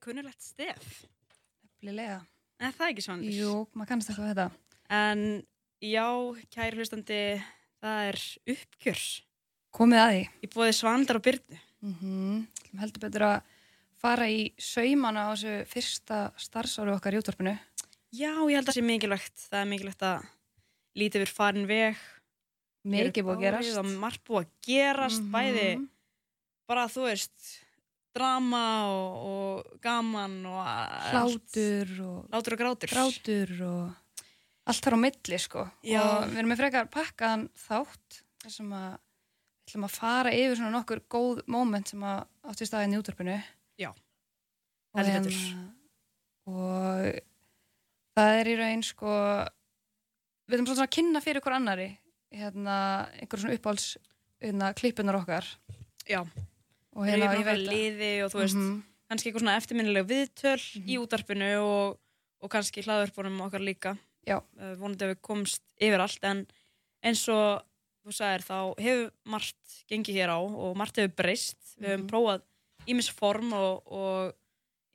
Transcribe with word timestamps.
kunnulegt 0.00 0.42
stef. 0.42 1.04
Blilega. 1.80 2.20
En 2.60 2.72
það 2.76 2.86
er 2.86 2.92
ekki 2.94 3.04
svanir. 3.06 3.32
Jú, 3.38 3.54
maður 3.74 3.88
kannast 3.92 4.10
eitthvað 4.12 4.30
þetta. 4.34 4.48
En 4.90 5.22
já, 5.80 6.06
kæri 6.52 6.76
hlustandi, 6.80 7.20
það 7.80 8.02
er 8.10 8.20
uppkjörs. 8.54 9.06
Komið 9.76 10.02
að 10.02 10.10
því. 10.12 10.22
Í 10.44 10.50
bóði 10.54 10.74
Svandar 10.76 11.20
og 11.20 11.24
Byrnu. 11.24 11.60
Mm 11.80 12.46
Heldur 12.80 13.00
betur 13.02 13.24
að 13.26 13.38
fara 14.00 14.26
í 14.30 14.42
saumana 14.60 15.24
á 15.26 15.34
þessu 15.34 15.54
fyrsta 15.70 16.18
starfsáru 16.38 16.92
okkar 16.94 17.16
í 17.16 17.20
útvarpinu. 17.20 17.54
Já, 18.14 18.30
ég 18.50 18.56
held 18.58 18.66
að 18.66 18.70
það 18.70 18.76
sé 18.78 18.84
mikilvægt. 18.86 19.42
Það 19.50 19.60
er 19.60 19.70
mikilvægt 19.70 20.04
að 20.06 20.28
lítið 21.00 21.24
við 21.24 21.32
farin 21.34 21.66
veg. 21.70 21.96
Mikið 22.90 23.26
búið 23.26 23.36
að 23.36 23.42
gerast. 23.44 23.78
Er 23.80 23.90
margt 24.04 24.22
búið 24.24 24.44
að 24.44 24.52
gerast, 24.68 25.22
Mhm. 25.22 25.32
bæði 25.34 25.88
bara, 26.68 26.86
þú 26.86 27.02
veist, 27.08 27.60
drama 28.16 28.62
og, 28.90 29.26
og 29.30 29.80
gaman 29.84 30.38
og 30.50 30.60
Hlátur 31.10 31.92
og 32.04 32.34
og 32.34 32.50
grátur. 32.58 32.90
grátur 32.90 33.52
og 33.68 33.92
allt 34.70 34.84
þar 34.84 34.96
á 34.98 35.00
milli 35.04 35.38
sko. 35.40 35.64
Já. 35.86 36.00
Og 36.02 36.28
við 36.30 36.38
erum 36.42 36.52
með 36.52 36.62
frekar 36.64 36.90
pakkaðan 36.92 37.48
þátt 37.58 38.20
þar 38.42 38.54
sem 38.56 38.74
að 38.76 38.90
við 38.90 39.70
ætlum 39.70 39.86
að 39.86 39.96
fara 39.96 40.34
yfir 40.34 40.56
svona 40.58 40.74
nokkur 40.74 41.02
góð 41.10 41.42
moment 41.46 41.90
sem 41.92 42.02
að 42.02 42.22
átti 42.50 42.66
staðin 42.66 42.96
í 42.96 43.00
útvarpinu. 43.00 43.36
Já, 43.78 43.90
heldur 44.98 45.20
betur. 45.20 45.36
hérna- 45.38 45.68
og 46.50 47.20
það 48.18 48.38
er 48.40 48.48
í 48.50 48.54
raun 48.58 48.82
sko 48.82 49.10
við 50.50 50.56
erum 50.56 50.66
svona 50.66 50.86
að 50.88 50.94
kynna 50.96 51.22
fyrir 51.22 51.40
ykkur 51.40 51.54
annari 51.56 51.88
hérna 52.34 52.76
einhver 53.20 53.42
svona 53.42 53.54
uppáhalds 53.58 53.96
hérna, 54.42 54.72
klippunar 54.74 55.18
okkar 55.20 55.46
Já, 56.10 56.24
og 56.96 57.06
hérna, 57.06 57.32
ég 57.38 57.44
veit 57.44 57.66
liði 57.68 58.12
og 58.24 58.30
þú 58.32 58.38
veist, 58.42 58.56
Mhm. 58.56 58.82
kannski 59.10 59.30
eitthvað 59.30 59.42
svona 59.44 59.56
eftirminnileg 59.60 60.06
viðtöl 60.06 60.60
í 60.86 60.98
útarpinu 60.98 61.50
og, 61.62 61.98
og 62.42 62.50
kannski 62.50 62.82
hlaðurpunum 62.82 63.40
okkar 63.46 63.60
líka. 63.60 63.96
Uh, 64.30 64.74
vonandi 64.78 65.04
að 65.06 65.14
við 65.14 65.20
komst 65.22 65.62
yfir 65.80 65.98
allt 66.00 66.22
en 66.24 66.46
eins 67.02 67.28
og 67.28 67.62
þú 68.06 68.12
sagðir 68.14 68.44
þá 68.46 68.58
hefur 68.78 69.10
margt 69.26 69.84
gengið 69.90 70.14
hér 70.20 70.28
á 70.30 70.38
og 70.38 70.76
margt 70.76 70.96
hefur 70.96 71.14
breyst. 71.16 71.56
Við 71.80 71.88
Mhm. 71.88 71.90
hefum 71.90 72.08
prófað 72.08 72.42
ímis 72.86 73.10
form 73.10 73.52
og, 73.52 73.82
og 73.90 74.34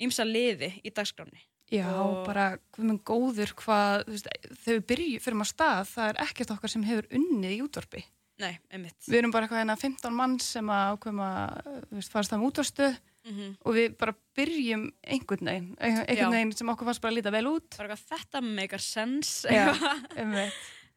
ímsa 0.02 0.24
liði 0.26 0.82
í 0.84 0.92
dagskráni. 0.94 1.42
Já, 1.72 1.90
Og- 1.98 2.26
bara 2.28 2.60
með 2.78 3.00
góður 3.04 3.54
hvað, 3.56 4.06
þú 4.06 4.12
veist, 4.14 4.28
þegar 4.64 4.80
við 4.80 4.86
byrjum 4.86 5.22
fyrir 5.22 5.38
maður 5.40 5.54
stað, 5.56 5.86
það 5.96 6.10
er 6.10 6.22
ekkert 6.26 6.52
okkar 6.56 6.70
sem 6.70 6.84
hefur 6.84 7.08
unnið 7.10 7.52
í 7.58 7.62
útvarpi. 7.66 8.04
Nei, 8.38 8.58
einmitt. 8.70 8.98
Við 9.08 9.22
erum 9.22 9.32
bara 9.32 9.46
eitthvað 9.48 9.62
hérna 9.64 9.76
15 9.80 10.12
mann 10.16 10.40
sem 10.44 10.68
að 10.68 10.96
ákveðum 10.98 11.22
að, 11.24 11.70
þú 11.90 12.00
veist, 12.02 12.12
farast 12.12 12.34
það 12.34 12.42
um 12.42 12.48
útvarstu 12.52 12.96
Mm 13.26 13.56
og 13.66 13.74
við 13.74 13.96
bara 13.98 14.14
byrjum 14.38 14.84
einhvern 15.02 15.48
veginn, 15.50 15.70
einhvern 15.82 16.36
veginn 16.36 16.52
sem 16.54 16.70
okkur 16.70 16.86
fannst 16.86 17.02
bara 17.02 17.10
að 17.10 17.16
líta 17.18 17.32
vel 17.34 17.48
út. 17.50 17.72
Bara 17.78 17.96
eitthvað 17.96 18.20
þetta 18.20 18.42
meikar 18.46 18.84
sens. 18.86 19.32
Já. 19.50 19.74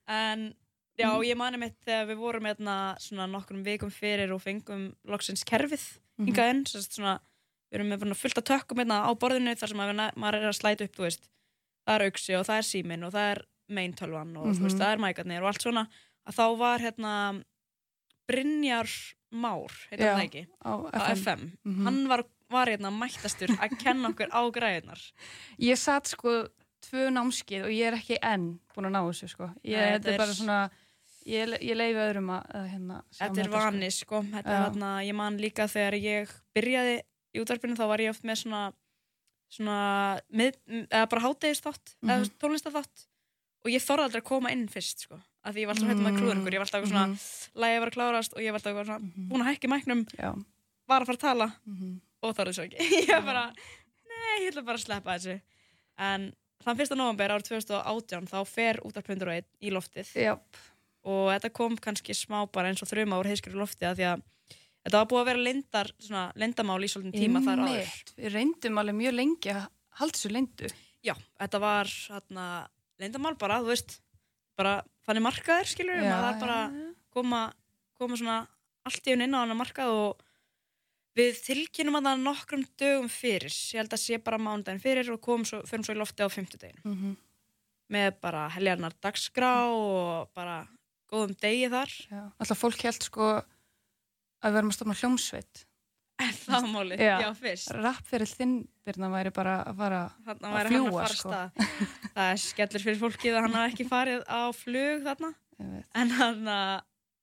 En 0.09 0.43
já, 0.98 1.09
ég 1.25 1.37
mani 1.41 1.56
mitt 1.60 1.77
þegar 1.87 2.06
við 2.10 2.21
vorum 2.21 2.48
hérna 2.48 2.75
svona 3.00 3.27
nokkrum 3.31 3.62
vikum 3.65 3.91
fyrir 3.93 4.32
og 4.34 4.43
fengum 4.44 4.91
loksins 5.09 5.44
kerfið 5.48 5.84
hingað 6.21 6.53
inn, 6.53 6.62
mm 6.66 6.84
svona, 6.84 7.15
við 7.71 7.78
erum 7.81 7.93
með 7.94 8.16
fullt 8.21 8.41
af 8.43 8.47
tökkum 8.48 8.81
hérna 8.82 9.03
á 9.09 9.10
borðinu 9.16 9.54
þar 9.56 9.72
sem 9.72 9.82
að 9.84 9.94
maður 10.19 10.38
er 10.41 10.48
að 10.50 10.56
slæta 10.59 10.84
upp, 10.88 10.97
þú 10.97 11.06
veist, 11.06 11.28
það 11.87 11.94
er 11.94 12.06
auksi 12.10 12.37
og 12.38 12.47
það 12.48 12.60
er 12.60 12.69
síminn 12.69 13.04
og 13.09 13.12
það 13.15 13.31
er 13.32 13.43
meintölvan 13.69 14.37
og 14.41 14.47
þú 14.56 14.65
veist, 14.65 14.77
Mhm. 14.77 14.81
það 14.81 14.93
er 14.93 15.03
mækarnir 15.04 15.43
og 15.44 15.48
allt 15.53 15.62
svona, 15.62 15.87
að 16.28 16.34
þá 16.39 16.44
var 16.59 16.78
hérna 16.84 17.12
Brynjar 18.28 18.89
Már, 19.31 19.69
heitir 19.91 20.06
Já, 20.06 20.15
það 20.16 20.22
ekki, 20.25 20.43
á 20.65 20.72
á 20.89 21.00
FM. 21.12 21.21
FM, 21.21 21.43
Mhm. 21.69 21.84
hann 21.84 22.09
var, 22.09 22.22
var 22.49 22.66
hérna 22.72 22.91
mættastur 22.91 23.50
að 23.61 23.75
kenna 23.78 24.09
okkur 24.09 24.31
á 24.33 24.41
græðunar. 24.50 25.00
Ég 25.61 25.77
satt 25.77 26.06
sko 26.09 26.49
tvö 26.81 27.11
námskið 27.12 27.65
og 27.66 27.72
ég 27.75 27.91
er 27.91 27.97
ekki 27.99 28.16
enn 28.25 28.59
búin 28.75 28.89
að 28.89 28.94
ná 28.97 29.03
þessu 29.05 29.28
sko. 29.28 29.50
Ég, 29.65 29.77
Nei, 29.77 29.99
þetta 29.99 30.09
er 30.09 30.12
er- 30.15 30.19
bara 30.22 30.33
svona, 30.39 30.71
ég, 31.28 31.53
ég 31.61 31.77
leifi 31.77 32.00
öðrum 32.06 32.31
að, 32.39 32.71
hérna. 32.72 33.03
Þetta 33.19 33.39
er 33.45 33.45
sko. 33.50 33.59
vani, 33.59 33.91
sko. 33.91 34.22
Þetta 34.33 34.49
er 34.56 34.65
þarna, 34.71 34.93
ég 35.05 35.15
man 35.15 35.37
líka 35.39 35.69
þegar 35.69 35.99
ég 36.00 36.33
byrjaði 36.56 36.97
í 37.37 37.41
útvarpinu, 37.45 37.77
þá 37.77 37.87
var 37.89 37.99
ég 37.99 38.10
oft 38.10 38.22
með 38.25 38.37
svona, 38.47 38.72
svona, 39.53 40.21
mið, 40.33 40.56
eða 40.89 41.09
bara 41.09 41.21
hátegist 41.28 41.65
þátt, 41.69 41.97
Mhm. 42.00 42.09
eða 42.09 42.31
tónlista 42.41 42.72
þátt 42.72 43.06
og 43.65 43.71
ég 43.72 43.83
þorði 43.84 44.05
aldrei 44.09 44.21
að 44.22 44.25
koma 44.25 44.50
inn 44.53 44.69
fyrst, 44.69 45.00
sko. 45.05 45.21
Af 45.48 45.54
því 45.56 45.62
ég 45.64 45.69
var 45.70 45.78
alltaf 45.78 45.88
hættum 45.88 46.09
að 46.10 46.19
klúðuringur, 46.19 46.54
ég 46.54 46.60
var 46.60 46.69
alltaf 46.69 46.88
svona, 46.91 47.04
Mhm. 47.09 47.20
lægið 47.62 47.81
var 47.81 47.88
að 47.88 47.97
klárast 47.97 48.34
og 48.36 48.41
ég 48.44 48.53
var 48.53 48.60
alltaf 48.60 48.86
svona, 48.86 49.28
búin 49.31 49.44
að 49.44 49.48
hækki 49.48 49.70
mæknum, 49.72 50.03
var 50.88 51.00
að 51.00 51.06
fara 51.09 51.16
að 51.16 51.25
tala 51.25 51.47
mhm. 51.64 52.00
og 52.22 52.34
þorði 52.36 52.54
svo 52.54 52.66
ekki. 52.69 52.78
ég 53.09 53.25
bara, 53.25 53.47
nei, 54.12 54.34
ég 54.44 54.50
ætla 54.53 54.64
bara 54.66 54.76
að 54.76 54.84
sleppa 54.84 55.16
þessu. 55.16 55.41
En 55.98 56.32
þann 56.64 56.78
fyrsta 56.78 56.98
november 56.98 57.32
árið 57.32 57.48
2018, 57.48 58.28
þá 58.28 58.38
fer 58.47 58.81
útvarpundur 58.84 59.31
og 59.31 59.38
einn 59.38 59.48
í 59.64 59.72
loftið 59.72 60.10
Já, 60.19 60.34
og 61.09 61.31
þetta 61.32 61.53
kom 61.54 61.78
kannski 61.80 62.16
smá 62.16 62.42
bara 62.53 62.69
eins 62.69 62.82
og 62.84 62.91
þrjuma 62.91 63.20
úr 63.22 63.30
heiskri 63.30 63.54
lofti 63.56 63.88
að 63.88 64.03
því 64.03 64.09
að 64.12 64.25
þetta 64.84 65.00
var 65.00 65.09
búið 65.10 65.22
að 65.22 65.30
vera 65.30 65.44
lindar, 65.48 65.92
svona, 66.03 66.25
lindamál 66.36 66.82
í 66.84 66.91
svolítinn 66.92 67.25
tíma 67.25 67.42
þar 67.47 67.65
áður. 67.65 67.94
Við 68.19 68.34
reyndum 68.36 68.82
alveg 68.82 68.98
mjög 69.00 69.16
lengi 69.16 69.54
að 69.54 69.65
halda 70.00 70.19
þessu 70.19 70.32
leyndu. 70.34 70.70
Já, 71.06 71.15
þetta 71.41 71.60
var 71.62 71.86
hérna, 71.88 72.44
lindamál 73.00 73.34
bara, 73.38 73.60
þú 73.62 73.72
veist, 73.72 73.98
bara 74.59 74.79
þannig 75.07 75.25
markaður, 75.25 75.71
skilur 75.71 75.99
við, 75.99 76.09
maður 76.09 76.27
þarf 76.27 76.41
bara 76.43 76.57
að 76.63 76.79
koma, 77.15 77.43
koma 77.99 78.19
svona 78.21 78.39
allt 78.89 79.07
í 79.07 79.15
hún 79.15 79.25
inn 79.27 79.37
á 79.37 79.41
hann 79.43 79.57
markað 79.59 79.93
og 79.95 80.25
við 81.19 81.41
tilkynum 81.47 81.99
að 81.99 82.09
það 82.09 82.25
nokkrum 82.25 82.65
dögum 82.79 83.09
fyrir, 83.11 83.55
ég 83.73 83.81
held 83.81 83.95
að 83.95 84.03
sé 84.05 84.19
bara 84.23 84.41
mánudaginn 84.43 84.83
fyrir 84.83 85.11
og 85.15 85.23
komum 85.25 85.47
svo, 85.49 85.63
förum 85.67 85.87
svo 85.87 85.97
í 85.97 85.99
lofti 85.99 86.27
á 86.27 86.29
fimmtudeginu 86.31 86.83
Mm 86.85 86.97
-hmm. 86.99 87.17
með 87.89 88.21
bara 88.21 88.49
heljarnar 88.49 88.95
dagskrá 89.01 89.71
og 89.73 90.29
bara 90.35 90.69
góðum 91.09 91.35
degi 91.41 91.69
þar. 91.69 91.91
Já. 92.11 92.33
Alltaf 92.39 92.59
fólk 92.59 92.83
held 92.85 93.03
sko 93.03 93.43
að 94.43 94.53
við 94.53 94.59
erum 94.61 94.71
að 94.71 94.77
stofna 94.77 94.95
hljómsveit. 94.95 95.65
En 96.19 96.33
það 96.34 96.55
var 96.65 96.71
málið, 96.73 97.01
Já. 97.05 97.15
já, 97.23 97.29
fyrst. 97.39 97.71
Rappferill 97.79 98.31
þinn, 98.34 98.55
Birna, 98.89 99.09
væri 99.12 99.31
bara 99.37 99.56
að 99.71 99.77
fara 99.79 100.01
þarna 100.27 100.49
að 100.49 100.56
væri 100.59 100.73
hann 100.75 100.87
að 100.89 100.97
fara 100.97 101.15
sko. 101.15 101.29
stað 101.29 101.75
það 102.17 102.31
er 102.33 102.41
skellur 102.43 102.84
fyrir 102.87 103.01
fólkið 103.03 103.37
að 103.39 103.45
hann 103.47 103.56
hafi 103.59 103.73
ekki 103.75 103.87
farið 103.89 104.25
á 104.27 104.41
flug 104.57 105.04
þarna 105.07 105.31
en 106.03 106.10
hann 106.19 106.48
að 106.54 106.72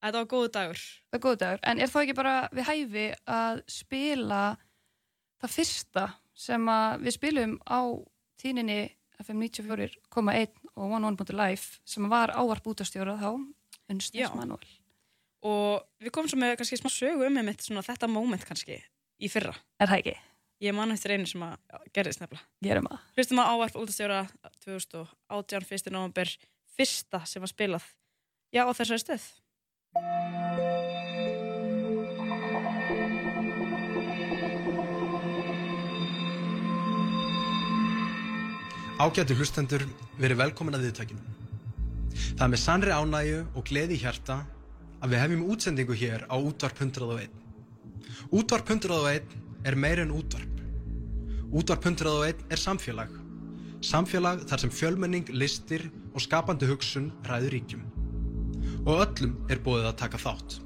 þetta 0.05 0.21
var 0.21 0.29
góðu 0.35 0.51
dagur 0.55 0.83
Það 0.85 1.17
er 1.19 1.23
góð 1.25 1.37
dagur. 1.43 1.59
En 1.63 1.81
er 1.83 1.91
þá 1.91 1.97
ekki 2.03 2.15
bara 2.21 2.35
við 2.55 2.69
hæfi 2.69 3.05
að 3.35 3.61
spila 3.75 4.41
það 5.43 5.53
fyrsta 5.57 6.05
sem 6.45 6.71
við 7.03 7.15
spilum 7.17 7.57
á 7.67 7.79
tíninni 8.39 8.79
FM 9.23 9.43
94,1 9.47 10.57
og 10.75 10.91
One 10.91 11.07
One 11.07 11.19
Life 11.35 11.79
sem 11.87 12.07
var 12.11 12.31
ávarp 12.35 12.65
útastjóra 12.67 13.15
þá. 13.19 13.29
Unstens 13.91 14.33
Manuel. 14.35 14.65
og 15.45 15.83
við 16.01 16.11
komum 16.11 16.29
svo 16.31 16.39
með 16.41 16.55
kannski 16.57 16.79
smá 16.79 16.89
sögu 16.89 17.27
um 17.27 17.35
þetta 17.85 18.07
moment 18.09 18.45
kannski 18.47 18.79
í 19.21 19.29
fyrra 19.31 19.53
Er 19.79 19.87
það 19.91 19.99
ekki? 20.01 20.15
ég 20.65 20.73
man 20.77 20.91
eftir 20.95 21.11
einu 21.15 21.27
sem 21.29 21.43
að 21.45 21.57
gerðist 21.93 22.21
nefnilega 22.23 22.45
Gerum 22.63 22.87
það. 22.89 22.99
hlustum 23.17 23.41
að 23.43 23.51
ávarp 23.53 23.79
útastjóra 23.83 24.21
2018 24.65 25.67
1. 25.79 25.91
november 25.95 26.31
fyrsta 26.77 27.23
sem 27.27 27.43
var 27.43 27.51
spilað 27.51 27.89
já 28.55 28.63
á 28.67 28.71
þessari 28.71 29.03
stöð 29.03 29.27
Ágættu 38.95 39.35
hlustendur, 39.35 39.83
verið 40.21 40.39
velkomin 40.39 40.77
að 40.77 40.85
viðtækinu. 40.87 41.33
Það 42.37 42.43
er 42.45 42.51
með 42.53 42.61
sannri 42.61 42.93
ánægju 42.95 43.39
og 43.59 43.65
gleði 43.67 43.97
í 43.97 44.01
hjarta 44.05 44.37
að 45.03 45.11
við 45.11 45.21
hefjum 45.23 45.43
útsendingu 45.51 45.97
hér 45.99 46.23
á 46.31 46.35
Útvarp 46.39 46.79
101. 46.79 47.33
Útvarp 48.35 48.69
101 48.69 49.35
er 49.65 49.75
meir 49.75 50.01
en 50.03 50.13
útvarp. 50.15 50.61
Útvarp 51.55 51.85
101 51.85 52.45
er 52.49 52.61
samfélag. 52.61 53.11
Samfélag 53.85 54.45
þar 54.49 54.63
sem 54.63 54.73
fjölmenning, 54.73 55.29
listir 55.29 55.87
og 56.13 56.23
skapandi 56.23 56.67
hugsun 56.69 57.11
ræður 57.27 57.53
ríkjum. 57.53 57.83
Og 58.85 59.03
öllum 59.05 59.35
er 59.49 59.61
bóðið 59.61 59.89
að 59.91 59.99
taka 60.01 60.21
þátt. 60.21 60.59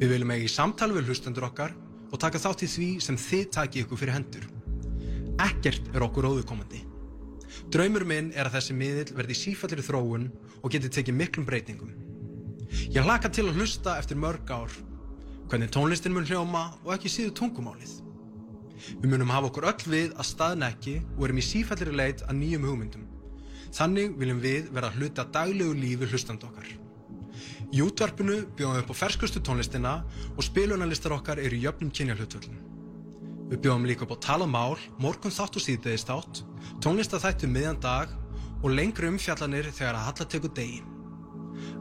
Við 0.00 0.14
viljum 0.14 0.32
eiga 0.34 0.48
í 0.48 0.50
samtal 0.50 0.90
við 0.94 1.10
hlustendur 1.10 1.46
okkar 1.46 1.74
og 2.10 2.20
taka 2.20 2.40
þátt 2.42 2.64
í 2.66 2.70
því 2.70 2.88
sem 3.04 3.18
þið 3.18 3.44
takið 3.56 3.84
ykkur 3.84 4.00
fyrir 4.00 4.16
hendur. 4.16 4.48
Ekkert 5.42 5.92
er 5.94 6.04
okkur 6.04 6.28
óðukomandi. 6.32 6.82
Draumur 7.72 8.04
minn 8.08 8.32
er 8.34 8.48
að 8.48 8.58
þessi 8.58 8.76
miðill 8.76 9.16
verði 9.16 9.36
sífallir 9.38 9.84
þróun 9.86 10.30
og 10.60 10.72
geti 10.72 10.90
tekið 10.92 11.18
miklum 11.18 11.46
breytingum. 11.48 11.92
Ég 12.92 13.04
hlaka 13.04 13.30
til 13.32 13.46
að 13.48 13.60
hlusta 13.60 13.98
eftir 14.00 14.18
mörg 14.20 14.50
ár, 14.50 14.72
hvernig 15.52 15.68
tónlistin 15.68 16.14
mun 16.16 16.24
hljóma 16.24 16.62
og 16.80 16.94
ekki 16.94 17.10
síðu 17.12 17.32
tungumálið. 17.36 17.90
Við 19.02 19.10
munum 19.12 19.32
hafa 19.34 19.50
okkur 19.50 19.66
öll 19.68 19.88
við 19.92 20.14
að 20.16 20.24
staðna 20.30 20.70
ekki 20.72 20.94
og 21.18 21.26
erum 21.26 21.40
í 21.42 21.44
sífallir 21.44 21.90
leit 21.92 22.22
að 22.24 22.38
nýjum 22.38 22.64
hugmyndum. 22.70 23.02
Þannig 23.76 24.14
viljum 24.16 24.40
við 24.40 24.70
vera 24.72 24.88
að 24.88 25.28
daglegu 25.34 25.74
lífi 25.76 26.08
hlustand 26.08 26.46
okkar. 26.48 26.70
Í 27.68 27.82
útvarpinu 27.84 28.38
bjóðum 28.56 28.78
við 28.78 28.82
upp 28.82 28.94
á 28.96 29.00
ferskustu 29.02 29.42
tónlistina 29.44 29.92
og 30.36 30.42
spilunarlistar 30.44 31.12
okkar 31.18 31.40
eru 31.40 31.56
í 31.56 31.66
jöfnum 31.66 31.92
kynjarhlutvöldum. 31.92 32.56
Við 33.52 33.60
bjóðum 33.60 33.86
líka 33.88 34.06
upp 34.06 34.16
á 34.16 34.24
tala 34.24 34.48
mál, 34.48 34.80
morgun 34.98 35.32
þátt 35.32 35.60
og 35.60 35.66
síðdeðist 35.66 36.12
átt, 36.12 36.42
tónlistathættu 36.80 37.48
miðjan 37.48 37.80
dag 37.80 38.08
og 38.62 38.72
lengri 38.72 39.12
umfjallanir 39.12 39.68
þegar 39.68 40.00
að 40.00 40.08
halla 40.08 40.28
teku 40.32 40.52
degi. 40.56 40.82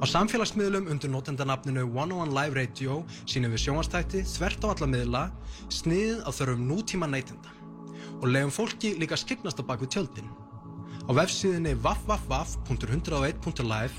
Á 0.01 0.05
samfélagsmiðlum 0.09 0.89
undir 0.91 1.09
notendanafninu 1.13 1.83
101 1.87 2.33
Live 2.33 2.53
Radio 2.57 3.01
sínum 3.29 3.53
við 3.53 3.63
sjónastætti 3.65 4.19
þvert 4.25 4.61
á 4.65 4.67
alla 4.73 4.87
miðla 4.89 5.23
sniðið 5.69 6.19
að 6.25 6.37
þörfum 6.39 6.63
nútíma 6.69 7.07
neytenda 7.11 7.49
og 8.21 8.27
leiðum 8.29 8.53
fólki 8.53 8.89
líka 9.01 9.17
skipnast 9.17 9.59
á 9.61 9.63
baku 9.65 9.85
tjöldin. 9.89 10.29
Á 11.05 11.11
vefsíðinni 11.17 11.73
www.101.live 11.81 13.95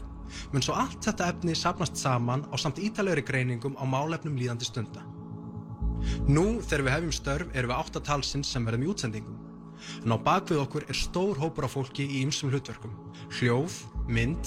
mun 0.52 0.62
svo 0.64 0.75
allt 0.79 1.05
þetta 1.05 1.29
efni 1.32 1.55
sapnast 1.58 1.96
saman 1.99 2.44
á 2.50 2.56
samt 2.56 2.79
ítalegri 2.82 3.23
greiningum 3.26 3.76
á 3.79 3.84
málefnum 3.84 4.37
líðandi 4.38 4.64
stunda. 4.69 5.00
Nú 6.26 6.61
þegar 6.64 6.84
við 6.87 6.94
hefjum 6.96 7.14
störf 7.14 7.46
erum 7.55 7.70
við 7.73 7.79
áttatalsins 7.79 8.49
sem 8.50 8.64
verðum 8.67 8.87
í 8.87 8.90
útsendingum. 8.93 9.37
En 10.02 10.14
á 10.14 10.17
bakvið 10.19 10.62
okkur 10.62 10.84
er 10.88 10.96
stór 10.99 11.34
hópur 11.43 11.64
af 11.67 11.75
fólki 11.76 12.05
í 12.06 12.23
ymsum 12.23 12.50
hlutverkum. 12.52 12.94
Hljóð, 13.38 13.73
mynd, 14.11 14.44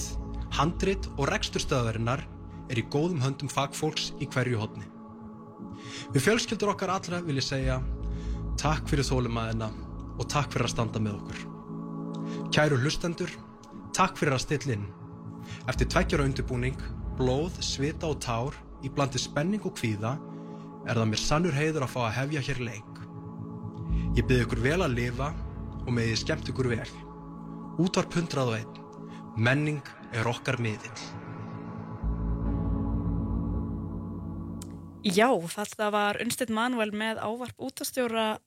handrit 0.54 1.08
og 1.16 1.30
reksturstöðarinnar 1.30 2.22
er 2.70 2.80
í 2.80 2.86
góðum 2.90 3.22
höndum 3.22 3.50
fagfólks 3.50 4.12
í 4.20 4.28
hverju 4.30 4.60
hodni. 4.60 4.86
Við 6.14 6.24
fjölskyldur 6.26 6.72
okkar 6.72 6.92
allra 6.94 7.20
vil 7.24 7.38
ég 7.38 7.46
segja 7.46 7.80
takk 8.60 8.88
fyrir 8.90 9.06
þólumæðina 9.06 9.70
og 10.16 10.28
takk 10.32 10.52
fyrir 10.52 10.68
að 10.68 10.74
standa 10.74 11.02
með 11.02 11.18
okkur. 11.20 11.42
Kæru 12.54 12.78
hlustendur, 12.80 13.32
takk 13.96 14.16
fyrir 14.18 14.36
að 14.36 14.44
stilla 14.46 14.76
inn. 14.76 14.86
Eftir 15.70 15.90
tveggjara 15.92 16.26
undirbúning, 16.26 16.78
blóð, 17.18 17.58
svita 17.64 18.08
og 18.10 18.20
tár, 18.24 18.56
í 18.84 18.90
blandi 18.92 19.20
spenning 19.20 19.64
og 19.66 19.76
kvíða, 19.78 20.16
er 20.86 20.98
það 20.98 21.10
mér 21.10 21.22
sannur 21.22 21.56
heiður 21.56 21.86
að 21.86 21.92
fá 21.92 22.00
að 22.06 22.16
hefja 22.20 22.44
hér 22.48 22.62
leik. 22.70 23.02
Ég 24.16 24.24
byrði 24.24 24.46
ykkur 24.46 24.62
vel 24.64 24.80
að 24.80 24.96
lifa 24.96 25.30
og 25.84 25.92
með 25.92 26.10
því 26.10 26.18
skemmt 26.22 26.50
ykkur 26.52 26.70
vel. 26.72 26.90
Útvar 27.82 28.08
pundrað 28.12 28.52
og 28.52 28.58
einn. 28.60 28.82
Menning 29.36 29.82
er 30.14 30.28
okkar 30.30 30.58
miðill. 30.62 31.00
Já, 35.06 35.28
þetta 35.52 35.88
var 35.94 36.18
Unstedt 36.24 36.50
Manuel 36.54 36.90
með 36.96 37.20
ávarp 37.22 37.60
útastjóra 37.62 38.38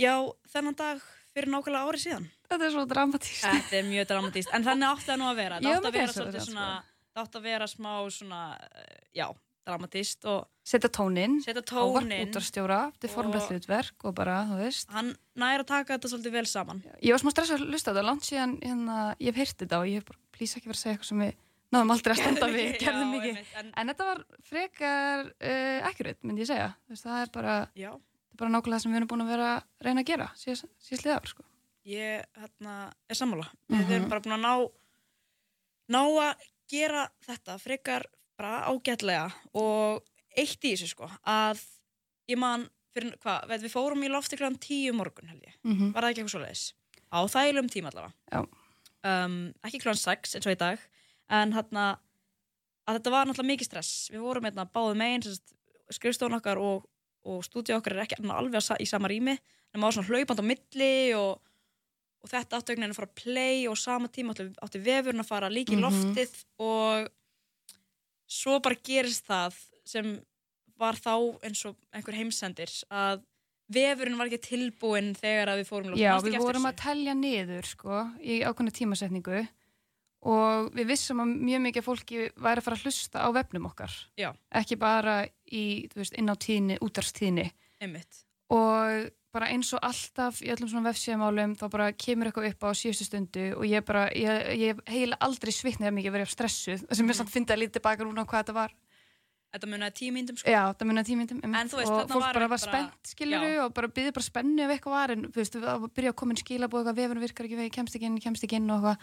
já, 0.00 0.14
þennan 0.50 0.74
dag 0.78 1.02
fyrir 1.30 1.52
nákvæmlega 1.52 1.86
ári 1.86 2.00
síðan. 2.02 2.24
Þetta 2.50 2.66
er 2.66 2.72
svo 2.74 2.82
dramatíst. 2.90 3.44
Þetta 3.44 3.76
er 3.78 3.84
mjög 3.86 4.08
dramatíst, 4.10 4.50
en 4.56 4.66
þannig 4.66 4.88
átti 4.90 5.06
það 5.12 5.20
nú 5.20 5.28
að 5.30 5.38
vera. 5.38 5.60
Það 5.60 5.76
átti 5.76 5.90
að 5.92 5.98
vera 6.00 6.16
svolítið 6.16 6.46
svona, 6.48 6.66
það 7.14 7.22
átti 7.22 7.38
að 7.40 7.46
vera 7.46 7.68
smá 7.70 7.92
svona, 8.16 8.40
eh, 8.58 8.98
já, 9.20 9.26
dramatíst 9.70 10.24
og 10.32 10.48
Setja 10.70 10.90
tóninn, 10.90 11.38
setja 11.44 11.62
ávarp 11.62 12.02
tónin. 12.02 12.26
útarstjóra, 12.26 12.80
þetta 12.96 13.06
er 13.06 13.14
formlegt 13.14 13.44
Og- 13.44 13.50
hlutverk 13.54 14.04
og 14.04 14.14
bara, 14.14 14.36
þú 14.50 14.58
veist. 14.64 14.90
Hann 14.90 15.14
næri 15.36 15.62
að 15.62 15.66
taka 15.66 15.98
þetta 15.98 16.10
svolítið 16.10 16.32
vel 16.32 16.46
saman. 16.46 16.82
Ég 17.02 17.10
var 17.14 17.18
smá 17.22 17.30
stressað 17.30 17.60
að 17.62 17.70
hlusta 17.70 17.90
á 17.90 17.94
þetta, 17.94 18.04
langt 18.10 18.22
síðan 18.26 18.58
hérna, 18.62 18.98
ég 19.20 19.26
hef 19.30 19.36
heyrt 19.36 19.58
þetta 19.58 19.78
og 19.78 19.86
ég 19.86 19.94
hef 19.94 20.04
bara, 20.04 20.18
plís 20.40 20.56
ekki 20.56 20.70
verið 20.70 20.78
að 20.78 20.82
segja 20.82 20.96
eitthvað 20.96 21.10
sem 21.12 21.22
við 21.26 21.34
náðum 21.70 21.92
aldrei 21.94 22.12
að 22.16 22.20
standa 22.22 22.46
við, 22.56 22.70
gerðum 22.82 23.12
ekki. 23.20 23.32
En, 23.60 23.68
En 23.82 23.92
þetta 23.92 24.06
var 24.08 24.22
frekar 24.48 25.26
uh, 25.28 25.88
accurate, 25.90 26.18
myndi 26.26 26.42
ég 26.42 26.50
segja. 26.50 26.70
Veist, 26.90 27.04
það 27.06 27.20
er 27.26 27.30
bara, 27.36 27.54
er 27.76 27.94
bara 28.40 28.50
nákvæmlega 28.56 28.78
það 28.78 28.82
sem 28.86 28.92
við 28.94 29.00
erum 29.02 29.10
búin 29.12 29.22
að 29.26 29.32
vera 29.36 29.50
að 29.54 29.86
reyna 29.86 30.02
að 30.02 30.10
gera 30.10 30.28
síðast, 30.40 31.04
liðar, 31.04 31.28
sko. 31.30 31.44
ég 31.90 32.24
hérna, 32.40 32.74
er 33.10 33.18
sammála. 33.18 33.46
Við 33.70 33.84
Mhm. 33.84 33.92
erum 33.98 34.08
bara 34.10 34.20
búin 34.24 34.36
að 34.38 34.44
ná, 34.46 34.54
ná 35.94 36.00
að 36.24 36.48
gera 36.70 37.04
þetta 37.26 37.56
frekar 37.60 38.04
bara 38.38 38.64
ágætlega 38.70 39.26
og 39.58 40.02
eitt 40.38 40.62
í 40.64 40.72
þessu 40.74 40.88
sko, 40.94 41.08
að 41.28 41.60
ég 42.30 42.38
man, 42.38 42.68
fyrir, 42.94 43.14
veit, 43.50 43.60
við 43.62 43.72
fórum 43.74 44.02
í 44.06 44.10
lofti 44.10 44.38
kl. 44.38 44.50
10 44.56 44.94
morgun 44.96 45.28
held 45.28 45.42
ég. 45.44 45.54
Mm 45.64 45.76
-hmm. 45.76 45.92
Var 45.94 46.02
það 46.02 46.10
ekki 46.10 46.20
eitthvað 46.22 46.34
svo 46.36 46.42
leiðis? 46.44 46.74
Á 47.10 47.18
þægilegum 47.26 47.70
tíma 47.70 47.90
allavega. 47.90 48.14
Já. 48.32 48.46
Um, 49.04 49.52
ekki 49.64 49.78
kl. 49.80 49.94
6 49.96 50.34
eins 50.36 50.46
og 50.46 50.52
í 50.52 50.58
dag, 50.60 50.78
en 51.32 51.52
hérna, 51.56 51.84
að 52.86 52.98
þetta 52.98 53.12
var 53.14 53.26
náttúrulega 53.30 53.52
mikið 53.54 53.68
stress. 53.70 53.92
Við 54.12 54.20
vorum 54.20 54.44
hérna 54.44 54.66
báðum 54.68 55.00
einn, 55.06 55.24
skrifstofun 55.90 56.36
okkar 56.36 56.58
og, 56.60 56.84
og 57.24 57.40
stúdíu 57.46 57.78
okkar 57.78 57.96
er 57.96 58.02
ekki 58.04 58.18
alveg 58.28 58.58
að 58.60 58.66
sa- 58.66 58.76
í 58.80 58.86
sama 58.88 59.08
rými, 59.08 59.38
en 59.72 59.80
maður 59.80 59.86
var 59.88 59.96
svona 59.96 60.10
hlaupand 60.10 60.42
á 60.42 60.50
milli 60.50 60.90
og, 61.16 61.40
og 62.20 62.28
þetta 62.28 62.58
átti 62.60 62.74
einhvern 62.74 62.84
veginn 62.84 62.92
að 62.92 63.00
fara 63.00 63.08
að 63.08 63.22
play 63.22 63.66
og 63.70 63.78
sama 63.80 64.08
tíma 64.12 64.34
átti 64.36 64.82
vefurinn 64.84 65.24
að 65.24 65.30
fara 65.32 65.48
líka 65.48 65.72
í 65.72 65.78
Mhm. 65.80 65.86
loftið 65.86 66.44
og 66.60 67.08
svo 68.30 68.58
bara 68.62 68.76
gerist 68.84 69.26
það 69.26 69.56
sem 69.88 70.12
var 70.80 70.94
þá 71.00 71.14
eins 71.44 71.64
og 71.68 71.76
einhver 71.92 72.14
heimsendir 72.16 72.70
að 72.90 73.22
vefurinn 73.70 74.18
var 74.18 74.26
ekki 74.30 74.40
tilbúinn 74.48 75.12
þegar 75.18 75.52
að 75.52 75.60
við 75.62 75.68
fórum 75.70 75.90
loftið. 75.92 76.02
Já, 76.04 76.12
við 76.26 76.38
vorum 76.42 76.66
að 76.70 76.76
telja 76.82 77.14
niður, 77.14 77.68
sko, 77.70 78.00
í 78.20 78.40
ákveðna 78.42 78.74
tímasetningu 78.80 79.40
og 80.30 80.72
við 80.76 80.90
vissum 80.90 81.22
að 81.22 81.30
mjög 81.48 81.62
mikið 81.68 81.86
fólki 81.86 82.18
væri 82.36 82.60
að 82.60 82.66
fara 82.66 82.76
að 82.76 82.82
hlusta 82.84 83.22
á 83.24 83.28
vefnum 83.32 83.68
okkar. 83.70 83.94
Já. 84.20 84.32
Ekki 84.60 84.76
bara 84.80 85.22
í, 85.48 85.88
þú 85.92 86.02
veist, 86.02 86.18
inn 86.20 86.28
á 86.28 86.36
tíðni, 86.36 86.76
útarstíðni. 86.84 87.46
Einmitt. 87.80 88.24
og 88.50 89.06
bara 89.30 89.46
eins 89.54 89.68
og 89.72 89.78
alltaf 89.86 90.40
í 90.42 90.48
öllum 90.50 90.66
svona 90.68 90.90
vefsíðamálum 90.90 91.52
þá 91.54 91.62
bara 91.70 91.92
kemur 91.94 92.26
eitthvað 92.26 92.48
upp 92.50 92.64
á 92.66 92.70
síðustu 92.74 93.04
stundu 93.06 93.44
og 93.54 93.62
ég 93.64 93.84
bara, 93.86 94.08
ég, 94.10 94.48
ég 94.58 94.80
heila 94.90 95.16
aldrei 95.22 95.52
svitnið 95.54 95.86
að 95.86 95.94
mikið 96.00 96.14
verið 96.16 96.32
stressuð, 96.34 96.80
það 96.82 96.96
sem 96.98 97.06
Mhm. 97.06 97.12
ég 97.14 97.16
samt 97.20 97.50
að 97.54 97.60
lítið 97.62 97.72
tilbaka 97.78 98.02
núna 98.04 98.26
hvað 98.26 98.42
þetta 98.42 98.54
var 98.58 98.74
Þetta 99.50 99.66
munaði 99.66 99.94
tímyndum 99.98 100.36
sko. 100.38 100.46
já, 100.52 100.60
það 100.78 100.86
munið 100.86 101.06
tímyndum 101.10 101.40
þú 101.42 101.78
veist, 101.80 101.90
og 101.90 102.10
fólk 102.10 102.22
var 102.22 102.34
bara 102.36 102.46
var 102.46 102.48
bara- 102.48 102.58
spennt 102.62 103.08
skiluru 103.10 103.64
og 103.64 103.72
bara 103.74 103.88
byggði 103.88 104.12
bara 104.14 104.26
spennu 104.28 104.62
ef 104.62 104.70
eitthvað 104.76 104.94
var 104.94 105.10
en 105.10 105.24
þú 105.26 105.40
veist, 105.40 105.56
það 105.58 105.88
byrja 105.96 106.12
að 106.12 106.16
koma 106.20 106.30
inn 106.36 106.42
skilabóð 106.44 106.84
eitthvað 106.84 107.00
vefurinn 107.00 107.24
virkar 107.26 107.48
ekki 107.48 107.58
vegi, 107.58 107.72
kemst 107.74 107.96
ekki 107.98 108.06
inn, 108.06 108.20
kemst 108.22 108.44
ekki 108.46 108.56
inn 108.60 108.70
og 108.70 108.78
eitthvað. 108.84 108.98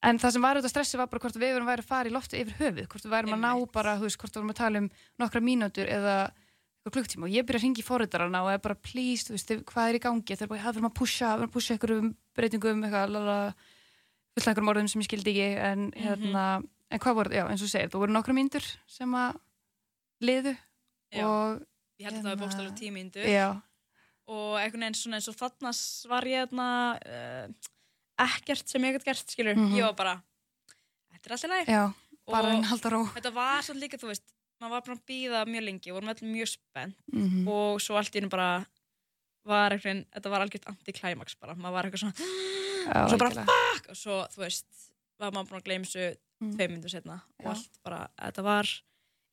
En 0.00 0.18
það 0.22 0.30
sem 0.36 0.42
var 0.46 0.54
auðvitað 0.56 0.70
stressi 0.70 0.96
var 1.00 1.08
bara 1.10 1.18
hvort 1.24 1.34
vefurinn 1.42 1.66
væri 1.66 1.82
að 1.82 1.90
fara 1.90 2.06
í 2.08 2.12
loftu 2.14 2.38
yfir 2.38 2.54
höfuð 2.62 2.86
hvort 2.86 3.02
við 3.02 3.10
værum 3.16 3.34
að 3.34 3.42
ná 3.42 3.72
bara, 3.72 3.96
þú 3.98 4.06
veist, 4.06 4.18
hvort 4.22 4.30
við 4.30 4.38
varum 4.38 4.54
að 4.54 4.60
tala 4.62 4.78
um 4.78 4.90
nokkra 5.18 5.40
mínútur 5.42 5.90
eða 5.90 6.30
klukktíma 6.88 7.26
og 7.26 7.34
ég 7.34 7.42
byrja 7.44 7.58
að 7.58 7.64
ringi 7.66 7.82
fóriðarana 7.84 8.44
og 8.46 8.52
er 8.54 8.58
bara 8.62 8.74
please, 8.78 9.26
þú 9.26 9.34
veist, 9.34 9.50
hvað 9.66 9.88
er 9.90 9.98
í 9.98 10.00
gangi? 10.00 10.36
"Já, 10.38 10.46
við 10.46 10.76
erum 10.78 10.86
að 10.88 10.94
pusha, 10.94 11.34
við 11.34 11.42
erum 11.42 11.50
að 11.50 11.56
pusha 11.58 11.74
einhverjum 11.74 12.14
breytingum, 12.32 12.84
eitthvað, 12.86 13.10
lala 13.10 13.54
fullt 14.38 14.46
einhverjum 14.48 14.70
orðum 14.72 14.88
sem 14.88 15.02
ég 15.02 15.08
skildi 15.10 15.34
ekki 15.34 15.48
en 15.58 15.90
hérna, 15.92 16.62
en 16.90 16.98
hvað 16.98 17.14
voru, 17.18 17.30
já, 17.34 17.44
eins 17.50 17.60
og 17.60 17.66
þú 17.68 17.72
segir, 17.74 17.90
þú 17.90 17.98
voru 18.06 18.12
nokkra 18.14 18.32
mínútur 18.38 18.64
sem 18.86 19.10
að 19.12 19.36
liðu 20.24 20.54
Já. 21.12 21.24
og 21.24 21.66
Ég 21.98 22.06
held 22.06 22.18
að 22.18 22.22
það 22.22 22.24
var 22.24 22.30
hérna- 22.30 22.42
bókstallega 22.44 22.78
tímyndur. 22.78 23.26
já, 23.26 23.48
Og 24.28 24.58
einhvern 24.60 24.82
veginn 24.84 24.94
svona 24.94 25.16
eins 25.18 25.28
og 25.28 25.36
þarna 25.38 25.70
var 26.10 26.22
ég 26.28 26.48
þarna 26.50 26.68
uh, 27.00 27.46
ekkert 28.18 28.68
sem 28.68 28.82
ég 28.84 28.92
hef 28.98 29.04
gert, 29.04 29.30
skilur. 29.32 29.54
Mhm. 29.56 29.76
Ég 29.78 29.86
var 29.88 29.94
bara, 29.94 30.22
þetta 31.14 31.26
er 31.26 31.32
alltaf 31.32 31.50
læg. 31.50 31.68
Og 32.28 33.14
þetta 33.16 33.32
var 33.32 33.62
svo 33.64 33.74
líka, 33.74 33.96
þú 33.96 34.10
veist, 34.10 34.26
maður 34.60 34.74
var 34.74 34.82
bara 34.84 34.96
að 34.98 35.06
býða 35.08 35.44
mjög 35.48 35.64
lengi, 35.64 35.92
vorum 35.94 36.08
allir 36.12 36.28
mjög 36.34 36.48
spennt 36.52 36.96
mm 37.12 37.28
-hmm. 37.30 37.48
og 37.48 37.80
svo 37.80 37.96
allt 37.96 38.12
í 38.14 38.18
hennu 38.20 38.28
bara 38.28 38.66
var 39.46 39.70
einhvern 39.72 40.02
veginn, 40.02 40.06
þetta 40.12 40.30
var 40.30 40.40
algjört 40.40 40.66
anti-climax 40.68 41.34
bara, 41.40 41.54
maður 41.54 41.72
var 41.72 41.84
eitthvað 41.84 42.02
svona, 42.02 42.14
já, 42.92 43.04
og 43.04 43.10
svo 43.10 43.18
bara 43.18 43.30
fuck, 43.30 43.88
og 43.88 43.96
svo, 43.96 44.16
þú 44.34 44.38
veist, 44.44 44.66
var 45.18 45.30
maður 45.32 45.48
búin 45.48 45.60
að 45.60 45.64
gleyma 45.64 45.84
þessu 45.86 46.16
Mm. 46.40 46.54
tvei 46.54 46.68
myndur 46.68 46.90
setna 46.90 47.20
og 47.40 47.46
allt 47.50 47.78
bara, 47.82 48.08
þetta 48.18 48.42
var 48.42 48.68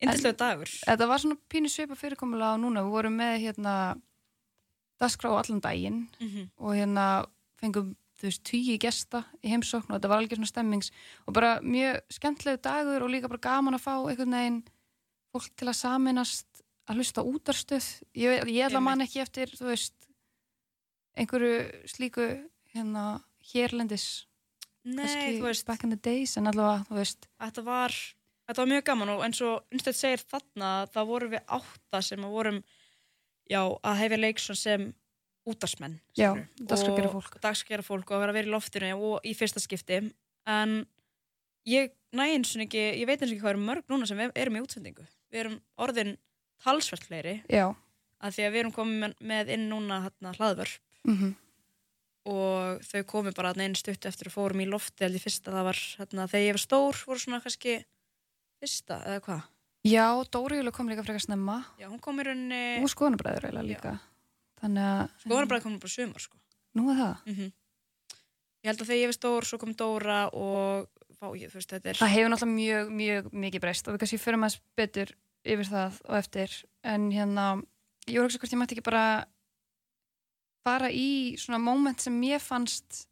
yndislegu 0.02 0.36
dagur. 0.40 0.72
Þetta 0.84 1.08
var 1.10 1.22
svona 1.22 1.38
pínu 1.52 1.70
svipa 1.72 1.96
fyrirkomulega 1.98 2.56
og 2.56 2.64
núna. 2.64 2.84
Við 2.84 2.96
vorum 2.96 3.16
með 3.20 3.38
hérna 3.46 3.76
dagskrá 5.00 5.32
allan 5.36 5.62
daginn 5.64 6.06
Mm 6.20 6.50
og 6.56 6.76
hérna 6.76 7.26
fengum 7.60 7.94
þú 8.16 8.28
veist 8.30 8.44
tugi 8.48 8.78
gesta 8.80 9.24
í 9.44 9.52
heimsókn 9.52 9.90
og 9.90 9.98
þetta 9.98 10.08
var 10.08 10.22
algjör 10.22 10.40
svona 10.40 10.48
stemmings 10.48 10.90
og 11.26 11.34
bara 11.36 11.60
mjög 11.60 12.00
skemmtilegu 12.16 12.62
dagur 12.64 13.04
og 13.04 13.12
líka 13.12 13.28
bara 13.28 13.44
gaman 13.44 13.76
að 13.76 13.84
fá 13.84 13.94
einhvern 13.96 14.32
veginn 14.32 14.62
fólk 15.32 15.50
til 15.56 15.68
að 15.68 15.76
saminast 15.82 16.62
að 16.88 16.96
hlusta 16.96 17.24
útarstöð 17.28 17.88
ég, 18.16 18.48
ég 18.48 18.64
ætla 18.68 18.80
man 18.80 19.04
ekki 19.04 19.20
eftir 19.20 19.52
þú 19.52 19.68
veist 19.68 20.08
einhverju 21.16 21.60
slíku 21.92 22.28
hérna 22.72 23.20
hérlendis 23.52 24.26
Nei, 24.86 25.02
kannski 25.02 25.40
þú 25.40 25.48
veist, 25.48 25.66
back 25.66 25.82
in 25.82 25.90
the 25.90 25.98
days 25.98 26.36
en 26.38 26.46
allavega 26.46 26.84
þú 26.86 26.98
veist. 27.00 27.26
Þetta 27.42 27.62
var, 27.66 27.94
þetta 28.46 28.62
var 28.62 28.70
mjög 28.72 28.84
gaman 28.90 29.08
og 29.14 29.24
eins 29.26 29.40
og 29.42 29.64
Unstedt 29.74 29.96
segir 29.98 30.22
þarna, 30.30 30.70
það 30.94 31.08
vorum 31.10 31.30
við 31.34 31.42
átta 31.58 32.02
sem 32.02 32.24
að 32.26 32.34
vorum, 32.36 32.60
já, 33.50 33.60
að 33.82 34.00
hefja 34.02 34.18
leikson 34.20 34.56
sem 34.58 34.86
útarsmenn 35.46 36.00
Já, 36.18 36.32
og 36.32 37.12
fólk. 37.14 37.38
fólk 37.86 38.10
og 38.10 38.16
að 38.16 38.20
vera 38.24 38.32
að 38.32 38.38
vera 38.40 38.48
í 38.48 38.50
loftinu 38.50 38.92
og 38.98 39.20
í 39.26 39.34
fyrsta 39.38 39.62
skipti. 39.62 40.00
En 40.46 40.86
ég 41.66 41.92
næ 42.12 42.24
eins 42.34 42.54
og 42.56 42.64
ekki, 42.66 42.82
ég 42.98 43.06
veit 43.06 43.20
eins 43.20 43.30
og 43.30 43.36
ekki 43.36 43.44
hvað 43.44 43.54
eru 43.54 43.66
mörg 43.66 43.86
núna 43.92 44.06
sem 44.10 44.18
við 44.18 44.32
erum 44.34 44.56
í 44.58 44.62
útsendingu. 44.64 45.06
Við 45.30 45.40
erum 45.44 45.60
orðin 45.78 46.16
talsvert 46.64 47.06
fleiri. 47.06 47.42
Já, 47.50 47.68
að 48.22 48.34
því 48.34 48.46
að 48.46 48.52
við 48.54 48.60
erum 48.64 48.72
komið 48.74 49.14
með- 49.20 49.50
inn 49.54 49.68
núna 49.70 50.02
hérna, 50.06 50.34
hlaðvörp. 50.34 50.78
Mhm, 51.06 51.34
og 52.26 52.80
þau 52.82 53.02
komu 53.06 53.32
bara 53.36 53.52
einn 53.54 53.76
stutt 53.78 54.04
eftir 54.08 54.26
og 54.26 54.34
fórum 54.34 54.60
í 54.64 54.66
lofti 54.66 55.04
held 55.04 55.14
ég 55.14 55.22
fyrsta 55.22 55.52
það 55.54 55.64
var 55.68 55.78
hérna, 56.00 56.26
þegar 56.26 56.46
ég 56.46 56.56
var 56.56 56.64
stór 56.64 57.04
voru 57.06 57.22
svona 57.22 57.38
kannski 57.44 57.84
fyrsta 58.62 59.02
eða 59.04 59.22
hvað? 59.26 59.44
Já, 59.86 60.06
Dóri 60.34 60.58
Júli 60.58 60.72
kom 60.74 60.88
líka 60.90 61.04
frekar 61.06 61.22
snemma. 61.22 61.60
Já 61.78 61.86
hún 61.86 62.00
kom 62.02 62.18
í 62.18 62.26
rauninni 62.26 62.62
og 62.82 62.90
skoðanabræður 62.90 63.46
eiginlega 63.50 63.68
líka. 63.68 63.94
Sko 64.56 65.30
hún 65.30 65.44
er 65.44 65.50
bara 65.52 65.88
sumar 65.92 66.24
sko. 66.24 66.40
Nú 66.76 66.90
er 66.90 67.00
það? 67.02 67.14
Mm 67.30 67.54
ég 68.66 68.72
held 68.72 68.82
að 68.82 68.88
þegar 68.90 68.98
ég 68.98 69.10
var 69.12 69.16
stór 69.16 69.46
svo 69.46 69.58
kom 69.62 69.74
Dóra 69.78 70.20
og 70.34 70.88
fá, 71.20 71.28
ég, 71.38 71.52
veist 71.54 71.72
er 71.76 71.94
Það 71.94 72.12
hefur 72.16 72.32
náttúrulega 72.32 72.56
mjög, 72.56 72.90
mjög 72.98 73.28
mikið 73.44 73.62
breyst 73.62 73.86
og 73.86 73.94
við 73.94 74.02
kannski 74.02 74.18
fyrir 74.18 74.40
maður 74.42 74.64
betur 74.80 75.12
yfir 75.46 75.70
það 75.70 76.00
og 76.08 76.18
eftir. 76.18 76.56
En 76.82 77.06
hérna, 77.14 77.46
ég 78.10 78.18
voru 78.18 78.32
ekki 78.32 78.42
hvort 78.42 78.56
ég 78.56 78.60
mætti 78.62 78.76
ekki 78.76 78.86
bara 78.88 79.04
fara 80.66 80.90
í 80.90 81.36
svona 81.38 81.62
moment 81.62 82.02
sem 82.02 82.16
mér 82.18 82.42
fannst 82.42 83.06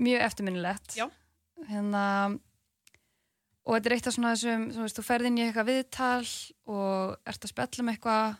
mjög 0.00 0.24
eftirminnilegt. 0.30 0.96
Já. 0.96 1.10
hérna 1.68 2.38
og 3.68 3.74
þetta 3.76 3.90
er 3.90 3.94
eitt 3.98 4.06
af 4.08 4.14
svona 4.16 4.30
þessum 4.34 4.62
þú 4.72 4.82
veist, 4.86 4.96
þú 4.98 5.04
ferð 5.04 5.26
inn 5.28 5.38
í 5.38 5.44
eitthvað 5.44 5.68
viðtal 5.68 6.28
og 6.72 7.16
ert 7.28 7.44
að 7.44 7.50
spjalla 7.52 7.84
um 7.84 7.90
eitthvað 7.92 8.36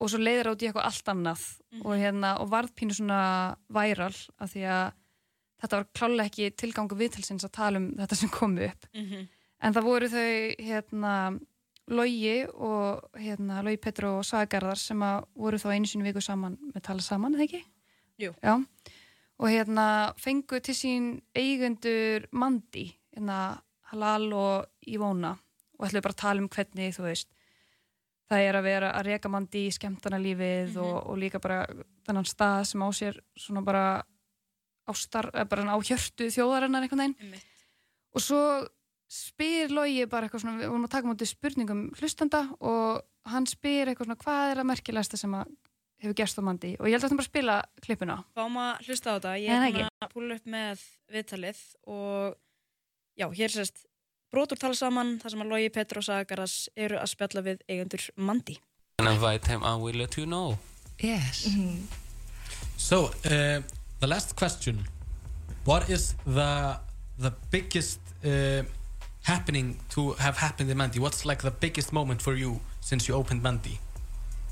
og 0.00 0.10
svo 0.10 0.18
leiðir 0.20 0.48
út 0.50 0.62
í 0.64 0.68
eitthvað 0.70 0.88
allt 0.88 1.10
annað 1.12 1.42
Mhm. 1.74 1.82
og 1.84 1.96
hérna, 1.98 2.28
og 2.40 2.48
varð 2.50 2.70
pínu 2.78 2.94
svona 2.94 3.56
væral 3.68 4.14
af 4.38 4.52
því 4.52 4.62
að 4.70 4.92
þetta 5.62 5.76
var 5.80 5.86
klálega 5.94 6.28
ekki 6.30 6.50
tilgangu 6.56 6.96
viðtalsins 6.98 7.44
að 7.44 7.52
tala 7.52 7.76
um 7.80 7.88
þetta 7.98 8.16
sem 8.16 8.28
kom 8.28 8.58
upp 8.58 8.86
mm 8.94 9.04
-hmm. 9.04 9.28
en 9.60 9.74
það 9.74 9.82
voru 9.84 10.08
þau 10.08 10.54
hérna 10.58 11.40
Logi 11.88 12.46
og 12.48 13.10
hérna 13.18 13.62
Logi 13.62 13.76
Petru 13.76 14.08
og 14.18 14.24
Sagagarðar 14.24 14.78
sem 14.78 15.00
að 15.02 15.24
voru 15.36 15.58
þá 15.58 15.68
einu 15.74 15.86
sinni 15.86 16.04
viku 16.08 16.20
saman 16.20 16.56
með 16.74 16.82
tala 16.82 17.00
saman, 17.00 17.34
eða 17.34 17.42
ekki? 17.44 17.64
Jú. 18.18 18.34
Já, 18.42 18.64
og 19.38 19.48
hérna 19.48 20.14
fengu 20.16 20.60
til 20.60 20.74
sín 20.74 21.20
eigendur 21.34 22.26
Mandi, 22.32 22.96
hérna 23.14 23.60
Halal 23.94 24.28
og 24.34 24.66
Ívóna 24.90 25.36
og 25.78 25.86
ætluðu 25.88 26.02
bara 26.06 26.14
að 26.14 26.22
tala 26.22 26.42
um 26.44 26.48
hvernig, 26.52 26.92
þú 26.98 27.06
veist 27.08 27.30
það 28.30 28.44
er 28.48 28.56
að 28.58 28.64
vera 28.66 28.90
að 28.96 29.06
reka 29.10 29.28
Mandi 29.30 29.66
í 29.68 29.72
skemmtana 29.74 30.18
lífið 30.18 30.74
Mhm. 30.74 30.78
og, 30.84 30.96
og 31.10 31.18
líka 31.20 31.40
bara 31.40 31.66
þennan 32.06 32.26
stað 32.28 32.64
sem 32.66 32.80
á 32.82 32.88
sér 32.92 33.18
svona 33.38 33.62
bara 33.64 34.02
ástar, 34.88 35.30
eða 35.32 35.48
bara 35.48 35.62
á 35.72 35.78
hjörtu 35.80 36.28
þjóðarinnar 36.28 36.84
einhvern 36.84 37.14
veginn. 37.16 37.42
Og 38.14 38.20
svo 38.20 38.40
spyr 39.08 39.70
Logi 39.72 40.04
bara 40.06 40.26
eitthvað 40.28 40.42
svona, 40.44 40.58
við 40.60 40.68
vorum 40.72 40.84
að 40.86 40.90
taka 40.94 41.08
mútið 41.08 41.30
spurningum 41.30 41.82
hlustanda 41.98 42.42
og 42.60 43.02
hann 43.26 43.46
spyr 43.46 43.88
eitthvað 43.92 44.08
svona 44.10 44.20
hvað 44.24 44.50
er 44.52 44.60
að 44.62 44.68
merkilegasta 44.72 45.16
sem 45.20 45.32
að 45.34 45.52
hefur 46.04 46.14
gerst 46.20 46.38
á 46.40 46.42
mandi? 46.44 46.74
Og 46.80 46.86
ég 46.88 46.96
held 46.96 47.04
að 47.04 47.10
það 47.14 47.20
bara 47.20 47.30
spila 47.30 47.56
klippuna. 47.80 48.16
Fáum 48.36 48.56
að 48.60 48.88
hlusta 48.88 49.08
á 49.08 49.14
þetta. 49.16 49.34
Ég 49.40 49.76
er 49.84 49.88
að 50.04 50.12
púla 50.12 50.34
upp 50.36 50.46
með 50.46 50.82
viðtalið 51.12 51.60
og 51.86 52.36
já, 53.18 53.28
hér 53.30 53.50
sérst 53.50 53.84
brotur 54.32 54.58
tala 54.58 54.74
saman 54.74 55.18
þar 55.22 55.34
sem 55.34 55.42
að 55.44 55.50
Logi, 55.52 55.72
Petru 55.74 56.02
og 56.02 56.06
Sagaras 56.06 56.68
eru 56.76 56.98
að 56.98 57.12
spjalla 57.14 57.44
við 57.46 57.66
eigendur 57.68 58.08
Mandi 58.16 58.58
and 58.98 59.08
invite 59.08 59.46
him, 59.46 59.64
I 59.64 59.76
will 59.76 59.96
let 59.96 60.16
you 60.16 60.26
know. 60.26 60.58
Yes. 60.98 61.48
So, 62.76 63.06
uh, 63.24 63.62
the 64.00 64.06
last 64.06 64.36
question. 64.36 64.86
What 65.64 65.88
is 65.88 66.14
the 66.26 66.78
the 67.18 67.32
biggest 67.50 68.00
uh, 68.24 68.62
happening 69.22 69.78
to 69.90 70.12
have 70.18 70.36
happened 70.36 70.70
in 70.70 70.76
Mandy? 70.76 70.98
What's 70.98 71.24
like 71.24 71.42
the 71.42 71.50
biggest 71.50 71.92
moment 71.92 72.22
for 72.22 72.34
you 72.34 72.60
since 72.80 73.08
you 73.08 73.14
opened 73.14 73.42
Mandy? 73.42 73.80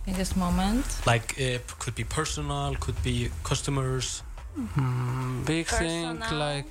biggest 0.07 0.37
moment. 0.37 0.85
Like, 1.07 1.35
uh, 1.39 1.59
could 1.79 1.95
be 1.95 2.05
personal, 2.05 2.75
could 2.81 3.01
be 3.05 3.31
customers. 3.45 4.23
Mm, 4.59 5.47
big 5.47 5.67
thing 5.67 6.19
Personal. 6.19 6.65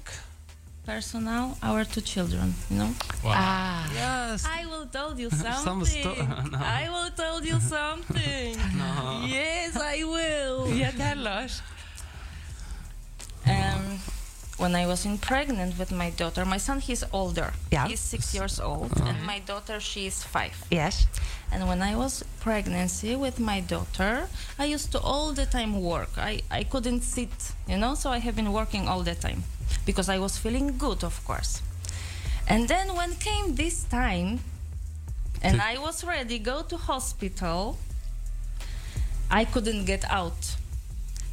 Like 0.88 0.96
Personal, 0.96 1.58
our 1.62 1.84
two 1.86 2.02
children, 2.02 2.54
you 2.70 2.78
know? 2.78 2.94
Wow. 3.24 3.34
Ah. 3.36 3.92
yes. 3.94 4.46
I 4.46 4.66
will 4.66 4.86
tell 4.88 5.20
you 5.20 5.30
something. 5.56 5.86
sto- 5.86 6.16
no. 6.52 6.58
I 6.58 6.90
will 6.90 7.10
tell 7.12 7.44
you 7.44 7.60
something. 7.60 8.58
No. 8.78 9.24
Yes, 9.26 9.78
I 9.78 10.04
will. 10.04 10.68
Yeah, 10.74 10.92
tell 10.92 11.28
us. 11.28 11.62
Um, 13.46 14.00
when 14.58 14.76
I 14.76 14.86
was 14.86 15.06
in 15.06 15.18
pregnant 15.18 15.78
with 15.80 15.92
my 15.92 16.12
daughter, 16.12 16.46
my 16.46 16.58
son 16.58 16.80
he's 16.80 17.04
older. 17.12 17.54
Yeah. 17.72 17.88
He's 17.88 18.00
six 18.00 18.34
years 18.36 18.60
old, 18.60 18.92
and 19.02 19.24
my 19.26 19.40
daughter 19.40 19.80
she 19.80 20.06
is 20.06 20.24
five. 20.24 20.54
Yes. 20.70 21.08
And 21.52 21.68
when 21.68 21.82
I 21.82 21.96
was 21.96 22.24
pregnancy 22.40 23.16
with 23.16 23.40
my 23.40 23.60
daughter, 23.62 24.28
I 24.60 24.66
used 24.66 24.92
to 24.92 25.00
all 25.00 25.34
the 25.34 25.46
time 25.46 25.82
work. 25.82 26.12
I, 26.18 26.42
I 26.52 26.64
couldn't 26.64 27.02
sit, 27.02 27.30
you 27.68 27.78
know, 27.78 27.96
so 27.96 28.10
I 28.12 28.20
have 28.20 28.36
been 28.36 28.54
working 28.54 28.88
all 28.88 29.02
the 29.04 29.16
time 29.16 29.44
because 29.86 30.10
I 30.10 30.20
was 30.20 30.38
feeling 30.38 30.78
good, 30.78 31.04
of 31.04 31.24
course. 31.26 31.62
And 32.48 32.68
then 32.68 32.96
when 32.96 33.16
came 33.16 33.56
this 33.56 33.84
time, 33.84 34.40
and 35.42 35.62
I 35.62 35.78
was 35.78 36.04
ready 36.04 36.38
go 36.40 36.62
to 36.64 36.78
hospital, 36.78 37.78
I 39.30 39.46
couldn't 39.46 39.86
get 39.86 40.04
out. 40.10 40.56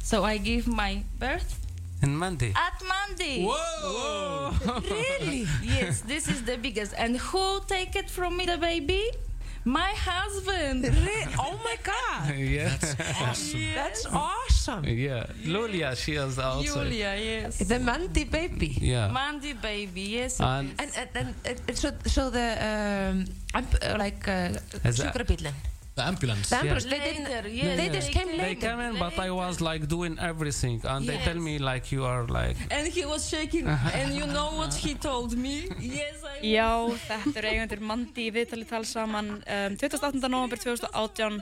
So 0.01 0.23
I 0.23 0.37
gave 0.37 0.67
my 0.67 1.03
birth 1.19 1.59
In 2.01 2.15
Monday. 2.15 2.53
at 2.55 2.81
Monday. 2.81 3.45
Whoa! 3.45 4.53
Really? 4.89 5.45
yes, 5.63 6.01
this 6.01 6.27
is 6.27 6.43
the 6.43 6.57
biggest. 6.57 6.93
And 6.97 7.17
who 7.17 7.59
take 7.67 7.95
it 7.95 8.09
from 8.09 8.37
me, 8.37 8.45
the 8.45 8.57
baby? 8.57 9.11
My 9.65 9.91
husband. 9.95 10.85
Oh 11.39 11.59
my 11.63 11.77
God. 11.83 12.35
yeah. 12.37 12.69
That's 12.79 13.21
Awesome. 13.21 13.73
That's 13.75 14.05
awesome. 14.05 14.83
yeah. 14.85 15.25
Lulia, 15.45 15.95
she 15.95 16.13
is 16.15 16.37
also. 16.39 16.83
Julia, 16.83 17.15
yes. 17.17 17.57
The 17.59 17.79
Mandy 17.79 18.23
baby. 18.25 18.75
Yeah. 18.79 19.09
Mandy 19.11 19.53
baby, 19.53 20.01
yes. 20.19 20.39
And 20.39 20.73
And, 20.79 20.91
and, 20.97 21.09
and, 21.45 21.57
and 21.67 21.77
so, 21.77 21.91
so 22.05 22.29
the 22.29 22.47
um, 22.59 23.25
amp, 23.53 23.75
uh, 23.81 23.95
like 23.97 24.27
uh, 24.27 24.57
As 24.83 24.99
a- 24.99 25.03
sjúkrabílinn. 25.11 25.53
The 25.99 26.05
ambulance. 26.11 26.47
The 26.49 26.57
ambulance. 26.61 26.85
They 26.93 26.99
later, 26.99 27.41
didn't. 27.43 27.55
yes. 27.61 27.77
They 27.79 27.89
just 27.97 28.09
came 28.17 28.29
they 28.31 28.37
later. 28.37 28.61
came 28.67 28.79
in, 28.87 28.93
but 29.03 29.15
I 29.19 29.29
was 29.41 29.55
like 29.69 29.83
doing 29.95 30.15
everything, 30.31 30.77
and 30.91 31.01
they 31.09 31.17
Yes. 31.19 31.25
tell 31.27 31.39
me 31.47 31.53
like 31.59 31.85
you 31.95 32.01
are 32.11 32.23
like. 32.39 32.57
And 32.77 32.87
he 32.97 33.03
was 33.13 33.27
shaking. 33.33 33.65
and 33.99 34.09
you 34.19 34.25
know 34.35 34.49
what 34.59 34.73
he 34.83 34.91
told 35.09 35.35
me? 35.45 35.55
Yes, 35.97 36.23
I 36.23 36.39
Já, 36.55 36.69
þetta 37.09 37.35
eru 37.41 37.47
eigendur 37.53 37.81
Mandi 37.91 38.29
í 38.29 38.33
viðtali 38.37 38.65
tala 38.69 38.87
saman 38.87 39.27
um, 39.43 39.75
28. 39.75 40.29
november 40.35 40.57
2018 40.57 41.41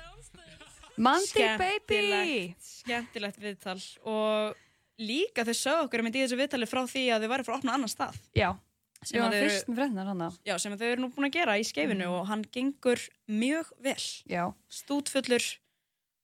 Mandi 0.97 1.43
baby 1.61 2.55
Skemmtilegt, 2.57 3.37
viðtal 3.43 3.77
og 4.09 4.55
líka 4.97 5.43
þau 5.45 5.53
sögðu 5.59 5.83
okkur 5.85 6.01
um 6.01 6.07
í 6.09 6.13
þessu 6.15 6.39
viðtali 6.39 6.65
frá 6.71 6.81
því 6.89 7.03
að 7.13 7.25
þau 7.27 7.31
væri 7.35 7.45
frá 7.45 7.53
að 7.53 7.59
opna 7.61 7.75
annan 7.77 7.91
stað 7.93 8.17
Já, 8.33 8.49
sem 9.05 9.21
að, 9.21 9.35
eru, 9.37 10.29
já, 10.47 10.55
sem 10.57 10.73
að 10.73 10.81
þau 10.81 10.87
eru 10.89 11.03
nú 11.03 11.09
búin 11.13 11.27
að 11.27 11.35
gera 11.37 11.57
í 11.59 11.65
skeifinu 11.67 12.07
og 12.15 12.27
hann 12.31 12.43
gengur 12.53 13.01
mjög 13.29 13.69
vel. 13.85 13.99
Já, 14.29 14.43
stútfullur 14.73 15.45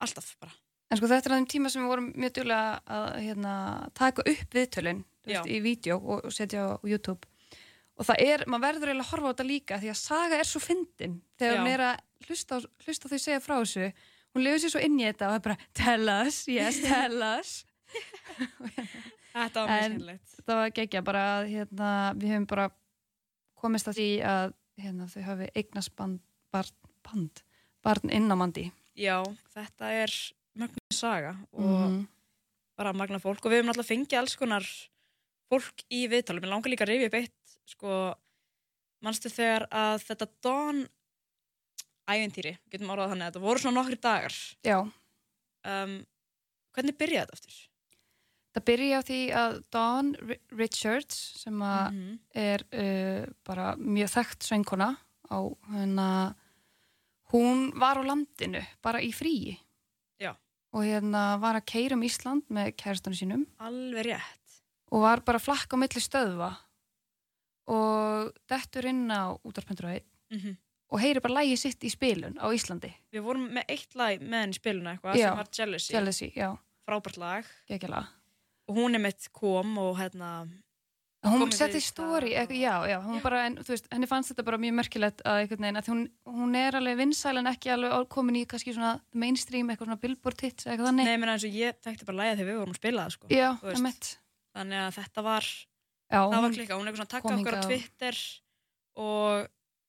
alltaf 0.04 0.34
bara. 0.42 0.56
En 0.90 1.00
sko 1.00 1.10
þetta 1.10 1.30
er 1.30 1.36
á 1.36 1.38
þeim 1.40 1.50
tíma 1.54 1.72
sem 1.74 1.84
við 1.84 1.94
vorum 1.94 2.10
mjög 2.14 2.34
duglega 2.40 2.98
að 2.98 3.06
hérna, 3.26 3.54
taka 3.98 4.26
upp 4.34 4.58
viðtölin 4.58 5.04
þú 5.24 5.32
Já. 5.32 5.38
veist, 5.38 5.52
í 5.54 5.62
vídeo 5.64 6.00
og, 6.00 6.26
og 6.28 6.34
setja 6.36 6.66
á 6.66 6.72
YouTube. 6.86 7.30
Og 7.94 8.08
það 8.10 8.26
er, 8.26 8.44
maður 8.50 8.66
verður 8.68 8.92
eiginlega 8.92 9.06
að 9.06 9.12
horfa 9.14 9.30
á 9.30 9.32
þetta 9.34 9.48
líka 9.48 9.80
því 9.82 9.94
að 9.94 10.02
Saga 10.02 10.42
er 10.42 10.50
svo 10.50 10.62
fyndin. 10.64 11.20
Þegar 11.38 11.54
Já. 11.54 11.62
hún 11.62 11.72
er 11.72 11.86
að 11.92 12.28
hlusta, 12.28 12.60
hlusta 12.86 13.12
þau 13.12 13.20
segja 13.22 13.44
frá 13.44 13.56
þessu 13.60 13.92
hún 14.34 14.46
lefur 14.46 14.64
sér 14.64 14.74
svo 14.74 14.82
inn 14.84 15.00
í 15.00 15.06
þetta 15.06 15.30
og 15.30 15.38
er 15.38 15.44
bara 15.48 15.58
tell 15.78 16.10
us, 16.10 16.44
yes, 16.50 16.80
tell 16.82 17.22
us 17.28 17.52
Þetta 19.34 19.64
var 19.64 19.70
mjög 19.72 19.84
skemmtilegt 19.88 20.34
þetta 20.38 20.56
var 20.60 20.74
geggja 20.78 21.02
bara 21.06 21.24
að 21.40 21.48
hérna, 21.54 21.90
við 22.20 22.34
höfum 22.34 22.48
bara 22.52 22.68
komist 23.64 23.88
að 23.90 23.98
því 24.00 24.08
að 24.30 24.54
hérna, 24.84 25.08
þau 25.10 25.22
hafi 25.30 25.48
eignast 25.56 25.94
barn, 25.98 26.20
barn 27.84 28.10
inn 28.14 28.30
á 28.30 28.36
mandi 28.38 28.68
Já, 28.96 29.24
þetta 29.56 29.90
er 30.04 30.12
mögnu 30.56 30.94
saga 30.94 31.36
og 31.52 31.64
Mhm. 31.90 32.08
bara 32.78 32.94
magna 32.94 33.18
fólk 33.20 33.46
og 33.46 33.52
við 33.52 33.62
höfum 33.62 33.70
alltaf 33.74 33.90
fengið 33.90 34.20
alls 34.20 34.36
konar 34.36 34.66
fólk 35.50 35.84
í 35.92 36.08
viðtalum. 36.10 36.42
Mér 36.42 36.50
langar 36.50 36.70
líka 36.72 36.86
að 36.86 36.90
rifja 36.94 37.06
upp 37.10 37.14
eitt, 37.14 37.58
sko, 37.70 38.16
manstu 39.04 39.30
þegar 39.30 39.68
að 39.70 40.02
þetta 40.08 40.28
Dawn 40.42 40.88
ævintýri, 42.10 42.58
getum 42.72 42.90
orðað 42.94 43.14
þannig, 43.14 43.28
þetta 43.32 43.44
voru 43.44 43.60
svona 43.60 43.82
nokkri 43.82 44.00
dagar. 44.02 44.34
Já, 44.66 44.92
Um, 45.64 46.06
hvernig 46.76 46.98
byrjaði 47.00 47.24
þetta 47.24 47.34
aftur? 47.38 47.60
Það 48.54 48.66
byrja 48.70 49.00
á 49.00 49.02
því 49.08 49.20
að 49.34 49.56
Dawn 49.74 50.14
Ri- 50.30 50.40
Richards 50.52 51.16
sem 51.42 51.60
að 51.66 51.92
Mhm. 51.94 52.20
er 52.36 52.64
uh, 52.74 53.26
bara 53.46 53.76
mjög 53.78 54.10
þekkt 54.14 54.48
söngkona 54.50 54.90
á 55.32 55.38
hérna 55.74 56.36
hún 57.34 57.72
var 57.80 57.98
á 57.98 58.04
landinu 58.06 58.62
bara 58.84 59.02
í 59.02 59.10
fríi 59.14 59.58
Já. 60.22 60.36
og 60.74 60.84
hérna 60.86 61.40
var 61.42 61.56
að 61.58 61.66
keira 61.66 61.96
um 61.98 62.04
Ísland 62.06 62.44
með 62.50 62.76
kærastunum 62.78 63.18
sínum 63.18 63.46
Alveg 63.60 64.06
rétt. 64.06 64.62
og 64.92 65.02
var 65.02 65.22
bara 65.26 65.40
að 65.40 65.48
flakka 65.50 65.74
á 65.76 65.82
milli 65.82 66.02
stöðva 66.04 66.52
og 67.68 68.34
dettur 68.50 68.86
inn 68.90 69.08
á 69.12 69.34
útarpendur 69.46 70.02
Mm 70.34 70.58
og 70.94 71.00
heyri 71.02 71.20
bara 71.24 71.34
lægi 71.42 71.56
sitt 71.58 71.82
í 71.82 71.90
spilun 71.90 72.36
á 72.38 72.46
Íslandi 72.54 72.92
Við 73.12 73.24
vorum 73.26 73.48
með 73.50 73.64
eitt 73.68 73.96
lag 73.98 74.20
með 74.22 74.42
henni 74.44 74.54
í 74.54 74.60
spiluna 74.60 74.92
eitthvað 74.94 75.16
sem 75.18 75.38
var 75.40 75.48
Jealousy. 75.58 75.94
Jealousy, 75.94 76.28
Frábært 76.86 77.18
lag. 77.18 77.46
Og 77.70 78.06
hún 78.72 78.96
er 78.96 79.02
mitt 79.04 79.28
kom 79.36 79.78
og 79.78 79.98
hérna, 80.00 80.48
hún 81.24 81.52
setti 81.56 81.80
stóri, 81.84 82.34
það 82.36 82.52
já, 82.60 82.74
já, 82.90 82.98
hún 83.04 83.22
bara 83.24 83.46
en, 83.48 83.58
þú 83.64 83.74
veist, 83.74 83.86
henni 83.92 84.08
fannst 84.08 84.32
þetta 84.34 84.44
bara 84.48 84.58
mjög 84.60 84.74
merkilegt 84.80 85.22
að 85.26 85.42
einhvern 85.44 85.64
veginn 85.66 85.80
að 85.82 85.90
hún, 85.92 86.02
hún 86.28 86.56
er 86.60 86.76
alveg 86.80 86.98
vinsæl 87.00 87.38
en 87.40 87.48
ekki 87.52 87.72
alveg 87.76 88.08
komin 88.12 88.36
í 88.42 88.46
kannski 88.48 88.74
svona 88.76 88.98
mainstream, 89.14 89.70
eitthvað 89.72 89.88
svona 89.92 90.02
billboard 90.04 90.42
hits 90.44 90.68
eitthvað 90.68 90.90
þannig, 90.92 91.08
nei, 91.08 91.18
menn 91.18 91.30
eins 91.36 91.46
og 91.48 91.56
ég 91.60 91.80
þekkti 91.84 92.06
bara 92.10 92.18
lagið 92.22 92.42
þegar 92.42 92.52
við 92.52 92.60
vorum 92.60 92.76
að 92.76 92.82
spila 92.82 93.06
það, 93.06 93.16
sko. 93.18 93.28
já, 93.32 93.50
veist. 93.64 93.80
emitt 93.80 94.12
Þannig 94.54 94.78
að 94.84 94.92
þetta 95.00 95.22
var, 95.26 95.46
já, 96.14 96.20
það 96.30 96.42
var 96.44 96.52
klikka. 96.54 96.76
Hún 96.78 96.84
er 96.84 96.92
eitthvað 96.92 97.00
svona 97.02 97.18
að 97.18 97.24
kom 97.24 97.40
okkur 97.40 97.56
á 97.58 97.64
Twitter 97.66 98.18
og 99.02 99.48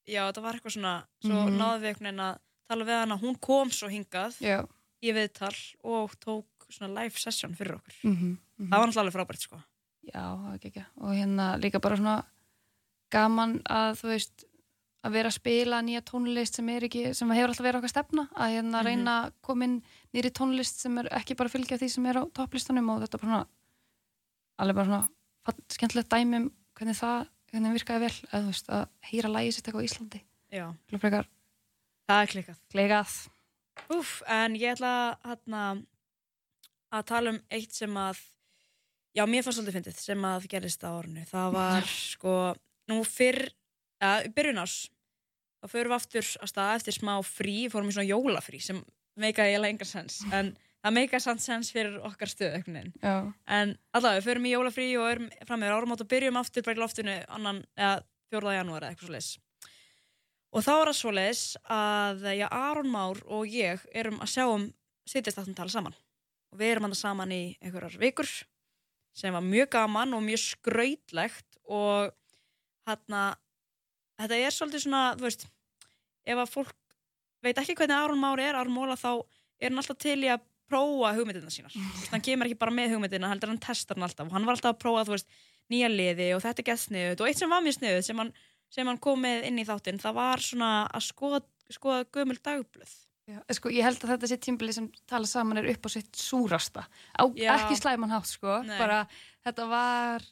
já, 0.09 0.23
þetta 0.31 0.43
var 0.47 0.57
eitthvað 0.57 0.75
svona, 0.78 0.95
svo 1.21 1.40
Mhm. 1.45 1.59
náðum 1.61 1.83
við 1.83 1.88
einhvern 1.90 2.09
veginn 2.09 2.25
að 2.25 2.38
tala 2.71 2.85
við 2.88 2.99
hana. 3.00 3.19
Hún 3.21 3.37
kom 3.40 3.69
svo 3.71 3.88
hingað 3.93 4.38
já, 4.40 4.59
í 5.04 5.12
viðtal 5.12 5.57
og 5.85 6.14
tók 6.25 6.47
svona 6.75 7.02
live 7.02 7.19
session 7.21 7.54
fyrir 7.59 7.76
okkur. 7.78 7.95
mhm, 8.04 8.38
mhm. 8.59 8.69
Það 8.71 8.78
var 8.78 8.88
náttúrulega 8.88 9.04
alveg 9.04 9.16
frábært, 9.19 9.40
sko. 9.47 9.61
Já, 10.04 10.25
var 10.37 10.59
ekki 10.59 10.85
Og 11.00 11.14
hérna 11.16 11.47
líka 11.61 11.81
bara 11.81 11.97
svona 11.97 12.25
gaman 13.11 13.61
að 13.71 13.95
þú 14.00 14.09
veist 14.12 14.45
að 15.04 15.12
vera 15.12 15.28
að 15.28 15.37
spila 15.37 15.78
nýja 15.85 16.00
tónlist 16.09 16.54
sem 16.59 16.69
ekki, 16.69 17.14
sem 17.14 17.28
hefur 17.31 17.49
alltaf 17.52 17.64
verið 17.66 17.81
okkar 17.83 17.93
stefna 17.93 18.28
að 18.33 18.54
hérna 18.57 18.78
Mhm. 18.81 18.87
reyna 18.87 19.14
að 19.26 19.33
koma 19.43 19.64
inn 19.64 19.83
nýri 20.14 20.31
tónlist 20.33 20.81
sem 20.81 20.99
er 20.99 21.09
ekki 21.12 21.37
bara 21.37 21.49
að 21.49 21.52
fylgja 21.59 21.78
því 21.78 21.90
sem 21.90 22.07
er 22.07 22.14
á 22.21 22.23
topplistanum 22.33 22.88
og 22.90 23.02
þetta 23.02 23.21
bara 23.21 23.31
svona 23.31 23.47
alveg 24.59 24.75
bara 24.75 24.87
svona 24.87 25.09
skemmtilegt 25.69 26.09
dæmi 26.09 26.37
um 26.37 26.50
hvernig 26.75 26.97
það 26.97 27.28
hvernig 27.52 27.75
virkaði 27.76 28.00
vel 28.00 28.16
að 28.33 28.47
veist 28.49 28.69
að 28.69 28.88
heyra 29.11 29.28
lægi 29.35 29.52
sitt 29.52 29.66
eitthvað 29.69 29.85
á 29.85 29.88
Íslandi 29.88 30.21
Já, 30.54 30.66
það 32.09 32.23
er 32.23 32.26
klikkað. 32.33 32.59
glegað 32.73 33.28
Úf, 33.90 34.23
en 34.31 34.54
ég 34.54 34.76
ætla 34.76 35.19
hérna, 35.25 35.85
að 36.94 37.06
tala 37.10 37.34
um 37.34 37.40
eitt 37.54 37.74
sem 37.76 37.96
að, 37.98 38.20
já, 39.16 39.24
mér 39.26 39.44
fannst 39.44 39.60
svolítið 39.60 39.78
fyndið 39.78 40.00
sem 40.02 40.26
að 40.30 40.48
gerist 40.52 40.84
á 40.86 40.90
orðinu. 40.94 41.24
Það 41.30 41.54
var, 41.56 41.88
sko, 41.90 42.34
nú 42.92 43.00
fyrr, 43.08 43.48
eða, 44.00 44.18
ja, 44.24 44.34
byrjun 44.36 44.62
ás, 44.62 44.76
þá 45.64 45.70
förum 45.72 45.94
við 45.94 45.98
aftur 45.98 46.28
að 46.44 46.52
staða 46.52 46.76
eftir 46.80 46.98
smá 46.98 47.14
frí, 47.26 47.56
fórum 47.72 47.90
í 47.90 47.96
svona 47.96 48.10
jólafrí 48.10 48.60
sem 48.62 48.82
meikaði 49.20 49.54
eiginlega 49.54 49.74
engar 49.76 49.88
sens, 49.90 50.20
en 50.34 50.52
það 50.84 50.96
meikaði 50.98 51.24
samt 51.24 51.44
sens 51.44 51.70
fyrir 51.72 52.00
okkar. 52.04 52.34
Já, 52.34 53.14
En 53.46 53.76
allavega, 53.94 54.20
við 54.20 54.28
förum 54.28 54.48
í 54.50 54.52
jólafrí 54.52 54.88
og 55.00 55.08
erum 55.12 55.30
fram 55.48 55.62
með 55.62 55.76
áramót 55.76 56.04
og 56.04 56.10
byrjum 56.10 56.40
aftur 56.40 56.66
bara 56.66 56.76
í 56.76 56.82
loftinu 56.82 57.16
annan, 57.28 57.64
eða 57.78 58.02
4. 58.34 58.54
janúar 58.58 58.84
eða 58.84 58.94
eitthvað 58.94 59.08
svo 59.08 59.14
leis. 59.14 59.32
Og 60.54 60.62
þá 60.62 60.72
er 60.74 60.88
það 60.90 60.96
svo 60.98 61.12
leis 61.14 61.42
að 61.75 62.26
já, 62.38 62.47
Aron 62.50 62.90
Már 62.90 63.23
og 63.26 63.47
ég 63.50 63.82
erum 63.95 64.21
að 64.23 64.34
sjá 64.34 64.45
um 64.47 64.69
sittist 65.08 65.38
aftur 65.40 65.56
tala 65.56 65.73
saman. 65.73 65.97
Og 66.54 66.60
við 66.60 66.71
erum 66.71 66.86
hann 66.86 66.99
saman 66.99 67.34
í 67.34 67.43
einhverjar 67.58 67.99
vikur 67.99 68.30
sem 69.14 69.34
var 69.34 69.43
mjög 69.43 69.73
gaman 69.75 70.14
og 70.14 70.23
mjög 70.23 70.43
skrautlegt 70.43 71.58
og 71.71 72.14
hérna, 72.86 73.34
þetta 74.21 74.38
er 74.38 74.54
svolítið 74.54 74.84
svona, 74.86 75.02
þú 75.19 75.26
veist, 75.28 75.47
ef 76.26 76.40
að 76.40 76.50
fólk 76.52 76.75
veit 77.45 77.60
ekki 77.60 77.76
hvernig 77.78 77.97
Aron 77.97 78.21
Már 78.21 78.43
er, 78.43 78.58
Aron 78.58 78.75
Móla, 78.75 78.97
þá 78.99 79.23
er 79.60 79.71
hann 79.71 79.80
alltaf 79.82 80.00
til 80.02 80.19
í 80.25 80.30
að 80.32 80.45
prófa 80.71 81.12
hugmyndina 81.17 81.52
sínar. 81.52 81.75
Hann 82.12 82.25
kemur 82.25 82.49
ekki 82.49 82.58
bara 82.58 82.75
með 82.75 82.95
hugmyndina, 82.95 83.28
heldur 83.30 83.52
hann 83.52 83.60
testar 83.62 83.99
hann 83.99 84.06
alltaf 84.06 84.30
og 84.30 84.34
hann 84.34 84.47
var 84.49 84.56
alltaf 84.56 84.73
að 84.73 84.80
prófa, 84.80 85.04
þú 85.06 85.14
veist, 85.14 85.34
nýja 85.73 85.90
liði 85.93 86.30
og 86.36 86.43
þetta 86.45 86.64
gett 86.64 86.82
sniðut 86.82 87.21
og 87.21 87.28
eitt 87.28 87.40
sem 87.40 87.52
var 87.52 87.64
mjög 87.64 87.76
sniðut 87.78 88.06
sem 88.06 88.23
hann, 88.23 88.30
sem 88.73 88.88
hann 88.88 89.00
kom 89.04 89.21
með 89.25 89.45
inn 89.50 89.60
í 89.60 89.67
þáttinn, 89.69 90.00
það 90.00 90.17
var 90.17 90.45
svona 90.45 90.71
að 90.88 91.04
skoða, 91.10 91.43
skoða 91.73 92.06
gömul 92.17 92.38
dagblöð. 92.40 92.95
Já, 93.25 93.39
sko, 93.56 93.71
ég 93.73 93.87
held 93.87 94.02
að 94.04 94.10
þetta 94.15 94.28
sé 94.28 94.37
tímbili 94.37 94.75
sem 94.76 94.87
tala 95.08 95.28
saman 95.28 95.63
er 95.63 95.71
upp 95.73 95.87
á 95.89 95.91
sitt 95.95 96.13
súrasta. 96.21 96.84
Á, 97.17 97.25
ekki 97.25 97.78
slæman 97.80 98.13
hátt 98.13 98.28
sko 98.28 98.58
bara 98.76 99.04
þetta 99.47 99.69
var 99.71 100.26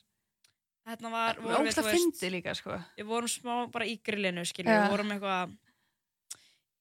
Þetta 0.83 1.11
var, 1.13 1.39
ógst 1.61 1.79
að 1.79 1.93
fyndi 1.93 2.29
líka 2.35 2.57
sko. 2.59 2.75
við 2.99 3.07
vorum 3.07 3.31
smá 3.31 3.53
bara 3.71 3.87
í 3.87 3.95
grillinu, 4.03 4.43
skilju, 4.49 4.73
við 4.73 4.89
vorum 4.91 5.13
eitthvað, 5.15 5.53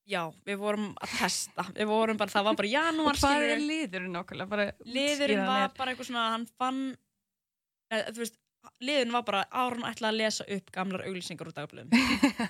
já, 0.10 0.22
við 0.48 0.58
vorum 0.58 0.88
að 0.98 1.14
testa, 1.20 1.66
við 1.76 1.92
vorum 1.92 2.18
bara, 2.18 2.34
það 2.34 2.48
var 2.48 2.58
bara 2.58 2.72
og 2.72 2.74
janúar, 2.74 3.20
hvað 3.22 3.46
er 3.46 3.62
liðurinn 3.62 4.18
bara 4.50 4.66
liðurinn 4.88 5.44
var 5.46 5.68
mér. 5.68 5.76
bara 5.78 5.94
eitthvað 5.94 6.10
svona, 6.10 6.26
hann 6.34 6.48
fann, 6.58 6.82
eða, 7.94 8.16
þú 8.16 8.24
veist, 8.24 8.40
liðurinn 8.90 9.16
var 9.20 9.28
bara, 9.30 9.44
Aron 9.62 9.86
ætlaði 9.92 10.10
að 10.10 10.20
lesa 10.24 10.50
upp 10.58 10.74
gamlar 10.80 11.06
auglýsingar 11.06 11.52
úr 11.52 11.58
dagblöðum. 11.62 11.94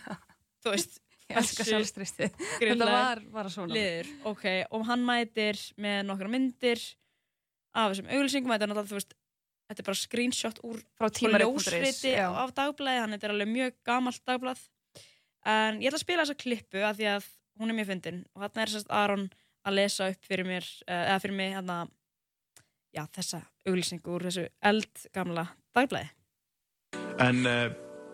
þú 0.63 0.75
veist, 0.77 1.01
ég 1.31 1.39
elska 1.41 1.63
hversu 1.63 1.75
sjálfstristi 1.75 2.29
þetta 2.59 2.89
var 2.89 3.23
bara 3.33 3.53
svona. 3.53 3.73
liður, 3.75 4.11
ok, 4.31 4.45
og 4.71 4.85
hann 4.91 5.07
mætir 5.07 5.59
með 5.81 6.03
nokkra 6.09 6.31
myndir 6.31 6.83
af 7.71 7.93
þessum 7.93 8.11
auglýsingum, 8.11 8.53
þetta 8.53 8.67
er 8.67 8.71
náttúrulega, 8.73 8.91
þú 8.91 8.99
veist, 8.99 9.13
þetta 9.71 9.83
er 9.83 9.87
bara 9.87 10.01
screenshot 10.01 10.63
úr 10.67 10.81
frá 10.99 11.11
sko, 11.11 11.31
ljósriti 11.41 12.15
af 12.19 12.55
dagblæði, 12.57 13.03
hann 13.05 13.15
þetta 13.15 13.29
er 13.29 13.35
alveg 13.35 13.51
mjög 13.51 13.77
gamalt 13.87 14.25
dagblað. 14.27 14.65
En 15.47 15.79
ég 15.81 15.89
ætla 15.89 16.01
að 16.01 16.03
spila 16.03 16.25
þessa 16.25 16.41
klippu 16.43 16.83
af 16.85 16.99
því 16.99 17.07
að 17.15 17.29
hún 17.61 17.71
er 17.71 17.77
mjög 17.79 17.87
fyndin. 17.93 18.19
Og 18.35 18.43
þarna 18.43 18.65
er 18.65 18.73
sérst 18.73 18.91
Aron 18.93 19.29
að 19.67 19.77
lesa 19.77 20.09
upp 20.11 20.27
fyrir 20.27 20.47
mér 20.47 20.67
eh, 20.87 21.05
eða 21.07 21.19
fyrir 21.23 21.37
mig 21.37 21.53
hérna 21.55 21.77
já, 22.91 23.05
þessa 23.15 23.41
auglýsingu 23.67 24.15
úr 24.15 24.27
þessu 24.27 24.47
eldgamla 24.71 25.45
dagblæði 25.75 26.11
En 27.21 27.45
uh, 27.45 27.67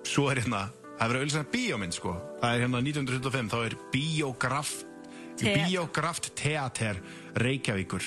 svo 0.08 0.28
er 0.32 0.42
hérna, 0.42 0.68
það 0.98 1.06
er 1.06 1.12
verið 1.14 1.24
auðvitað 1.24 1.50
bíómynd 1.56 1.96
sko. 1.98 2.14
Það 2.42 2.54
er 2.58 2.64
hérna 2.66 2.80
1925, 2.84 3.52
þá 3.54 3.58
er 3.68 3.76
Bíógraft, 3.94 4.86
Te- 5.38 5.54
Bíógraft 5.54 6.32
Teater 6.40 6.98
Reykjavíkur. 7.38 8.06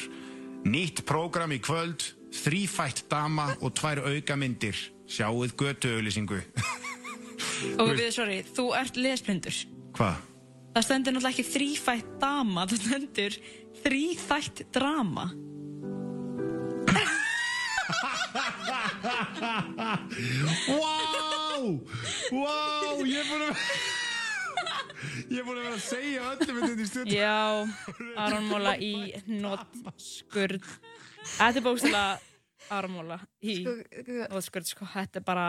Nýtt 0.66 1.05
prógram 1.09 1.55
í 1.55 1.61
kvöld, 1.62 2.03
þrýfætt 2.42 3.05
dama 3.11 3.53
og 3.61 3.74
tvær 3.79 4.03
aukamyndir. 4.11 4.76
Sjáuð 5.11 5.55
götu 5.59 5.88
auðlýsingu. 5.96 6.38
og 7.81 7.88
við, 7.96 8.11
sorry, 8.14 8.40
þú 8.57 8.64
ert 8.79 8.96
lesblindur 8.96 9.57
Hvað? 9.96 10.14
það 10.74 10.85
stendur 10.87 11.12
náttúrulega 11.16 11.35
ekki 11.35 11.50
þrýfætt 11.50 12.09
dama 12.22 12.62
það 12.70 12.81
stendur 12.87 13.33
þrýþætt 13.85 14.59
drama 14.76 15.26
Wow! 20.70 21.29
Wow! 21.61 23.03
Ég 23.05 23.20
er 23.20 23.27
búin 23.29 23.44
að... 23.49 23.64
Ég 25.31 25.40
er 25.40 25.44
búin 25.46 25.59
að 25.59 25.66
vera 25.66 25.77
að 25.77 25.85
segja 25.85 26.31
öllum 26.33 26.61
þetta 26.62 26.85
í 26.85 26.88
stund. 26.88 27.12
já, 27.12 27.37
Aron 28.25 28.49
Móla 28.49 28.73
í 28.81 28.92
nótskurð 29.29 30.66
þetta 31.37 31.61
er 31.61 31.64
bókstala 31.64 32.03
Aron 32.73 32.94
Móla 32.96 33.20
í 33.44 33.61
nótskurð 33.64 34.73
sko, 34.73 34.88
þetta 34.92 35.20
er 35.20 35.27
bara 35.27 35.46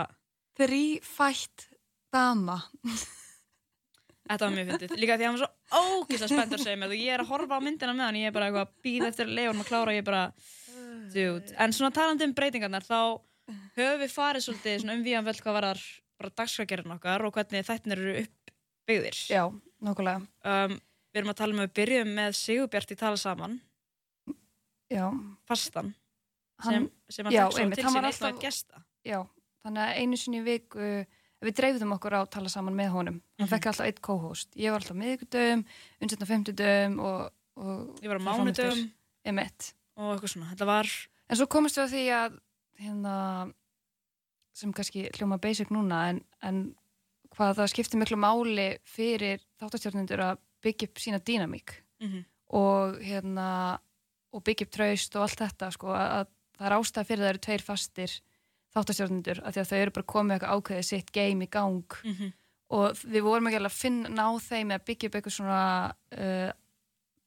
þrýfætt 0.60 1.68
dama 2.14 2.60
Þetta 4.32 4.46
var 4.46 4.54
mjög 4.56 4.70
fyndið. 4.70 4.92
Líka 5.02 5.16
því 5.18 5.26
að 5.26 5.28
hann 5.28 5.36
var 5.36 5.42
svo 5.42 5.82
ógeðslega 5.82 6.30
spennt 6.32 6.54
að 6.56 6.62
segja 6.64 6.80
mér 6.80 6.94
og 6.94 7.00
ég 7.02 7.12
er 7.16 7.24
að 7.24 7.32
horfa 7.34 7.58
á 7.60 7.66
myndina 7.66 7.96
með 7.98 8.06
hann 8.08 8.20
ég 8.22 8.30
er 8.30 8.36
bara 8.36 8.48
eitthvað 8.48 8.68
að 8.68 8.76
býða 8.86 9.10
eftir 9.10 9.32
leiðunum 9.32 9.64
að 9.64 9.72
klára 9.72 9.92
og 9.92 9.98
ég 9.98 10.04
er 10.04 10.08
bara, 10.08 10.22
dude. 11.16 11.56
En 11.66 11.76
svona 11.76 11.96
talandi 11.96 12.28
um 12.30 12.36
breytingarnar 12.38 12.86
þá 12.88 13.00
höfum 13.76 14.00
við 14.06 14.14
farið 14.14 14.46
svolítið 14.46 14.78
svona 14.84 14.96
um 14.96 15.04
víðan 15.04 15.28
vel 15.28 15.36
hvað 15.42 15.58
var 15.58 15.68
þar 15.72 15.82
bara 16.22 16.32
dagskagerinn 16.42 16.94
okkar 16.96 17.26
og 17.28 17.34
hvernig 17.36 17.66
þættinir 17.68 18.00
eru 18.06 18.16
uppbyggðir. 18.26 19.20
já, 19.34 19.44
nokkulega 19.82 20.22
Um, 20.46 20.78
við 21.12 21.20
erum 21.22 21.34
að 21.34 21.40
tala 21.42 21.54
um 21.58 21.64
að 21.66 21.74
byrjum 21.82 22.14
með 22.22 22.36
Sigurbjart 22.40 22.92
í 22.94 22.98
tala 23.02 23.18
saman, 23.20 23.58
já, 24.92 25.08
fastan, 25.48 25.94
hann, 26.62 26.74
sem, 26.74 26.90
sem 27.10 27.28
að 27.30 27.36
já, 27.36 27.44
fekk 27.48 27.58
svo 27.58 27.76
til 27.76 27.84
sín 27.86 27.96
var 27.98 28.06
eitt 28.08 28.22
og 28.22 28.28
alltaf- 28.28 28.32
eitt 28.34 28.42
gesta. 28.46 28.84
já 29.08 29.20
þannig 29.66 29.84
að 29.86 29.98
einu 30.02 30.18
sinni 30.18 30.40
í 30.42 30.46
viku 30.46 30.88
við 31.42 31.56
dreifðum 31.58 31.94
okkur 31.98 32.16
á 32.18 32.20
að 32.22 32.32
tala 32.36 32.50
saman 32.50 32.76
með 32.78 32.90
honum 32.96 33.18
hann 33.40 33.48
Mhm. 33.48 33.50
fekk 33.50 33.66
alltaf 33.72 33.86
eitt 33.88 34.02
co-host 34.02 34.50
ég 34.56 34.72
var 34.72 34.80
alltaf 34.82 34.98
miðvikudöfum, 34.98 35.66
unsetna 36.02 36.26
fimmtudöfum 36.30 37.00
og, 37.00 37.32
og 37.58 38.00
Ég 38.02 38.08
var 38.10 38.18
á 38.18 38.22
eftir. 38.22 38.28
mánudögum 38.30 38.92
Einmitt. 39.26 39.74
og 39.98 40.16
eitthvað 40.20 40.34
svona. 40.34 40.50
Þetta 40.56 40.66
var, 40.66 40.88
En 41.30 41.38
svo 41.38 41.46
komist 41.48 41.78
við 41.78 41.84
að 41.86 41.94
því 41.96 42.06
að 42.12 42.40
hérna, 42.82 43.54
sem 44.54 44.74
kannski 44.76 45.08
hljóma 45.16 45.40
basic 45.42 45.72
núna 45.72 46.04
en, 46.12 46.22
en 46.44 46.64
hvað 47.36 47.62
það 47.62 47.72
skiptir 47.74 48.02
miklu 48.02 48.20
máli 48.20 48.68
fyrir 48.84 49.44
þáttastjórnendur 49.62 50.26
að 50.26 50.42
byggja 50.62 50.90
upp 50.90 51.02
sína 51.02 51.24
dýnamík 51.24 51.78
mm 52.04 52.28
og 52.52 52.98
hérna 53.00 53.80
og 54.36 54.42
byggja 54.44 54.66
upp 54.68 54.72
traust 54.76 55.14
og 55.16 55.22
allt 55.24 55.40
þetta 55.40 55.70
sko, 55.72 55.94
að, 55.96 56.10
að 56.18 56.26
það 56.58 56.66
er 56.68 56.74
ástæð 56.76 57.06
fyrir 57.08 57.22
það 57.24 57.30
eru 57.30 57.42
tveir 57.46 57.64
fastir 57.64 58.16
þáttastjórnendur 58.76 59.40
því 59.46 59.62
að 59.62 59.70
þau 59.70 59.78
eru 59.78 59.94
bara 59.96 60.10
komið 60.14 60.36
eitthvað 60.36 60.58
ákveðið 60.58 60.88
sitt 60.90 61.14
game 61.16 61.48
í 61.48 61.52
gang. 61.52 61.96
Mm 62.04 62.34
og 62.72 63.02
við 63.04 63.26
vorum 63.26 63.50
ekki 63.50 63.60
alveg 63.60 63.74
að 63.74 63.82
finna 63.82 64.12
ná 64.16 64.26
þeim 64.40 64.70
að 64.72 64.86
byggja 64.88 65.10
upp 65.10 65.16
eitthvað 65.18 65.36
svona 65.36 65.62
uh, 65.92 66.52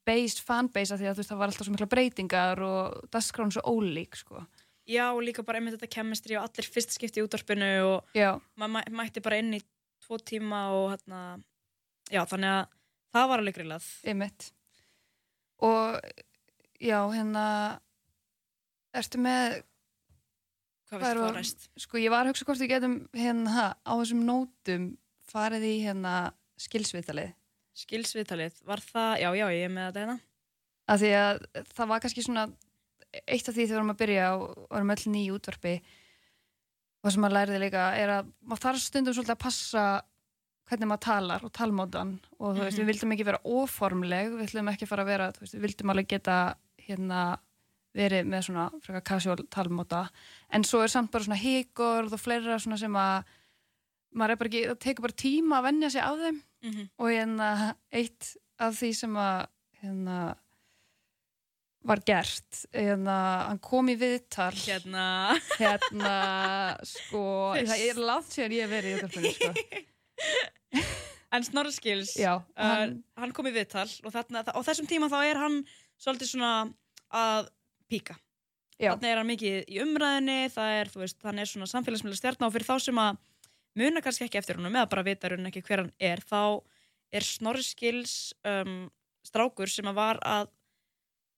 based 0.05 0.41
fanbase 0.45 0.93
af 0.93 1.01
því 1.01 1.09
að 1.09 1.13
þú 1.13 1.21
veist 1.21 1.31
það 1.31 1.41
var 1.41 1.51
alltaf 1.51 1.67
svo 1.67 1.75
mikla 1.75 1.89
breytingar 1.91 2.61
og 2.65 3.09
dasgrán 3.13 3.53
svo 3.53 3.61
ólík 3.69 4.17
sko. 4.17 4.41
Já, 4.87 5.09
líka 5.17 5.41
bara 5.45 5.57
einmitt 5.59 5.73
þetta 5.79 5.89
kemistri 5.95 6.35
og 6.37 6.43
allir 6.45 6.67
fyrsta 6.69 6.93
skipti 6.93 7.21
í 7.21 7.25
útvarpinu 7.25 7.69
og 7.89 8.11
maður 8.57 8.73
mæ- 8.75 8.91
mætti 8.99 9.21
bara 9.25 9.39
inn 9.41 9.53
í 9.57 9.61
tvo 10.05 10.19
tíma 10.21 10.59
og 10.75 10.91
hérna, 10.93 11.41
já, 12.11 12.21
þannig 12.29 12.51
að 12.53 12.67
það 13.15 13.29
var 13.31 13.39
alveg 13.41 13.55
grillað. 13.57 13.87
einmitt 14.05 14.51
og 15.65 15.99
já, 16.79 16.99
hérna 17.15 17.79
ertu 18.93 19.17
með 19.21 19.63
Hvað 20.85 21.01
Hvað 21.01 21.17
að- 21.25 21.33
næst? 21.39 21.63
sko 21.81 21.97
ég 21.97 22.11
var 22.13 22.25
að 22.25 22.29
hugsa 22.29 22.45
hvort 22.45 22.61
við 22.61 22.69
getum 22.69 23.09
hérna 23.17 23.73
á 23.81 23.91
þessum 23.97 24.21
nótum 24.23 24.83
farið 25.25 25.63
í 25.65 25.81
hérna 25.81 26.33
skilsvitalið 26.61 27.33
Skilsviðtalið, 27.75 28.61
var 28.63 28.77
það, 28.79 29.17
já, 29.19 29.29
já, 29.35 29.47
ég 29.51 29.65
er 29.65 29.73
með 29.73 29.87
þetta 29.89 29.99
hérna. 30.05 30.19
af 30.87 30.99
því 31.01 31.09
að 31.17 31.39
það 31.73 31.87
var 31.89 31.99
kannski 32.05 32.23
svona 32.23 32.45
eitt 33.27 33.47
af 33.49 33.55
því 33.55 33.63
þegar 33.65 33.69
við 33.69 33.77
vorum 33.79 33.93
að 33.95 34.01
byrja 34.03 34.25
og 34.35 34.67
vorum 34.71 34.91
öll 34.95 35.05
ný 35.13 35.21
í 35.25 35.31
útvarpi 35.35 35.75
og 37.05 37.11
sem 37.13 37.21
maður 37.21 37.37
læriði 37.37 37.61
líka 37.65 37.85
er 38.01 38.09
að 38.19 38.29
maður 38.41 38.63
þarf 38.65 38.81
stundum 38.83 39.13
svolítið 39.15 39.35
að 39.35 39.43
passa 39.45 39.83
hvernig 40.65 40.89
maður 40.89 41.03
talar 41.05 41.43
og 41.45 41.51
talmótan 41.53 42.15
og 42.39 42.55
þú 42.57 42.63
veist, 42.65 42.77
Mhm. 42.77 42.81
við 42.81 42.89
vildum 42.93 43.11
ekki 43.13 43.25
vera 43.25 43.41
óformleg 43.45 44.31
við 44.33 44.39
vildum 44.45 44.69
ekki 44.73 44.87
fara 44.89 45.03
að 45.03 45.11
vera, 45.13 45.31
þú 45.31 45.39
veist, 45.43 45.53
við 45.55 45.61
vildum 45.67 45.89
alveg 45.93 46.07
geta 46.07 46.37
hérna 46.87 47.37
verið 47.95 48.25
með 48.27 48.41
svona 48.49 48.65
frekar 48.81 49.03
casual 49.03 49.37
talmóta 49.49 50.09
en 50.51 50.63
svo 50.63 50.81
er 50.83 50.87
samt 50.89 51.11
bara 51.11 51.23
svona 51.23 51.37
híkord 51.39 52.11
og 52.11 52.19
fleira 52.19 52.57
svona 52.59 52.77
sem 52.77 52.91
að 52.93 53.23
maður 54.15 54.31
er 54.31 54.35
bara 54.41 54.49
ekki, 54.49 54.65
það 54.71 54.79
tekur 54.79 55.01
bara 55.01 55.21
tíma 55.21 55.59
að 55.59 55.63
venja 55.69 55.89
sig 55.91 56.01
á 56.01 56.11
þeim. 56.15 56.41
Mm 56.63 56.89
og 56.97 57.07
hérna 57.11 57.75
eitt 57.93 58.35
af 58.59 58.73
því 58.79 58.89
sem 58.95 59.13
að 59.13 59.47
hérna 59.83 60.35
var 61.85 62.01
gert 62.05 62.61
hérna, 62.73 63.15
hann 63.49 63.59
kom 63.63 63.89
í 63.91 63.95
viðtal 63.99 64.51
Hérna, 64.57 65.07
hérna 65.59 66.13
sko, 66.87 67.25
það 67.69 67.83
er 67.87 68.01
langt 68.01 68.31
sér 68.33 68.55
ég 68.55 68.71
verið 68.71 68.95
í 68.95 68.97
útvarpinu 68.99 69.33
sko. 69.35 69.51
en 71.35 71.45
Snorri 71.45 71.73
Skils, 71.75 72.15
já, 72.19 72.33
uh, 72.39 72.45
hann, 72.57 72.97
hann 73.19 73.33
kom 73.35 73.49
í 73.49 73.53
viðtal 73.55 73.87
og 74.05 74.13
þarna, 74.15 74.45
á 74.45 74.59
þessum 74.65 74.89
tíma 74.89 75.11
þá 75.11 75.19
er 75.23 75.41
hann 75.41 75.59
svolítið 76.01 76.31
svona 76.33 76.53
að 77.15 77.51
píka. 77.91 78.17
já, 78.79 78.91
Þannig 78.91 79.11
er 79.11 79.21
hann 79.21 79.31
mikið 79.31 79.71
í 79.71 79.79
umræðinni, 79.83 80.39
er, 80.49 80.91
veist, 80.95 81.21
hann 81.23 81.41
er 81.41 81.49
svona 81.49 81.69
samfélagsmiðla 81.71 82.19
stjarnar 82.19 82.49
og 82.49 82.55
fyrir 82.55 82.69
þá 82.69 82.75
sem 82.87 83.01
að 83.01 83.21
muna 83.75 84.01
kannski 84.03 84.25
ekki 84.25 84.39
eftir 84.39 84.59
honum 84.59 84.75
eða 84.75 84.89
bara 84.91 85.05
vita 85.05 85.31
raun 85.31 85.49
ekki 85.51 85.63
hver 85.67 85.85
hann 85.85 85.93
er, 85.99 86.23
þá 86.23 86.63
er 87.15 87.25
Snorri 87.27 87.63
Skils 87.63 88.33
um, 88.47 88.85
strákur 89.25 89.71
sem 89.71 89.87
að 89.91 89.99
var 89.99 90.21
að 90.25 90.49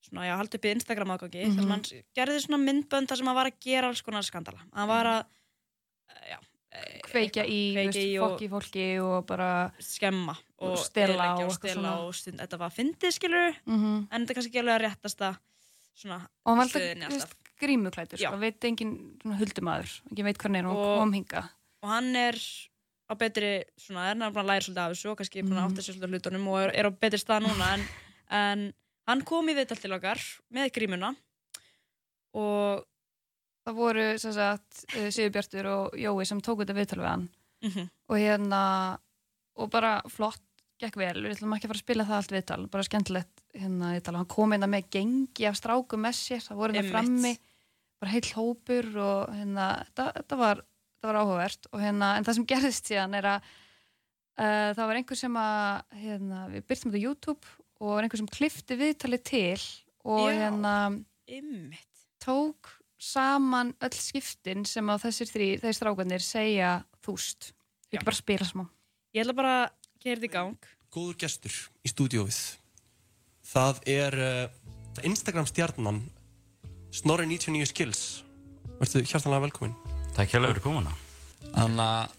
svona, 0.08 0.26
já, 0.28 0.36
halda 0.40 0.58
upp 0.58 0.66
í 0.68 0.72
Instagram 0.76 1.12
aðgangi, 1.16 1.46
mm 1.46 1.52
Mhm. 1.52 1.60
sem 1.60 1.70
hann 1.70 2.04
gerði 2.16 2.40
svona 2.46 2.60
myndbönd 2.64 3.08
þar 3.08 3.18
sem 3.18 3.26
hann 3.28 3.36
var 3.36 3.46
að 3.52 3.60
gera 3.60 3.88
alls 3.88 4.02
konar 4.02 4.24
skandala. 4.24 4.60
Hann 4.74 4.88
var 4.88 5.06
að, 5.06 5.26
já, 6.32 6.38
eh, 6.72 7.00
kveikja 7.04 7.44
í, 7.48 7.60
veist, 7.76 8.00
fokki 8.20 8.50
fólki 8.50 8.86
og 9.02 9.26
bara 9.28 9.72
skemma 9.80 10.36
og, 10.60 10.72
Og 10.72 10.78
stela 10.78 11.34
og 11.36 11.46
og 11.48 11.52
stela 11.54 11.92
og 12.06 12.14
stund, 12.16 12.40
þetta 12.40 12.58
var 12.58 12.70
fyndið 12.72 13.12
skilur 13.14 13.54
mm 13.66 14.08
en 14.12 14.26
þetta 14.26 14.30
er 14.32 14.36
kannski 14.36 14.52
ekki 14.52 14.60
alveg 14.64 14.80
að 14.82 14.86
réttasta 14.88 15.38
svona 15.96 16.22
og 16.46 16.58
hann 16.58 16.70
var 16.70 17.28
grímuklætur 17.60 18.20
Já. 18.22 18.30
sko, 18.30 18.38
veit 18.38 18.60
engin 18.64 19.18
svona 19.22 19.38
huldumæður 19.40 19.94
ekki 20.12 20.24
veit 20.24 20.38
hvernig 20.38 20.60
er 20.60 20.68
og 20.68 20.78
Og- 20.78 21.00
kom 21.00 21.14
hinga 21.14 21.50
og 21.84 21.90
hann 21.90 22.16
er 22.16 22.34
á 23.10 23.14
betri 23.18 23.64
svona, 23.80 24.12
er 24.12 24.16
hann 24.20 24.22
að 24.34 24.46
læra 24.46 24.62
svolítið 24.62 24.84
af 24.84 24.92
þessu 24.94 25.10
og 25.12 25.18
kannski 25.18 25.42
að 25.42 25.50
Mhm. 25.50 25.66
átta 25.66 25.82
sér 25.82 25.96
svolítið 25.96 26.12
hlutunum 26.14 26.48
og 26.48 26.58
er, 26.60 26.70
er 26.76 26.86
á 26.86 26.92
betri 26.92 27.18
stað 27.18 27.46
núna 27.48 27.74
en, 27.74 27.88
en 28.30 28.74
hann 29.08 29.24
kom 29.28 29.50
í 29.50 29.56
viðtal 29.58 29.80
til 29.80 29.96
okkar 29.96 30.22
með 30.54 30.72
grímuna 30.76 31.14
og 32.38 32.86
það 33.68 33.78
voru 33.80 34.08
sem 34.22 34.34
sagt 34.36 34.84
eh, 34.96 35.10
Sigurbjartur 35.12 35.70
og 35.72 35.98
Jói 36.00 36.28
sem 36.28 36.42
tóku 36.44 36.64
þetta 36.64 36.78
viðtal 36.78 37.02
við 37.02 37.12
hann. 37.12 37.28
Mm 37.66 37.90
og 38.08 38.16
hérna 38.22 38.62
og 39.58 39.70
bara 39.74 39.98
flott, 40.08 40.44
gekk 40.80 40.96
vel. 41.02 41.24
Við 41.26 41.34
ætlum 41.34 41.56
ekki 41.56 41.66
að 41.66 41.72
fara 41.72 41.80
að 41.80 41.86
spila 41.86 42.06
það 42.08 42.18
allt 42.18 42.34
viðtal 42.36 42.60
bara 42.72 42.88
skemmtilegt 42.88 43.44
hérna 43.58 43.94
viðtal. 43.96 44.16
Hann 44.20 44.30
kom 44.32 44.54
hérna 44.54 44.70
með 44.72 44.90
gengi 44.94 45.48
af 45.50 45.58
strákum 45.58 46.04
með 46.06 46.20
sér 46.20 46.44
það 46.46 46.62
voru 46.62 46.78
hérna 46.78 46.94
frammi 46.94 47.34
bara 47.98 48.14
heill 48.14 48.30
hópur 48.38 48.90
og 49.02 49.34
hérna 49.34 49.68
þetta, 49.88 50.06
þetta, 50.20 50.38
var, 50.38 50.62
var 51.10 51.20
áhugavert. 51.24 51.70
Og 51.74 51.82
hérna 51.82 52.12
en 52.18 52.28
það 52.28 52.38
sem 52.38 52.50
gerðist 52.54 52.92
síðan 52.92 53.18
er 53.18 53.30
að 53.34 53.48
uh, 54.38 54.70
það 54.78 54.84
var 54.84 55.00
einhver 55.02 55.22
sem 55.24 55.40
að 55.42 55.98
hérna, 56.04 56.44
við 56.54 56.68
byrjum 56.70 56.94
þetta 56.94 57.04
YouTube 57.04 57.56
og 57.80 57.94
var 57.94 58.06
einhver 58.06 58.22
sem 58.22 58.32
klifti 58.32 58.78
viðtali 58.80 59.20
til 59.22 59.62
og 60.08 60.28
Já. 60.30 60.38
hérna 60.42 60.76
ymmit 61.28 62.04
tók 62.24 62.72
saman 62.98 63.76
öll 63.84 63.94
skiptin 63.94 64.66
sem 64.66 64.88
að 64.90 65.04
þessir 65.06 65.30
þrý, 65.30 65.50
þeir 65.62 65.76
strákanir 65.78 66.24
segja 66.26 66.72
þúst. 67.06 67.52
Við 67.92 68.00
ekki 68.00 68.10
bara 68.10 68.20
spila 68.20 68.48
smá. 68.48 68.66
ég 69.14 69.24
ætla 69.24 69.38
bara 69.38 69.54
að 69.64 69.70
gera 70.02 70.20
þetta 70.20 70.28
í 70.28 70.34
gang 70.34 70.72
góður 70.94 71.18
gestur 71.22 71.56
í 71.86 71.92
stúdíóið 71.92 72.38
það 73.48 73.82
er 73.90 74.18
uh, 74.18 74.46
Instagram 75.08 75.48
stjarnan 75.50 76.02
Snorri 76.98 77.28
99 77.30 77.68
Skills 77.70 78.04
Vertu 78.80 79.02
hjartanlega 79.04 79.44
velkomin 79.48 79.76
Takk 80.16 80.32
hjá 80.32 80.40
fyrir 80.40 80.64
komuna 80.64 80.94
Þannig 81.52 81.84
að 81.84 82.16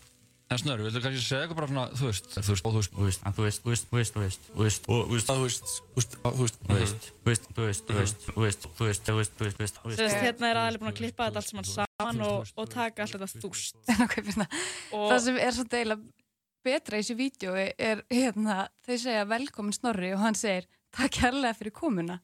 En 0.49 0.57
Snörri, 0.57 0.81
viltu 0.87 1.01
kannski 1.05 1.21
segja 1.21 1.45
eitthvað 1.45 1.59
bara 1.59 1.67
svona, 1.69 1.83
þú 1.93 2.07
veist, 2.09 2.29
þú 2.33 2.41
veist, 2.49 2.65
og 2.65 2.73
þú 2.73 2.79
veist, 2.81 2.93
Þú 2.97 3.03
veist, 3.05 3.21
þú 3.21 3.43
veist, 3.45 3.59
þú 3.61 3.99
veist, 3.99 4.15
þú 4.17 4.23
veist, 4.25 4.45
þú 4.49 4.63
veist, 4.65 4.81
þú 4.89 4.95
veist, 5.13 5.29
þú 5.29 5.43
veist, 5.45 5.69
þú 5.69 5.69
veist, 5.69 5.69
þú 5.77 6.39
veist, 6.39 6.57
þú 6.65 6.79
veist, 6.79 7.05
þú 7.19 7.27
veist, 7.29 7.45
þú 7.49 7.61
veist, 7.61 7.85
þú 7.85 8.01
veist, 8.01 8.23
þú 8.25 8.41
veist, 8.41 8.63
þú 8.65 8.83
veist, 8.89 9.03
þú 9.05 9.13
veist, 9.19 9.33
þú 9.37 9.45
veist, 9.45 9.59
þú 9.59 9.61
veist, 9.61 9.77
þú 9.77 10.07
veist, 10.07 10.23
hérna 10.25 10.49
er 10.49 10.61
aðeins 10.63 10.81
búin 10.81 10.93
að 10.93 11.01
klippa 11.03 11.29
þetta 11.29 11.43
allt 11.43 11.51
saman 11.53 11.69
saman 11.69 12.25
og, 12.25 12.65
taka 12.73 13.05
allt 13.05 13.13
þetta 13.19 13.29
þúst 13.43 13.77
hérna. 14.17 14.47
það 14.95 15.21
sem 15.27 15.37
er 15.45 15.53
svo 15.59 15.65
deila 15.69 15.97
betra 16.65 16.97
í 16.97 17.05
þessu 17.05 17.19
vídjói 17.19 17.67
er 17.77 18.03
hérna, 18.09 18.57
þau 18.87 18.97
segja 18.97 19.29
velkomin 19.29 19.77
Snorri 19.77 20.15
og 20.17 20.25
hann 20.25 20.39
segir 20.39 20.65
takk 20.97 21.13
kærlega 21.19 21.59
fyrir 21.59 21.75
komuna. 21.77 22.17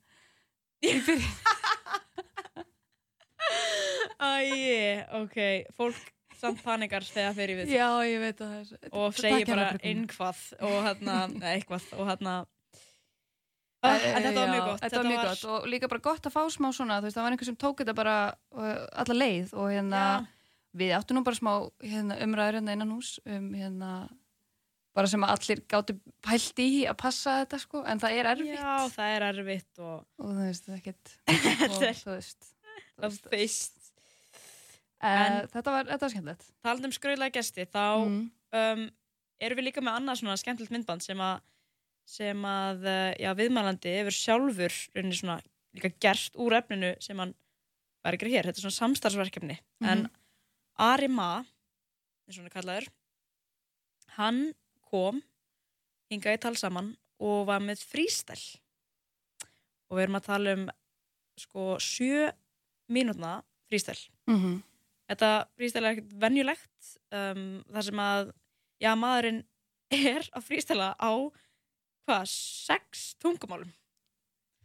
Æ, 4.24 5.04
ok, 5.20 5.38
fólk 5.76 6.13
samt 6.40 6.62
panikar 6.64 7.04
þegar 7.06 7.52
í 7.52 7.56
við. 7.60 7.72
Já, 7.74 7.88
ég 8.08 8.20
veit 8.22 8.40
að 8.44 8.50
það 8.50 8.58
er 8.60 8.90
og 9.02 9.14
segir 9.18 9.30
kærlega 9.30 9.54
bara 9.54 9.68
fyrir 9.78 9.90
einhvað 9.92 10.42
og 10.60 10.76
hérna, 10.88 11.16
eitthvað 11.54 11.88
og 11.98 12.10
hérna. 12.12 12.34
Ah, 13.84 13.98
en 14.00 14.22
þetta 14.24 14.40
var 14.40 14.48
mjög 14.48 14.62
gott 14.64 14.80
Þetta 14.80 14.96
var 14.96 15.06
mjög 15.10 15.24
gott. 15.28 15.42
Og 15.52 15.64
líka 15.68 15.88
bara 15.92 16.00
gott 16.06 16.24
að 16.28 16.32
fá 16.32 16.42
smá 16.54 16.70
svona, 16.72 16.96
þú 17.02 17.04
veist, 17.10 17.16
það 17.18 17.26
var 17.26 17.34
einhver 17.34 17.48
sem 17.50 17.56
tók 17.60 17.82
þetta 17.82 17.94
bara 17.98 18.14
uh, 18.56 18.70
alla 19.02 19.16
leið 19.18 19.50
og 19.60 19.66
hérna 19.74 20.04
við 20.80 20.94
áttum 20.96 21.18
nú 21.18 21.22
bara 21.26 21.36
smá 21.36 21.50
hérna, 21.84 22.16
umræður 22.24 22.56
hérna 22.62 22.76
innan 22.78 22.94
hús 22.96 23.10
um 23.28 23.50
hérna 23.52 23.90
bara 24.96 25.10
sem 25.10 25.26
að 25.26 25.34
allir 25.36 25.60
gáttu 25.74 25.98
pælt 26.24 26.62
í 26.64 26.68
að 26.88 26.96
passa 27.02 27.36
þetta 27.42 27.60
sko, 27.60 27.82
en 27.84 28.00
það 28.00 28.16
er 28.22 28.30
erfitt. 28.32 28.56
Já, 28.56 28.74
það 28.96 29.12
er 29.18 29.26
erfitt 29.28 29.82
og 29.84 29.94
og 30.16 30.32
þú 30.32 30.40
veist, 30.40 30.64
það 30.70 30.74
er 30.74 30.80
ekkert 30.80 31.14
og 31.68 31.84
er- 31.90 32.00
þú 32.00 32.14
veist 32.16 32.50
það 32.94 33.20
feist 33.34 33.76
en, 33.76 33.83
En- 35.04 35.48
þetta 35.52 35.74
var, 35.74 35.88
þetta 35.90 36.06
var 36.06 36.12
skemmtilegt. 36.14 36.46
Talandi 36.64 36.88
um 36.90 36.94
skrauðlega 36.96 37.34
gesti, 37.38 37.66
þá 37.68 37.84
mm. 38.06 38.20
um, 38.60 38.84
erum 39.44 39.60
við 39.60 39.68
líka 39.68 39.84
með 39.84 39.98
annað 40.00 40.20
svona 40.22 40.36
skemmtilegt 40.40 40.74
myndband 40.74 41.04
sem 41.04 41.20
að 41.20 41.42
sem 42.04 42.42
að, 42.44 42.82
uh, 42.84 43.12
já, 43.16 43.30
viðmælandi 43.38 43.92
hefur 43.98 44.12
sjálfur 44.12 44.74
svona 45.16 45.38
líka 45.74 45.88
gert 46.04 46.34
úr 46.36 46.52
efninu 46.58 46.90
sem 47.00 47.16
hann 47.18 47.32
var 48.04 48.16
ekki 48.18 48.28
hér, 48.28 48.44
þetta 48.50 48.60
er 48.60 48.66
svona 48.66 48.80
samstarfsverkefni. 48.82 49.56
En 49.80 50.04
Mhm. 50.04 50.10
Ari 50.84 51.08
Ma 51.08 51.30
eins 51.40 52.36
og 52.36 52.42
hann 52.42 52.50
er 52.50 52.54
kallaður 52.54 52.88
hann 54.18 54.40
kom 54.90 55.22
hingað 56.12 56.36
í 56.36 56.40
tal 56.44 56.54
saman 56.60 56.92
og 57.22 57.46
var 57.48 57.60
með 57.64 57.82
frístæl 57.88 58.40
og 59.88 59.96
við 59.98 60.04
erum 60.06 60.18
að 60.20 60.28
tala 60.28 60.54
um 60.58 60.64
sko 61.40 61.76
sjö 61.82 62.30
mínútna 62.92 63.42
frístæl 63.70 63.98
Mm 64.28 64.62
þetta 65.10 65.30
frístæla 65.58 65.90
er 65.90 65.96
ekkert 65.98 66.14
venjulegt 66.24 66.92
um, 67.14 67.46
þar 67.72 67.88
sem 67.88 68.02
að 68.04 68.30
já, 68.82 68.90
maðurinn 68.98 69.42
er 69.94 70.28
að 70.32 70.46
frístæla 70.48 70.92
á 70.96 71.12
hvað, 72.04 72.24
sex 72.28 73.14
tungumálum. 73.22 73.72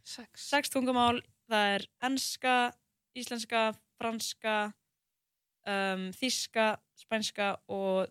Sex. 0.04 0.28
Sex 0.50 0.72
tungumál, 0.72 1.20
það 1.48 1.74
er 1.76 1.86
enska, 2.08 2.56
íslenska, 3.16 3.70
franska 4.00 4.56
um, 5.68 6.08
þíska, 6.16 6.72
spænska 6.98 7.54
og 7.70 8.10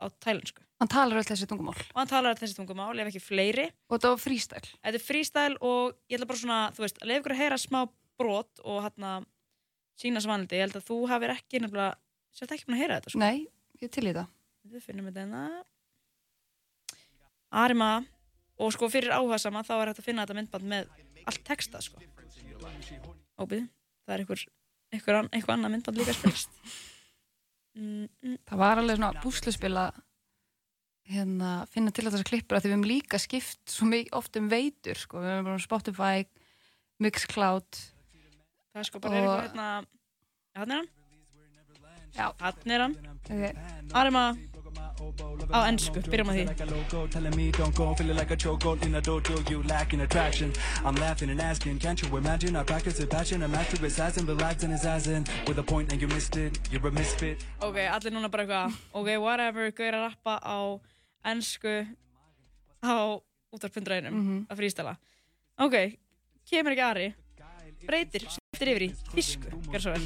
á 0.00 0.06
tælensku. 0.22 0.64
Hann 0.80 0.88
talar 0.88 1.20
öll 1.20 1.28
þessi 1.28 1.48
tungumál. 1.48 1.76
Og 1.92 1.98
hann 2.00 2.08
talar 2.08 2.32
allt 2.32 2.40
þessi 2.40 2.56
tungumál, 2.56 2.94
ef 2.96 3.10
ekki 3.10 3.20
fleiri. 3.20 3.66
Og 3.90 3.98
þetta 3.98 4.12
var 4.14 4.22
frístæl 4.22 4.62
þetta 4.64 4.96
er 4.96 5.04
frístæl 5.04 5.58
og 5.60 5.98
ég 6.08 6.16
ætla 6.16 6.30
bara 6.30 6.40
svona 6.40 6.60
þú 6.76 6.86
veist, 6.86 7.00
að 7.00 7.10
lefa 7.10 7.22
ykkur 7.22 7.34
að 7.36 7.42
heyra 7.42 7.60
smá 7.60 7.80
brot 8.20 8.62
og 8.64 8.80
hérna 8.86 9.12
sína 10.00 10.22
svanliti, 10.24 10.58
ég 10.58 10.66
held 10.66 10.78
að 10.80 10.86
þú 10.88 11.00
hafir 11.10 11.34
ekki 11.34 11.62
nefnilega, 11.62 11.96
sért 12.34 12.54
ekki 12.56 12.68
búin 12.68 12.78
að 12.78 12.82
heyra 12.84 13.00
þetta 13.00 13.12
sko. 13.14 13.22
nei, 13.22 13.48
ég 13.82 13.92
til 13.92 14.06
í 14.06 14.14
það 14.16 14.36
Við 14.70 14.82
finnum 14.84 15.06
þetta 15.08 15.22
hérna. 15.24 15.64
Arima 17.62 17.90
og 18.60 18.74
sko 18.74 18.90
fyrir 18.92 19.14
áhugasama 19.16 19.64
þá 19.66 19.72
er 19.78 19.90
hægt 19.90 20.02
að 20.02 20.06
finna 20.06 20.26
þetta 20.26 20.36
myndband 20.36 20.68
með 20.70 20.90
allt 21.26 21.42
texta 21.46 21.80
sko 21.82 22.02
óbyrð, 23.40 23.66
það 24.04 24.14
er 24.14 24.22
einhver 24.22 24.44
einhver, 24.90 25.18
an, 25.20 25.30
einhver 25.32 25.54
annað 25.56 25.74
myndband 25.74 26.00
líka 26.00 26.14
spilst 26.14 26.52
mm, 27.78 28.06
mm. 28.06 28.38
Það 28.50 28.62
var 28.62 28.82
alveg 28.82 29.00
svona 29.00 29.24
búsluspil 29.24 29.72
að 29.80 30.00
hérna, 31.10 31.54
finna 31.70 31.94
til 31.94 32.06
þessar 32.06 32.26
klippur 32.28 32.58
að 32.58 32.64
því 32.64 32.70
við 32.70 32.76
hefum 32.76 32.90
líka 32.90 33.20
skipt 33.22 33.72
svo 33.72 33.88
mikið 33.90 34.18
oft 34.20 34.38
um 34.38 34.50
veitur 34.52 35.00
sko. 35.00 35.22
við 35.22 35.32
hefum 35.32 35.48
bara 35.50 35.64
Spotify, 35.64 36.28
Mixcloud 37.02 37.80
það 38.72 38.80
er 38.80 38.84
sko 38.88 38.98
bara 38.98 39.20
Og- 39.20 39.42
hérna 39.42 39.66
hann 40.56 40.70
er 40.70 40.76
hann 40.76 40.88
Já. 42.16 42.32
hann 42.40 42.70
er 42.70 42.80
hann 42.80 42.94
okay. 43.24 43.52
Arima 43.94 44.36
á 45.50 45.58
ennsku, 45.70 46.00
byrjum 46.10 46.30
á 46.30 46.34
því 46.34 46.44
ok, 57.60 57.76
allir 57.94 58.12
núna 58.12 58.28
bara 58.30 58.44
eitthvað 58.44 58.76
ok, 58.92 59.08
whatever, 59.18 59.70
gauður 59.70 59.94
að 59.98 60.04
rappa 60.10 60.34
á 60.44 60.58
ennsku 61.24 61.74
á 62.82 62.96
útvarpundræðinum 63.54 64.14
Mhm. 64.14 64.46
að 64.50 64.56
frístala 64.60 64.96
ok, 65.58 65.96
kemur 66.50 66.72
ekki 66.76 66.84
Ari 66.90 67.14
breytir, 67.86 68.26
skiptir 68.28 68.70
yfir 68.72 68.84
í 68.86 68.90
þísku 69.14 69.50
gjör 69.70 69.82
svo 69.84 69.92
vel 69.94 70.04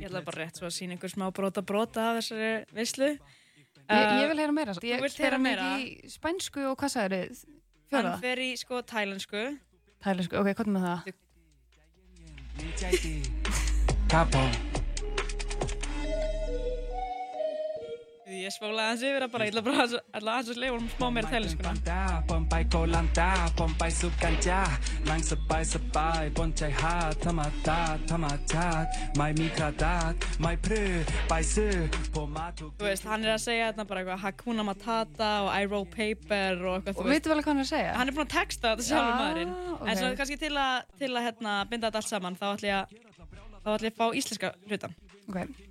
ég 0.00 0.06
ætla 0.10 0.24
bara 0.26 0.38
rétt 0.44 0.56
svo 0.60 0.66
að 0.68 0.76
sína 0.76 0.92
einhver 0.96 1.12
smá 1.12 1.26
brota 1.34 1.62
brota 1.62 2.00
af 2.10 2.20
þessari 2.20 2.52
veislu. 2.76 3.10
Ég, 3.90 4.06
ég 4.22 4.28
vil 4.30 4.38
heyra 4.38 4.54
meira. 4.54 4.72
Þú 4.76 4.86
ég 4.86 5.02
vilt 5.02 5.18
heyra 5.18 5.34
fer 5.34 5.42
meira? 5.42 5.64
mikið 5.74 6.06
í 6.06 6.10
spænsku 6.14 6.60
og 6.70 6.76
hvað 6.78 6.90
sagður 6.94 7.12
þið? 7.16 7.44
hann 7.90 8.04
Fjóra? 8.06 8.18
fer 8.22 8.38
í 8.44 8.50
sko 8.60 8.74
tælensku. 8.86 9.42
Tælensku, 10.04 10.34
ok, 10.40 10.48
hvað 10.54 10.68
með 10.76 10.82
það? 14.10 14.69
Ég 18.30 18.52
spólaði 18.54 18.86
hans 18.90 19.02
yfir 19.02 19.24
það 19.24 19.30
bara, 19.32 19.46
ég 19.48 19.52
ætla 19.54 19.62
bara 19.66 19.84
að 19.86 19.94
aðeins 20.20 20.50
að 20.52 20.58
leifa 20.62 20.74
honum 20.76 20.90
smá 20.94 21.06
meira 21.14 21.30
Bæsu, 31.30 31.66
Pomatu. 32.14 32.70
þú 32.78 32.86
veist, 32.86 33.08
hann 33.10 33.24
er 33.26 33.34
að 33.34 33.42
segja 33.46 33.70
þarna 33.72 33.86
bara 33.90 34.04
eitthvað 34.04 34.22
Hakuna 34.26 34.66
Matata 34.70 35.30
og 35.46 35.50
I 35.56 35.64
roll 35.70 35.86
paper 35.90 36.62
og 36.66 36.78
eitthvað, 36.80 37.00
Og 37.02 37.10
veitum 37.10 37.34
vel 37.34 37.40
hvað 37.42 37.50
hann 37.50 37.62
er 37.64 37.66
að 37.66 37.72
segja? 37.72 37.94
hann 37.98 38.08
er 38.12 38.18
búinn 38.18 38.28
að 38.28 38.34
texta 38.36 38.74
þetta 38.74 38.88
sjálfur 38.90 39.10
Já, 39.10 39.20
maðurinn. 39.24 39.56
Ok. 39.74 39.88
en 39.90 39.96
svo 40.02 40.12
kannski 40.20 40.38
til 40.44 40.52
að, 40.54 40.76
til 41.02 41.10
að 41.16 41.26
hérna, 41.30 41.56
binda 41.70 41.90
þetta 41.90 42.02
allt 42.04 42.12
saman 42.14 42.38
þá 42.38 42.46
ætla 42.54 42.70
ég 42.70 42.78
að 42.78 42.86
þá 43.64 43.68
ætla 43.74 43.90
ég 43.90 43.92
að 43.92 44.00
fá 44.00 44.06
íslenska 44.22 44.54
hlutan 44.70 44.96
Ok 45.30 45.69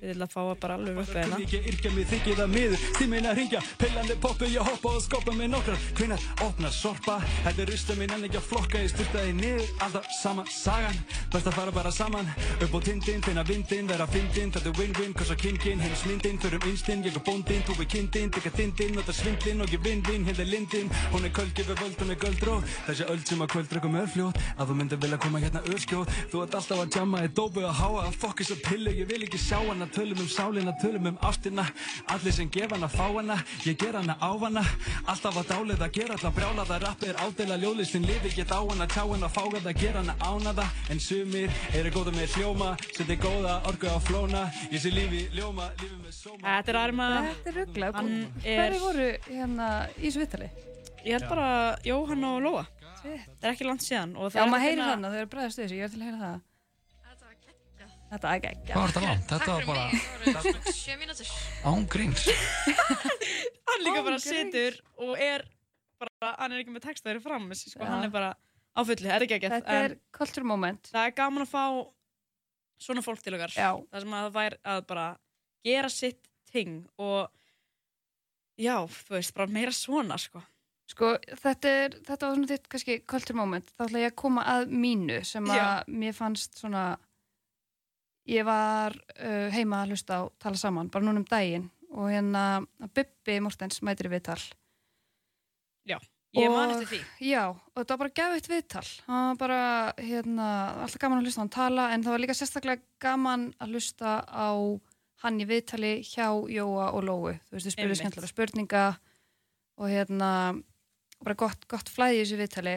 Ég 0.00 0.14
ætla 0.14 0.24
að 0.24 0.32
fá 0.32 0.40
að 0.40 0.60
bara 0.62 0.76
alveg 0.78 0.98
upp 1.02 1.16
eða 1.20 1.38
Ég 1.44 1.66
yrkja 1.68 1.90
mig 1.92 2.06
þykir 2.08 2.38
það 2.38 2.52
miður. 2.54 2.84
Tíminn 2.96 3.26
að 3.28 3.36
ringja, 3.36 3.60
pillandi 3.82 4.14
poppu 4.22 4.48
Ég 4.48 4.64
hoppa 4.64 4.94
og 4.96 5.02
skoppa 5.04 5.34
með 5.36 5.50
nokkrar. 5.52 5.82
Hvinnar 5.98 6.24
opnar 6.46 6.72
sorpa? 6.72 7.18
Þetta 7.44 7.62
er 7.66 7.72
rusta 7.74 7.96
minn 7.98 8.14
en 8.16 8.24
ekki 8.24 8.38
að 8.40 8.46
flokka. 8.48 8.80
Ég 8.80 8.94
styrta 8.94 9.24
því 9.26 9.34
niður, 9.36 9.66
alltaf 9.84 10.08
sama 10.22 10.46
sagan. 10.48 10.96
Best 11.34 11.50
að 11.50 11.58
fara 11.58 11.74
bara 11.76 11.92
saman. 11.92 12.32
Upp 12.64 12.76
á 12.76 12.80
tindin, 12.86 13.20
finna 13.26 13.44
vindin, 13.44 13.90
vera 13.90 14.06
fyndin 14.08 14.54
Þetta 14.54 14.72
er 14.72 14.78
win-win, 14.80 15.12
kosa 15.16 15.36
kingin 15.36 15.84
Heims 15.84 16.06
myndin, 16.08 16.40
förum 16.40 16.64
innstinn 16.70 17.04
Ég 17.04 17.16
er 17.16 17.24
bóndin, 17.26 17.62
þú 17.68 17.76
er 17.76 17.88
kindin 17.92 18.32
Digga 18.34 18.52
þindin, 18.56 18.96
nota 18.96 19.14
svindlin 19.16 19.60
Og 19.64 19.74
ég 19.74 19.84
vindin, 19.84 20.24
hérna 20.28 20.44
er 20.44 20.50
lindin 20.50 20.90
Hún 21.12 21.28
er 21.28 21.32
gefur 21.36 21.76
völd, 21.80 21.96
hún 22.00 22.14
er 22.14 22.20
göldró 22.20 22.56
Þessi 22.88 23.08
öld 23.12 23.28
sem 23.28 23.44
að 23.44 23.52
kvöld 23.54 23.70
drökkum 23.72 24.00
örfljót 24.00 24.40
Að 24.56 24.72
þú 24.72 24.78
myndir 24.80 25.02
vilja 25.04 25.20
koma 25.22 25.42
hérna 25.44 25.62
örskjót 25.70 26.12
Þú 26.32 26.44
ert 26.44 26.58
alltaf 26.60 26.84
að 26.84 26.98
jamma 26.98 27.24
í 27.24 27.30
dópu 27.36 27.64
og 27.66 27.74
háa. 27.80 28.06
Að 28.06 28.18
fokk 28.22 28.42
þess 28.42 28.56
að 28.56 28.62
pillu, 28.68 28.94
ég 29.00 29.08
vil 29.10 29.22
ekki 29.26 29.40
sjá 29.40 29.58
hana 29.60 29.89
Tölum 29.94 30.20
um 30.22 30.28
sálina, 30.30 30.74
tölum 30.82 31.10
um 31.10 31.18
ástina. 31.26 31.66
Allir 32.14 32.32
sem 32.32 32.50
gef 32.50 32.70
hana, 32.70 32.88
fá 32.88 33.06
hana. 33.08 33.40
Ég 33.66 33.78
ger 33.78 33.94
hana 33.98 34.16
á 34.20 34.30
hana. 34.38 34.64
Alltaf 35.10 35.36
að 35.40 35.48
dálið 35.50 35.82
að 35.84 35.92
gera 35.96 36.16
Alltaf 36.16 36.34
brjála 36.36 36.64
það 36.68 36.82
rappi 36.84 37.08
er 37.10 37.18
ádela 37.24 37.56
ljóðlistin 37.60 38.06
Lifi 38.06 38.32
get 38.36 38.52
á 38.52 38.60
hana, 38.60 38.86
tjá 38.90 39.02
hana, 39.04 39.28
fá 39.32 39.42
hana 39.46 39.72
Gera 39.72 40.02
hana 40.02 40.14
ánada 40.20 40.66
En 40.92 41.00
sumir 41.00 41.50
eru 41.76 41.92
góða 41.94 42.14
með 42.16 42.36
hljóma 42.36 42.70
Sendi 42.96 43.16
góða 43.20 43.60
orgu 43.70 43.90
á 43.90 43.98
flóna. 44.02 44.42
Ég 44.70 44.82
sé 44.82 44.92
lífi 44.92 45.22
ljóma, 45.36 45.70
lífi 45.80 45.96
með 46.00 46.16
sóma. 46.16 46.42
Þetta 46.44 46.72
er 46.74 46.80
Arma. 46.80 47.08
Þetta 47.28 47.50
er 47.52 47.58
ruggla 47.60 47.92
Hann 47.96 48.12
er 48.44 48.60
Hverju 48.60 48.82
voru 48.84 49.08
hérna 49.28 49.70
í 49.96 50.04
þessu 50.06 50.24
vittali? 50.24 50.50
Ég 51.00 51.16
held 51.16 51.28
bara 51.30 51.50
Jóhann 51.86 52.28
og 52.28 52.38
Lóa. 52.44 52.66
Það 53.00 53.48
er 53.48 53.50
ekki 53.54 53.68
langt 53.68 53.86
síðan 53.86 54.14
og 54.18 54.28
Já, 54.28 54.36
það 54.36 54.42
er 54.42 54.52
maður 54.52 54.60
að 54.60 54.66
heyrir 54.68 54.86
að 54.92 55.04
þau 55.06 55.20
eru 55.22 55.32
bræðast 55.34 55.62
þessu, 55.62 55.78
ég 55.78 55.86
er 55.86 55.92
til 55.94 56.00
að 56.02 56.08
heyra 56.10 56.22
það 56.26 56.49
Þetta 58.10 58.26
var 58.26 58.42
geggja 58.42 58.74
Hvað 58.74 58.82
var 58.82 58.92
þetta 58.92 59.02
langt? 59.06 59.30
Þetta 59.30 59.54
var 59.54 59.64
bara 59.70 60.74
Sjö 60.74 60.96
mínútur 60.98 61.32
án 61.70 61.84
gríns. 61.92 62.24
Hann 63.70 63.84
líka 63.86 64.02
bara 64.02 64.18
Ángríns. 64.18 64.26
situr 64.26 64.78
og 64.98 65.12
er 65.22 65.44
bara, 66.00 66.30
hann 66.40 66.52
er 66.56 66.62
ekki 66.62 66.74
með 66.74 66.86
texta 66.88 67.10
þeirri 67.10 67.22
fram 67.22 67.48
sko, 67.54 67.78
Já. 67.78 67.86
hann 67.92 68.06
er 68.08 68.12
bara 68.12 68.30
á 68.34 68.80
fullu, 68.80 69.04
þetta 69.04 69.16
er 69.18 69.24
ekki 69.26 69.36
ekki 69.38 69.50
Þetta 69.52 69.80
er 69.84 69.96
culture 70.16 70.46
moment 70.48 70.90
Það 70.90 71.06
er 71.10 71.16
gaman 71.20 71.44
að 71.44 71.52
fá 71.52 71.64
svona 72.80 73.04
fólk 73.04 73.22
til 73.22 73.36
okkar 73.36 73.54
Já. 73.54 73.70
Það 73.92 74.04
sem 74.06 74.16
að 74.16 74.24
það 74.26 74.38
væri 74.38 74.60
að 74.74 74.80
bara 74.90 75.06
gera 75.68 75.90
sitt 75.92 76.30
ting 76.50 76.80
og 76.98 77.28
já, 78.60 78.74
þú 78.90 79.14
veist, 79.18 79.34
bara 79.36 79.52
meira 79.52 79.76
svona 79.76 80.18
sko 80.20 80.42
Sko, 80.90 81.12
þetta, 81.38 81.70
er, 81.84 81.92
þetta 82.08 82.26
var 82.26 82.34
svona 82.34 82.50
þitt 82.50 82.64
kannski 82.72 82.96
culture 83.06 83.38
moment 83.38 83.68
þá 83.76 83.84
ætla 83.86 84.00
ég 84.02 84.10
að 84.10 84.16
koma 84.24 84.42
að 84.56 84.72
mínu 84.74 85.20
sem 85.28 85.46
að 85.46 85.60
Já. 85.60 85.68
mér 86.02 86.16
fannst 86.16 86.58
svona 86.58 86.82
ég 88.28 88.46
var 88.46 88.96
uh, 88.96 89.48
heima 89.54 89.82
að 89.82 89.94
hlusta 89.94 90.20
á 90.20 90.22
tala 90.42 90.60
saman, 90.60 90.90
bara 90.92 91.06
núna 91.06 91.22
um 91.22 91.28
daginn 91.28 91.68
og 91.90 92.10
hérna 92.12 92.62
Bubbi 92.94 93.40
Mortens 93.42 93.80
mætir 93.86 94.08
í 94.08 94.12
viðtal. 94.12 94.38
Já, 95.88 95.96
ég 96.36 96.52
man 96.52 96.74
eftir 96.74 96.90
því. 96.92 97.00
Já, 97.30 97.42
og 97.50 97.80
þetta 97.80 97.96
var 97.96 98.02
bara 98.04 98.16
gefitt 98.20 98.50
viðtal. 98.52 98.86
Hann 99.08 99.26
var 99.32 99.40
bara, 99.40 99.62
hérna, 99.98 100.46
alltaf 100.84 101.02
gaman 101.02 101.20
að 101.22 101.28
hlusta 101.28 101.40
á 101.40 101.44
hann 101.44 101.56
tala 101.56 101.88
en 101.94 102.06
það 102.06 102.14
var 102.14 102.24
líka 102.24 102.38
sérstaklega 102.38 102.84
gaman 103.02 103.50
að 103.58 103.74
hlusta 103.74 104.20
á 104.28 104.50
hann 105.24 105.40
í 105.42 105.48
viðtali 105.48 105.94
hjá 106.06 106.28
Jóa 106.30 106.90
og 106.94 107.04
Lóu. 107.04 107.34
Þú 107.48 107.56
veist, 107.56 107.66
þau 107.66 107.74
spurðu 107.74 107.98
skemmtilega 107.98 108.30
spurninga 108.30 108.84
og 109.80 109.90
hérna 109.90 110.30
bara 111.20 111.36
gott, 111.36 111.66
gott 111.68 111.90
flæði 111.92 112.20
í 112.20 112.22
þessu 112.22 112.40
viðtali 112.40 112.76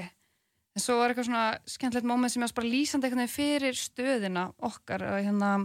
en 0.74 0.82
svo 0.82 0.98
var 1.00 1.12
eitthvað 1.14 1.30
svona 1.30 1.46
skemmtilegt 1.70 2.08
moment 2.10 2.34
sem 2.34 2.42
ég 2.42 2.50
var 2.50 2.58
bara 2.62 2.74
lýsandi 2.74 3.10
veginn 3.12 3.32
fyrir 3.32 3.78
stöðina 3.78 4.48
okkar 4.66 5.06
hérna 5.20 5.56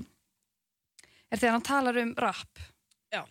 er 1.29 1.40
þegar 1.40 1.57
hann 1.57 1.68
talar 1.68 2.01
um 2.03 2.14
rap 2.21 2.61
Já. 3.12 3.23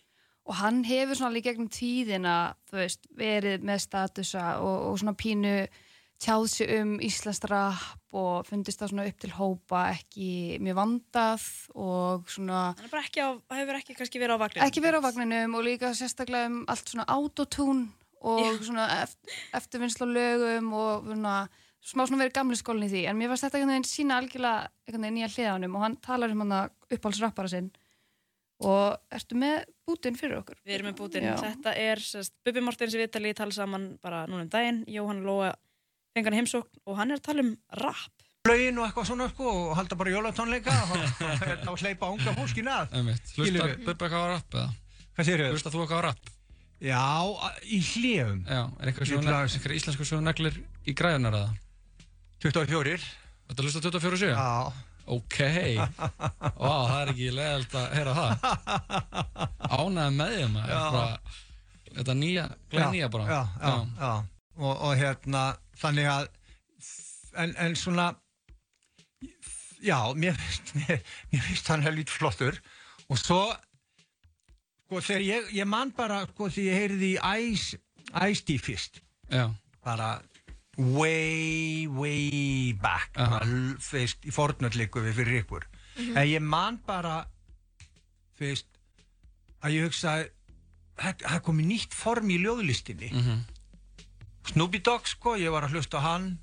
og 0.45 0.55
hann 0.61 0.83
hefur 0.87 1.19
svona 1.19 1.35
líka 1.35 1.51
gegnum 1.51 1.69
tíðina 1.73 2.37
veist, 2.73 3.05
verið 3.17 3.65
með 3.67 3.83
statusa 3.85 4.57
og, 4.63 4.89
og 4.89 4.97
svona 5.01 5.17
pínu 5.17 5.59
tjáð 6.17 6.47
sig 6.49 6.73
um 6.79 6.95
íslenskt 7.03 7.45
rap 7.51 8.17
og 8.17 8.47
fundist 8.47 8.81
það 8.81 8.93
svona 8.93 9.05
upp 9.11 9.19
til 9.21 9.31
hópa 9.37 9.83
ekki 9.93 10.29
mjög 10.65 10.79
vandað 10.79 11.45
og 11.77 12.31
svona 12.33 12.71
Hann 12.71 12.87
er 12.87 12.93
bara 12.93 13.05
ekki 13.05 13.21
á, 13.21 13.29
hefur 13.53 13.77
ekki 13.77 13.97
kannski 13.99 14.21
verið 14.23 14.41
á 14.41 14.43
vagninu 14.47 14.65
ekki 14.65 14.81
verið 14.81 15.05
á 15.05 15.07
vagninum 15.11 15.57
og 15.59 15.67
líka 15.67 15.93
sérstaklega 15.97 16.49
um 16.49 16.63
allt 16.73 16.89
svona 16.89 17.05
autotune 17.13 17.91
og 18.25 18.41
Já. 18.41 18.63
svona 18.65 18.87
eft, 19.03 19.19
eftirvinnslu 19.53 20.09
á 20.09 20.15
lögum 20.17 20.73
og 20.73 21.05
svona, 21.05 21.35
smá 21.83 22.03
svona 22.05 22.23
verið 22.23 22.35
gamli 22.37 22.57
skólinn 22.59 22.87
í 22.87 22.91
því 22.91 23.03
en 23.09 23.19
mér 23.19 23.31
varst 23.31 23.45
þetta 23.45 23.59
einhvern 23.59 23.75
veginn 23.75 23.89
sína 23.89 24.17
algjörlega 24.21 24.69
einhvern 24.87 25.05
veginn 25.05 25.19
nýja 25.19 25.29
hliðanum 25.35 25.77
og 25.77 25.85
hann 25.85 25.97
talar 26.03 26.33
um 26.33 26.43
hann 26.43 26.55
að 26.57 26.97
uppáhaldsrappara 26.97 27.51
sinn 27.53 27.69
og 28.67 29.13
ertu 29.13 29.37
með 29.37 29.67
bútin 29.85 30.17
fyrir 30.17 30.39
okkur? 30.39 30.57
Við 30.65 30.79
erum 30.79 30.89
með 30.89 30.95
bútin, 30.97 31.27
Já. 31.29 31.35
þetta 31.43 31.73
er 31.77 32.01
sest, 32.01 32.33
Bubi 32.45 32.63
Mortens 32.65 32.95
í 32.97 33.01
viðtali 33.01 33.33
tala 33.37 33.53
saman 33.53 33.91
bara 34.01 34.25
núna 34.29 34.47
um 34.47 34.53
daginn 34.53 34.79
Jóhann 34.89 35.21
Lóa 35.25 35.51
fengi 36.15 36.31
hann 36.31 36.39
heimsókn 36.39 36.81
og 36.85 36.97
hann 36.97 37.13
er 37.13 37.21
að 37.21 37.27
tala 37.29 37.45
um 37.45 37.53
rap 37.83 38.25
lögin 38.47 38.79
og 38.79 38.87
eitthvað 38.87 39.09
svona 39.09 39.27
sko 39.29 39.51
og 39.51 39.75
halda 39.77 39.97
bara 39.99 40.13
jólatónleika 40.13 40.73
og, 41.67 41.77
hleypa 41.81 42.09
unga 42.15 42.33
fólkin 42.37 42.71
að 42.71 42.97
Skilurðu? 43.27 43.77
Bubba 43.85 44.07
eitthvað 44.07 44.25
á 44.25 44.29
rapp 44.33 44.57
eða? 44.57 44.67
Hvað 45.17 45.29
segirðu? 45.29 45.53
Hlustar 45.53 45.73
þú 45.75 45.83
eitthvað 45.83 46.01
á 46.01 46.05
rapp? 46.07 46.33
Já, 46.77 47.03
í 47.65 47.79
hljefum 47.81 48.43
Já, 48.45 48.61
er 48.79 48.91
eitthvað 48.91 49.77
íslensku 49.77 50.05
svona 50.07 50.29
neglir 50.31 50.59
í 50.87 50.95
græðunar 50.97 51.37
eða? 51.41 51.55
24 52.43 52.97
Þetta 53.47 53.63
hlusta 53.65 53.81
24 53.87 54.19
7? 54.23 54.29
Já. 54.35 54.85
Ok, 55.07 55.37
Vá, 56.59 56.73
það 56.89 56.97
er 56.99 57.11
ekki 57.13 57.27
leðalt 57.31 57.75
að 57.79 57.85
heyra 57.95 58.15
það. 58.17 58.47
Ánæði 59.77 60.15
með 60.17 60.33
því 60.33 60.47
maður. 60.51 60.73
Já. 60.73 61.45
Þetta 61.97 62.15
nýja, 62.19 62.43
glæð 62.73 62.89
nýja 62.93 63.07
bara. 63.13 63.27
já, 63.31 63.39
já, 63.61 63.71
já. 64.01 64.09
Og, 64.57 64.73
og 64.73 64.91
hérna 64.99 65.43
þannig 65.79 66.09
að 66.11 66.27
en, 67.37 67.53
en 67.63 67.77
svona 67.79 68.07
já, 69.85 69.97
mér 70.17 70.35
finnst 70.41 70.73
mér, 70.81 71.01
mér 71.31 71.45
finnst 71.47 71.71
hann 71.71 71.85
helvít 71.85 72.11
flottur. 72.11 72.59
Og 73.07 73.19
svo 73.21 73.41
sko 74.87 75.01
þegar 75.03 75.23
ég, 75.23 75.51
ég 75.55 75.69
man 75.69 75.93
bara 75.95 76.23
sko 76.33 76.49
þegar 76.51 76.67
ég 76.67 76.81
heyrði 76.83 77.13
í 77.15 77.47
Ice-T 78.27 78.59
fyrst. 78.63 79.01
Já. 79.31 79.47
bara 79.83 80.17
way, 80.77 81.87
way 81.87 82.73
back. 82.81 83.11
L- 83.17 83.77
þú 83.81 83.91
veist, 83.97 84.25
í 84.27 84.31
fornöldleiku 84.33 85.01
við 85.05 85.13
fyrir 85.21 85.43
ykkur. 85.43 85.67
Mhm. 85.97 86.17
en 86.17 86.27
ég 86.27 86.41
man 86.41 86.77
bara 86.85 87.25
veist 88.39 88.67
að 89.63 89.71
ég 89.73 89.87
hugsaði 89.87 90.29
það 90.97 91.41
komið 91.41 91.65
nýtt 91.71 91.93
form 91.93 92.29
í 92.29 92.37
ljóðlistinni. 92.43 93.09
Mhm. 93.11 93.39
Snoopy 94.53 94.79
Dogg 94.79 95.07
sko, 95.07 95.35
ég 95.35 95.51
var 95.51 95.63
að 95.63 95.73
hlusta 95.75 95.99
hann. 95.99 96.37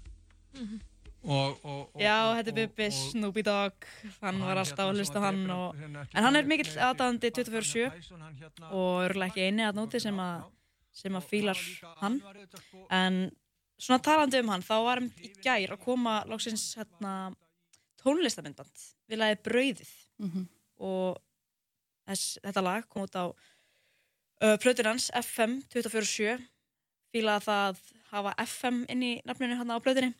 Og, 1.25 1.59
og, 1.65 1.89
og 1.95 2.01
Já, 2.03 2.35
þetta 2.37 2.51
er 2.53 2.55
Bubbi, 2.59 2.91
Snoopy 2.93 3.43
Dogg, 3.43 3.87
hann 4.21 4.41
var 4.45 4.59
alltaf 4.61 4.91
að 4.91 4.99
hlusta 4.99 5.21
hann 5.25 5.51
og, 5.51 5.75
en 5.81 6.23
hann 6.27 6.37
er 6.37 6.45
mikill 6.45 6.69
aðdáðandi 6.77 7.31
24-7 7.33 7.87
og 8.71 9.07
örgulega 9.07 9.31
ekki 9.33 9.47
eini 9.49 9.65
að 9.65 9.79
nóti 9.79 10.01
sem 10.05 10.19
að 10.21 10.43
sem 10.93 11.17
að 11.17 11.25
fílar 11.31 11.63
hann 12.03 12.21
en 12.91 13.17
svona 13.85 14.03
talandi 14.05 14.41
um 14.41 14.53
hann 14.53 14.65
þá 14.65 14.75
var 14.87 15.01
hann 15.03 15.11
í 15.21 15.31
gær 15.45 15.75
að 15.77 15.83
koma 15.85 16.17
loksins 16.31 16.71
hérna, 16.79 17.35
tónlistamindband 18.01 18.87
við 19.11 19.21
lagið 19.21 19.45
Brauðið. 19.49 19.93
Mhm. 20.23 20.49
og 20.85 21.19
þess, 22.07 22.39
þetta 22.45 22.63
lag 22.63 22.89
kom 22.91 23.05
út 23.07 23.17
á 23.17 23.25
uh, 23.31 24.57
plötur 24.63 24.89
hans 24.91 25.11
FM 25.15 25.61
24-7 25.73 26.39
fílaði 27.15 27.47
það 27.47 27.63
að 27.69 27.81
hafa 28.11 28.35
FM 28.45 28.85
inn 28.91 29.03
í 29.03 29.13
nafninu 29.27 29.59
hann 29.59 29.73
á 29.75 29.79
plötunni. 29.83 30.15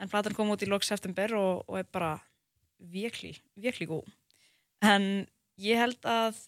En 0.00 0.10
platan 0.10 0.34
kom 0.34 0.50
út 0.50 0.62
í 0.64 0.68
lok 0.68 0.84
september 0.84 1.34
og, 1.38 1.64
og 1.68 1.78
er 1.78 1.88
bara 1.92 2.16
virkli, 2.92 3.34
virkli 3.54 3.86
góð. 3.86 4.08
En 4.82 5.26
ég 5.62 5.78
held 5.78 6.00
að 6.08 6.40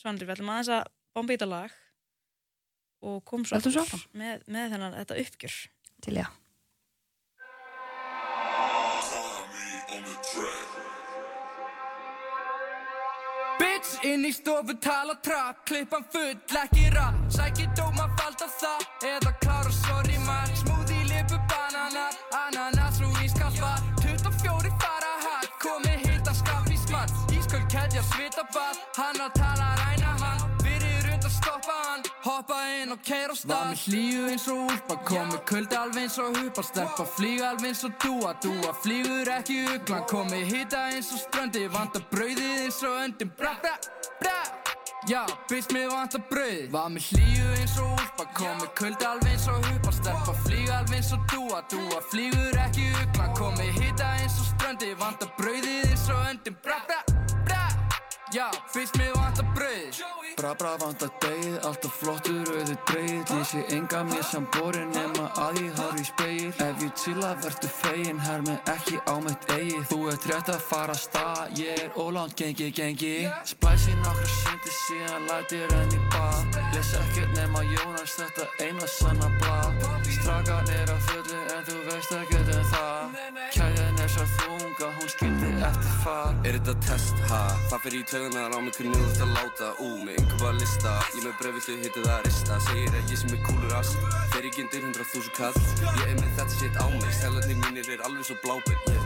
Svandur, 0.00 0.26
við 0.26 0.38
ætlum 0.38 0.52
aðeins 0.52 0.72
að 0.72 0.90
bomba 1.16 1.32
í 1.32 1.36
þetta 1.36 1.48
lag 1.50 1.72
og 3.04 3.22
kom 3.28 3.44
svo 3.44 3.58
með, 4.16 4.44
með 4.48 4.74
þennan 4.74 4.96
þetta 4.96 5.18
uppgjör 5.24 5.56
til 6.00 6.20
já 6.20 6.26
Bitch 13.60 14.04
inn 14.08 14.24
í 14.24 14.32
stofu 14.32 14.74
tala 14.80 15.14
trapp 15.24 15.66
Klippan 15.68 16.04
full, 16.12 16.36
ekki 16.62 16.86
rap. 16.94 17.16
Sækir 17.28 17.68
dóma 17.76 18.06
falda 18.16 18.48
það 18.60 18.86
Eða 19.10 19.32
klára 19.42 19.72
sorry 19.72 20.16
man. 20.24 20.48
Smoothie, 20.62 21.04
lipu, 21.10 21.36
bananar 21.50 22.16
Ananas 22.44 23.02
og 23.04 23.20
ískaffa 23.24 23.74
24 24.00 24.72
fara 24.80 25.12
hatt 25.26 25.52
Komi 25.60 25.98
hita 26.06 26.32
skap 26.40 26.72
í 26.72 26.80
smatt. 26.86 27.12
Ísköld 27.36 27.68
keðja 27.72 28.06
svita 28.14 28.48
ball 28.54 28.80
Hann 28.96 29.20
að 29.20 29.36
tala 29.36 29.79
Inn 32.90 32.96
og 32.96 33.02
keira 33.06 33.30
á 33.30 33.38
stað 33.38 33.50
Var 33.54 33.66
með 33.70 33.82
hlýju 33.86 34.22
eins 34.32 34.44
og 34.50 34.60
úlpa 34.66 34.94
Komi 35.06 35.36
kuldi 35.46 35.76
alveg 35.78 36.06
eins 36.08 36.16
og 36.18 36.38
hupa 36.40 36.62
Stelpa 36.66 37.04
flýga 37.06 37.50
alveg 37.52 37.68
eins 37.68 37.82
og 37.86 37.92
dúa 38.02 38.32
Dúa 38.42 38.72
flýgur 38.82 39.30
ekki 39.30 39.58
uglan 39.76 40.02
Komi 40.10 40.40
hita 40.48 40.80
eins 40.90 41.12
og 41.14 41.20
ströndi 41.22 41.62
Vanda 41.70 42.02
brauðið 42.10 42.64
eins 42.64 42.80
og 42.88 42.96
öndin 43.04 43.30
Bra 43.38 43.52
bra 43.62 43.76
bra 44.18 44.34
Já, 45.06 45.22
bitch 45.46 45.70
mig 45.70 45.86
vanta 45.92 46.18
brauð 46.32 46.66
Var 46.74 46.90
með 46.96 47.06
hlýju 47.12 47.54
eins 47.60 47.78
og 47.78 47.94
úlpa 47.94 48.26
Komi 48.40 48.72
kuldi 48.82 49.08
alveg 49.12 49.36
eins 49.36 49.46
og 49.54 49.70
hupa 49.70 49.94
Stelpa 50.00 50.36
flýga 50.48 50.80
alveg 50.80 50.98
eins 50.98 51.14
og 51.14 51.30
dúa 51.30 51.62
Dúa 51.70 52.02
flýgur 52.10 52.60
ekki 52.66 52.90
uglan 53.04 53.38
Komi 53.38 53.70
hita 53.78 54.10
eins 54.18 54.42
og 54.42 54.50
ströndi 54.50 54.90
Vanda 54.98 55.30
brauðið 55.38 55.92
eins 55.92 56.10
og 56.10 56.26
öndin 56.32 56.58
bra 56.66 56.82
bra 56.90 57.09
Já, 58.32 58.50
bitch 58.74 58.96
mig 58.98 59.10
vanta 59.14 59.42
brauð. 59.42 60.02
Bra 60.36 60.52
bra 60.54 60.76
vant 60.78 61.02
að 61.02 61.10
degið, 61.24 61.56
alltaf 61.66 61.96
flottur 61.98 62.50
auðu 62.54 62.76
dreigið 62.86 63.32
Lýsi 63.34 63.62
enga 63.74 64.04
mér 64.06 64.22
sem 64.24 64.46
borin 64.54 64.92
nema 64.94 65.26
að 65.42 65.58
ég 65.64 65.80
horf 65.80 65.98
í 65.98 66.04
speil 66.06 66.52
Ef 66.62 66.84
ég 66.84 66.92
chilla 67.02 67.32
verðu 67.42 67.70
fegin, 67.80 68.20
her 68.22 68.44
mig 68.46 68.70
ekki 68.70 69.00
á 69.10 69.14
mitt 69.24 69.50
eigið. 69.50 69.82
Þú 69.90 69.98
ert 70.12 70.28
rétt 70.30 70.52
að 70.54 70.62
fara 70.70 70.94
að 70.94 71.02
stað, 71.02 71.58
ég 71.58 71.82
er 71.82 71.98
ólánt 71.98 72.36
gengi 72.38 72.70
gengi. 72.70 73.16
Splæsi 73.50 73.96
nokkra 74.04 74.30
sindi 74.36 74.76
síðan 74.78 75.26
lætir 75.32 75.76
enn 75.80 75.96
í 75.98 76.02
bað. 76.14 76.60
Les 76.76 76.94
ekkert 77.02 77.34
nema 77.34 77.66
Jónas 77.66 78.14
þetta 78.20 78.48
eina 78.62 78.92
sanna 78.94 79.32
blað. 79.42 79.84
Strakan 80.20 80.74
er 80.78 80.94
að 80.94 81.02
fullu 81.10 81.42
en 81.56 81.66
þú 81.66 81.82
veist 81.90 82.18
ekkert 82.22 82.54
um 82.54 82.70
það. 82.76 83.20
Kæðin 83.58 84.04
er 84.06 84.14
svo 84.14 84.30
skildi 84.30 84.69
eftir 85.68 85.94
far 86.04 86.30
Er 86.48 86.56
þetta 86.58 86.74
test, 86.86 87.20
ha? 87.30 87.40
Það 87.70 87.84
fyrir 87.84 87.98
í 88.00 88.08
tögunar 88.12 88.56
á 88.56 88.58
mig 88.64 88.76
hvernig 88.76 88.96
þú 88.96 89.08
ert 89.10 89.24
að 89.26 89.34
láta 89.36 89.70
Ú, 89.84 89.90
með 90.06 90.20
einhverja 90.20 90.52
lista. 90.60 90.94
Ég 91.16 91.26
með 91.26 91.36
breyfillu 91.42 91.76
hittu 91.84 92.04
það 92.06 92.14
að 92.16 92.24
rista 92.28 92.60
Segir 92.68 92.96
að 92.96 93.12
ég 93.14 93.22
sem 93.22 93.34
er 93.36 93.44
kúlur 93.48 93.76
ass 93.80 93.94
Fer 94.32 94.48
ekki 94.50 94.66
undir 94.66 94.86
hundra 94.86 95.08
þúsund 95.12 95.36
kall. 95.36 95.64
Ég 95.84 96.06
er 96.06 96.16
með 96.20 96.32
þetta 96.38 96.56
shit 96.56 96.80
á 96.80 96.86
mig. 96.96 97.12
Stælarnir 97.18 97.62
mínir 97.66 97.94
er 97.96 98.06
alveg 98.08 98.30
svo 98.30 98.38
blábir 98.44 98.99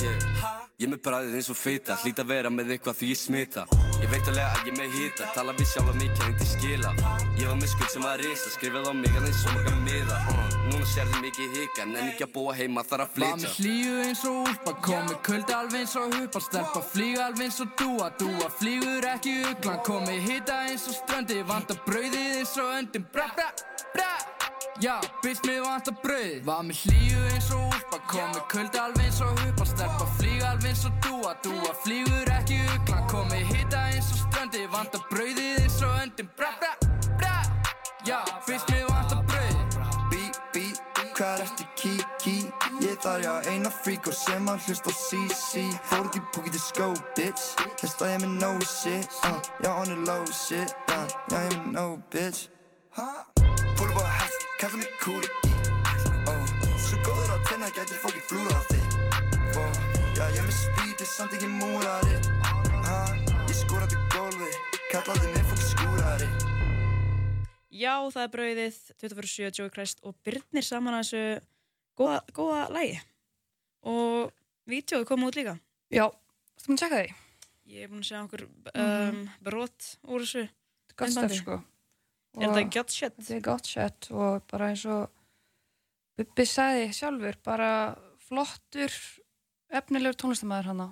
Yeah, 0.00 0.60
Ég 0.80 0.88
með 0.88 1.00
bræðið 1.04 1.34
eins 1.36 1.48
og 1.52 1.56
fita 1.60 1.92
Hlýt 2.00 2.20
að 2.22 2.30
vera 2.30 2.50
með 2.52 2.70
eitthvað 2.72 2.94
því 2.96 3.08
ég 3.10 3.18
smita. 3.20 3.64
Ég 4.00 4.08
veit 4.08 4.28
alveg 4.30 4.46
að 4.46 4.70
ég 4.70 4.76
með 4.78 4.94
hita 4.96 5.26
Tala 5.34 5.52
við 5.58 5.68
sjálfa 5.68 5.92
mikið 5.98 6.22
en 6.24 6.36
til 6.40 6.48
skila. 6.48 6.92
Ég 7.36 7.50
var 7.50 7.58
með 7.60 7.72
skuld 7.74 7.92
sem 7.92 8.06
var 8.06 8.22
risa 8.22 8.52
Skrifið 8.54 8.88
á 8.88 8.92
mig 8.96 9.18
aðeins 9.20 9.42
svo 9.42 9.52
marga 9.58 9.74
miða. 9.84 10.16
Uh, 10.32 10.56
Núna 10.70 10.88
sérði 10.88 11.20
mikið 11.26 11.58
hika 11.58 11.84
En 11.84 11.92
ekki 12.06 12.24
að 12.24 12.32
búa 12.38 12.56
heima 12.56 12.86
þar 12.88 13.04
að 13.04 13.10
Var 13.10 13.14
flytja. 13.18 13.42
Með 13.44 13.60
hlýju 13.60 14.00
eins 14.06 14.24
og 14.30 14.40
úlpa 14.46 14.76
Komi 14.88 15.20
kuldi 15.28 15.56
alveg 15.58 15.84
eins 15.84 15.96
og 16.00 16.16
hupa 16.16 16.44
Stelpa 16.46 16.84
flýga 16.94 17.26
alveg 17.28 17.50
eins 17.50 17.60
og 17.66 17.76
dúa 17.82 18.10
Dúa 18.24 18.50
flýgur 18.56 19.10
ekki 19.12 19.36
uglan 19.52 19.82
Komi 19.84 20.16
hita 20.30 20.62
eins 20.70 20.88
og 20.88 20.96
ströndi 21.02 21.42
Vanda 21.44 21.76
brauðið 21.84 22.40
eins 22.40 22.56
og 22.56 22.72
öndin. 22.80 23.04
Bra 23.12 23.28
bra 23.36 23.52
bra. 23.92 24.12
Já, 24.80 24.96
bitch 25.22 25.44
mig 25.44 25.60
vanta 25.60 25.92
brauð 25.92 26.40
Var 26.46 26.62
með 26.64 26.78
hlýju 26.86 27.24
eins 27.34 27.48
og 27.52 27.66
úlpa 27.68 27.89
Komi 28.10 28.40
kuldi 28.50 28.78
alveg 28.82 29.06
eins 29.06 29.20
og 29.22 29.38
hupa 29.38 29.64
Stelpa 29.70 30.06
flýga 30.18 30.52
alveg 30.52 30.72
eins 30.72 30.84
og 30.88 30.96
dúa 31.04 31.34
Dúa 31.44 31.74
flýgur 31.84 32.32
ekki 32.40 32.60
uglan 32.74 33.06
Komi 33.12 33.42
hita 33.52 33.86
eins 33.92 34.10
og 34.14 34.24
ströndi 34.24 34.66
Vanda 34.72 34.98
brauðið 35.12 35.62
eins 35.62 35.82
og 35.86 35.94
öndin. 36.02 36.30
Bra 36.38 36.50
bra 36.60 36.74
bra. 37.20 37.36
Já, 38.04 38.18
bitch 38.46 38.64
mig 38.70 38.84
vanta 38.88 39.22
brauð. 39.28 39.76
Bí, 40.10 40.22
bí, 40.54 40.64
hvað 41.14 41.42
ertu? 41.44 41.64
Kiki? 41.76 42.36
Ég 42.80 42.96
þar 43.04 43.20
já 43.24 43.32
eina 43.52 43.70
fríkur 43.70 44.14
sem 44.16 44.48
að 44.48 44.66
hlusta 44.66 44.90
á 44.90 44.94
CC 44.96 45.66
Fóruð 45.90 46.16
í 46.16 46.22
púkið 46.32 46.56
til 46.56 46.62
skó, 46.64 46.88
bitch. 47.16 47.44
Þess 47.80 48.00
að 48.00 48.12
ég 48.14 48.22
með 48.24 48.32
no 48.40 48.50
shit, 48.64 49.20
uh, 49.28 49.36
já 49.60 49.70
on 49.74 49.92
the 49.92 49.98
low 50.08 50.24
shit, 50.32 50.74
uh, 50.96 51.06
já 51.30 51.44
ég 51.44 51.58
með 51.58 51.70
no 51.76 51.86
bitch. 52.12 52.48
Fóruð 52.96 53.94
bara 53.94 54.16
hægt, 54.18 54.48
kalla 54.60 54.80
mig 54.80 54.90
kúri 55.04 55.28
Svo 56.80 56.96
góður 57.04 57.36
á 57.36 57.38
tenna, 57.46 57.68
gæti 57.76 57.89
oh, 58.32 59.72
Já 60.16 60.26
ég 60.30 60.44
með 60.44 60.54
spýti, 60.54 61.06
samt 61.08 61.32
ekki 61.34 61.48
múrari 61.50 62.14
uh, 62.86 63.10
Ég 63.48 63.56
skóraði 63.58 63.98
gólfi, 64.12 64.50
kallaði 64.92 65.30
mig 65.34 65.46
fókið 65.48 65.66
skúrari. 65.72 66.28
Já, 67.80 67.94
það 68.12 68.22
er 68.26 68.30
brauðið. 68.34 68.78
24-7, 69.00 69.48
Joey 69.56 69.72
Christ 69.74 70.02
og 70.06 70.14
Byrnir 70.26 70.66
saman 70.66 70.98
að 70.98 71.06
þessu 71.08 71.22
góða, 71.98 72.18
góða 72.36 72.60
lægi 72.74 72.98
og 73.88 74.30
vídeoðu 74.70 75.08
kom 75.08 75.24
út 75.26 75.38
líka. 75.40 75.56
Já, 75.90 76.06
þú 76.60 76.68
múin 76.70 76.76
að 76.78 76.82
tjekka 76.84 77.00
því? 77.00 77.14
Ég 77.70 77.86
er 77.86 77.90
búin 77.92 78.02
að 78.04 78.08
segja 78.10 78.22
okkur 78.26 78.44
um, 78.46 78.50
Mhm. 78.84 79.22
brot 79.46 79.88
úr 80.06 80.26
þessu. 80.26 80.44
Gott 80.94 81.08
myndbandi. 81.08 81.34
stöf 81.34 81.42
sko. 81.42 81.56
Er 82.40 82.46
Og- 82.46 82.54
þetta 82.54 82.74
gott 82.76 82.90
shit? 82.94 83.16
Þetta 83.18 83.34
er 83.36 83.40
gott 83.40 83.66
shit 83.66 84.10
og 84.12 84.46
bara 84.46 84.68
eins 84.70 84.84
og 84.86 85.08
Bubbi 86.18 86.44
sagði 86.44 86.90
sjálfur 86.92 87.36
bara 87.42 87.70
flottur 88.30 88.94
efnilegur 89.74 90.16
tónlistamæður 90.22 90.68
hann 90.70 90.84
á. 90.86 90.88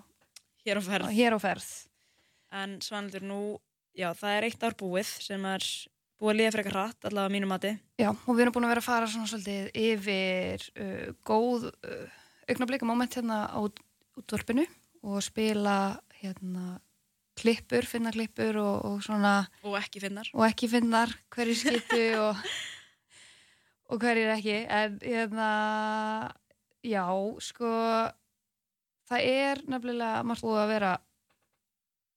Hér 0.66 0.80
á 0.80 0.82
ferð. 0.82 1.12
Hér 1.14 1.36
á 1.36 1.40
ferð. 1.42 1.68
En 2.58 2.78
Svanildur, 2.82 3.22
nú, 3.28 3.38
já, 3.96 4.10
það 4.16 4.34
er 4.38 4.46
eitt 4.48 4.64
ár 4.66 4.74
búið 4.80 5.08
sem 5.22 5.44
er 5.46 5.64
búið 6.18 6.32
að 6.32 6.38
liða 6.40 6.52
frekar 6.56 6.74
hratt, 6.74 7.06
allavega 7.06 7.28
að 7.30 7.34
mínu 7.36 7.48
mati. 7.50 7.72
Já, 8.00 8.08
og 8.10 8.32
við 8.34 8.42
erum 8.46 8.56
búin 8.56 8.66
að 8.66 8.72
vera 8.74 8.82
að 8.82 8.88
fara 8.88 9.10
svona 9.12 9.30
svolítið 9.30 9.68
yfir 9.84 10.64
uh, 10.82 11.06
góð 11.28 11.68
uh, 11.70 12.16
augnablika 12.50 12.88
moment 12.88 13.14
hérna 13.18 13.44
á 13.54 13.58
út- 13.62 13.82
útvarpinu 14.18 14.64
og 15.06 15.22
spila 15.22 15.76
hérna 16.18 16.78
klippur, 17.38 17.86
finna 17.86 18.10
klippur 18.10 18.56
og, 18.58 18.74
og 18.88 19.04
svona 19.06 19.36
Og 19.62 19.76
ekki 19.78 20.02
finnar. 20.02 20.26
Og 20.34 20.42
ekki 20.48 20.66
finnar 20.72 21.12
hverju 21.36 21.54
skipu 21.60 22.02
og, 22.18 22.42
og 23.94 24.02
hverjir 24.02 24.32
ekki. 24.34 24.56
En 24.66 24.98
hérna 25.04 25.50
já, 26.88 27.04
sko 27.44 27.68
það 29.08 29.24
er 29.32 29.62
nefnilega 29.68 30.22
margt 30.26 30.44
búið 30.44 30.62
að 30.62 30.72
vera 30.74 30.92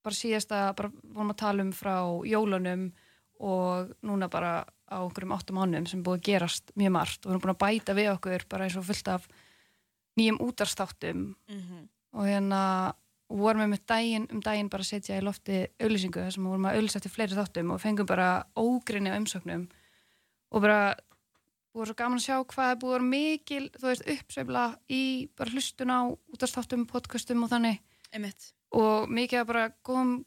bara 0.02 0.18
síðasta, 0.18 0.60
bara 0.76 0.90
vorum 1.14 1.30
að 1.32 1.40
tala 1.44 1.62
um 1.62 1.72
frá 1.76 1.94
jólunum 2.26 2.88
og 3.42 3.92
núna 4.06 4.28
bara 4.30 4.62
á 4.92 4.98
einhverjum 5.00 5.34
áttum 5.36 5.60
ánum 5.62 5.86
sem 5.88 6.00
er 6.02 6.06
búið 6.06 6.18
að 6.20 6.26
gerast 6.28 6.72
mjög 6.78 6.92
margt 6.98 7.20
og 7.24 7.30
við 7.30 7.34
erum 7.36 7.44
búin 7.46 7.54
að 7.54 7.62
bæta 7.62 7.94
við 7.96 8.10
okkur 8.12 8.44
bara 8.50 8.66
eins 8.66 8.76
og 8.76 8.84
fullt 8.88 9.08
af 9.14 9.28
nýjum 10.18 10.40
útarstáttum 10.44 11.22
Mhm. 11.48 11.88
og 12.12 12.26
hérna 12.28 12.94
vorum 13.30 13.62
við 13.62 13.70
með 13.72 13.86
daginn, 13.86 14.26
um 14.30 14.40
daginn 14.44 14.68
bara 14.68 14.82
að 14.84 14.90
setja 14.92 15.16
í 15.16 15.24
lofti 15.24 15.66
auðlýsingu 15.80 16.20
þar 16.20 16.32
sem 16.32 16.44
vorum 16.44 16.66
að 16.68 16.76
auðlýsa 16.76 16.96
eftir 17.00 17.14
fleiri 17.14 17.38
þáttum 17.38 17.72
og 17.72 17.80
fengum 17.80 18.06
bara 18.06 18.44
ógrinni 18.56 19.08
á 19.08 19.16
umsóknum 19.16 19.68
og 20.52 20.60
bara 20.60 20.94
voru 21.74 21.86
svo 21.86 21.94
gaman 21.96 22.18
að 22.18 22.26
sjá 22.26 22.36
hvað 22.44 22.70
er 22.72 22.76
búið 22.82 22.92
að 22.92 22.98
vera 22.98 23.08
mikil 23.12 23.70
þú 23.78 23.86
veist, 23.88 24.02
uppsveifla 24.14 24.64
í 24.90 25.02
bara 25.36 25.50
hlustun 25.50 25.90
á 25.94 26.00
útarstáttum, 26.34 26.86
podcastum 26.86 27.42
og 27.44 27.50
þannig 27.50 27.78
Einmitt. 28.12 28.52
og 28.72 29.08
mikið 29.08 29.40
að 29.40 29.46
bara 29.46 29.64
góðum 29.84 30.24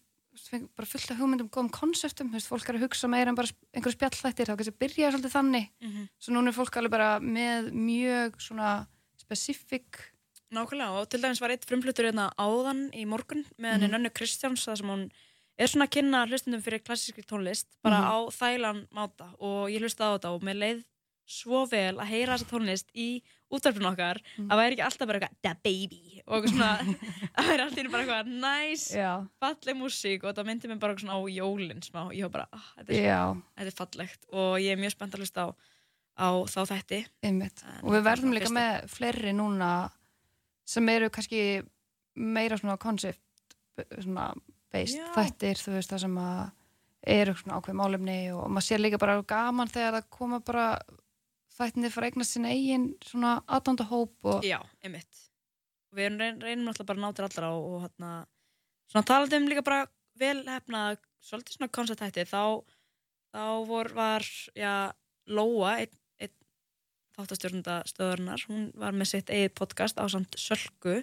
bara 0.75 0.85
fullt 0.89 1.11
af 1.11 1.17
hugmyndum, 1.21 1.47
góðum 1.49 1.69
konseptum 1.71 2.27
þú 2.29 2.33
veist, 2.39 2.49
fólk 2.51 2.67
er 2.69 2.75
að 2.75 2.83
hugsa 2.89 3.07
meira 3.07 3.29
en 3.31 3.35
bara 3.37 3.47
einhverju 3.73 3.95
spjallþættir 3.95 4.49
þá 4.49 4.55
kannski 4.59 4.79
byrja 4.83 5.11
svolítið 5.13 5.35
þannig 5.37 5.69
Mhm. 5.81 6.09
svo 6.19 6.33
núna 6.33 6.47
er 6.49 6.57
fólk 6.57 6.75
alveg 6.77 6.91
bara 6.91 7.19
með 7.19 7.71
mjög 7.71 8.35
svona 8.41 8.87
specific 9.17 10.11
Nákvæmlega 10.53 11.01
og 11.01 11.09
til 11.09 11.19
dæmis 11.21 11.39
var 11.41 11.49
eitt 11.51 11.65
frumflutur 11.65 12.05
hérna 12.05 12.29
áðan 12.37 12.91
í 12.93 13.05
morgun 13.05 13.45
með 13.59 13.71
henni 13.73 13.87
Mhm. 13.87 13.93
Nönnu 13.95 14.09
Kristjáns 14.13 14.65
þar 14.65 14.77
sem 14.77 14.87
hún 14.87 15.09
er 15.57 15.67
svona 15.67 15.87
að 15.87 15.93
kynna 15.95 16.27
hlustundum 16.27 16.61
fyrir 16.61 16.83
klassískri 16.83 17.23
tónlist 17.25 17.65
bara 17.83 18.01
Mhm. 18.01 18.11
á 18.11 18.17
þælan 18.31 18.87
máta 18.93 19.33
og 19.39 19.69
ég 19.69 19.79
hlusta 19.81 20.03
á 20.05 20.17
þetta 20.19 20.29
og 20.35 20.41
mér 20.43 20.55
leið 20.59 20.83
svo 21.25 21.65
vel 21.69 21.95
að 21.97 22.09
heyra 22.11 22.35
þessa 22.37 22.49
tónlist 22.51 22.89
í 22.95 23.21
útvarpinu 23.53 23.87
okkar 23.91 24.19
Mhm. 24.37 24.49
að 24.51 24.57
væri 24.59 24.75
ekki 24.75 24.85
alltaf 24.85 25.07
bara 25.07 25.19
eitthvað 25.19 25.41
da 25.43 25.53
baby 25.63 26.21
og 26.27 26.43
eitthvað 26.43 26.53
svona 26.55 26.71
að 27.37 27.49
væri 27.49 27.63
alltaf 27.65 27.91
bara 27.91 28.03
eitthvað 28.03 28.31
næs 28.41 28.83
Já. 28.95 29.11
falleg 29.41 29.77
músík 29.79 30.23
og 30.23 30.31
þetta 30.33 30.45
myndi 30.45 30.67
mér 30.71 30.79
bara 30.79 30.95
svona 30.97 31.17
á 31.17 31.21
jólin 31.29 31.81
smá 31.85 32.01
ég 32.13 32.23
var 32.27 32.29
bara, 32.29 32.47
ah, 32.53 32.67
þetta, 32.79 32.93
er, 32.93 33.05
Já. 33.05 33.21
þetta 33.57 33.71
er 33.73 33.77
fallegt 33.79 34.25
og 34.33 34.57
ég 34.61 34.71
er 34.73 34.81
mjög 34.81 34.91
spennt 34.97 35.13
að 35.15 35.23
hlusta 35.23 35.45
á, 35.45 35.47
á 36.17 36.27
þá. 36.45 37.05
En 37.23 37.41
og 37.41 37.41
við 37.41 37.51
þetta 37.51 37.95
er 37.97 38.05
verðum 38.09 38.29
svona 38.31 38.39
líka 38.39 38.53
með 38.55 38.89
fleiri 38.89 39.33
núna 39.35 39.71
sem 40.65 40.89
eru 40.89 41.09
kannski 41.09 41.41
meira 42.15 42.57
svona 42.57 42.77
concept 42.79 43.21
svona 44.01 44.33
based 44.71 44.99
þættir 45.15 45.59
þú 45.59 45.73
veist 45.75 45.91
það 45.91 45.99
sem 46.05 46.15
að 46.17 46.51
eru 47.05 47.33
svona 47.37 47.59
ákveð 47.59 47.75
málefni 47.77 48.19
og 48.33 48.47
maður 48.49 48.65
sér 48.65 48.81
líka 48.81 48.97
bara 48.99 49.21
gaman 49.21 49.67
þegar 49.69 49.99
það 49.99 50.09
koma 50.09 50.39
bara 50.39 50.79
þættinni 51.55 51.91
fara 51.93 52.07
að 52.07 52.13
eignast 52.13 52.35
sinna 52.35 52.51
eigin 52.53 52.87
svona 53.05 53.35
aðdóndahóp 53.47 54.29
og 54.33 54.43
Já, 54.45 54.59
einmitt. 54.83 55.21
Og 55.91 55.99
við 55.99 56.17
reyn, 56.19 56.41
reynum 56.43 56.67
alltaf 56.71 56.87
bara 56.89 56.99
að 56.99 57.05
ná 57.05 57.15
til 57.15 57.25
allra 57.27 57.51
og, 57.55 57.67
og 57.75 57.83
hérna, 57.85 58.09
svona 58.91 59.05
talandi 59.07 59.39
um 59.39 59.47
líka 59.51 59.63
bara 59.65 59.85
vel 60.19 60.41
hefna, 60.47 60.81
svolítið 61.23 61.57
svona 61.57 61.71
konceptætti, 61.75 62.25
þá, 62.27 62.41
þá 63.35 63.43
vor, 63.67 63.89
var, 63.95 64.23
já, 64.55 64.73
Lóa, 65.27 65.71
einn 65.81 65.95
ein 66.21 66.33
þáttastjórnunda 67.17 67.79
stöðurinnar, 67.89 68.43
hún 68.51 68.67
var 68.77 68.93
með 68.95 69.09
sitt 69.13 69.31
eigið 69.33 69.53
podcast 69.57 69.97
á 69.97 70.05
samt 70.11 70.35
Sölku, 70.39 70.99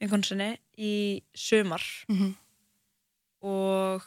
einhvern 0.00 0.24
sinni, 0.26 0.52
í 0.78 0.92
sumar 1.34 1.82
Mhm. 2.08 2.32
og 3.44 4.06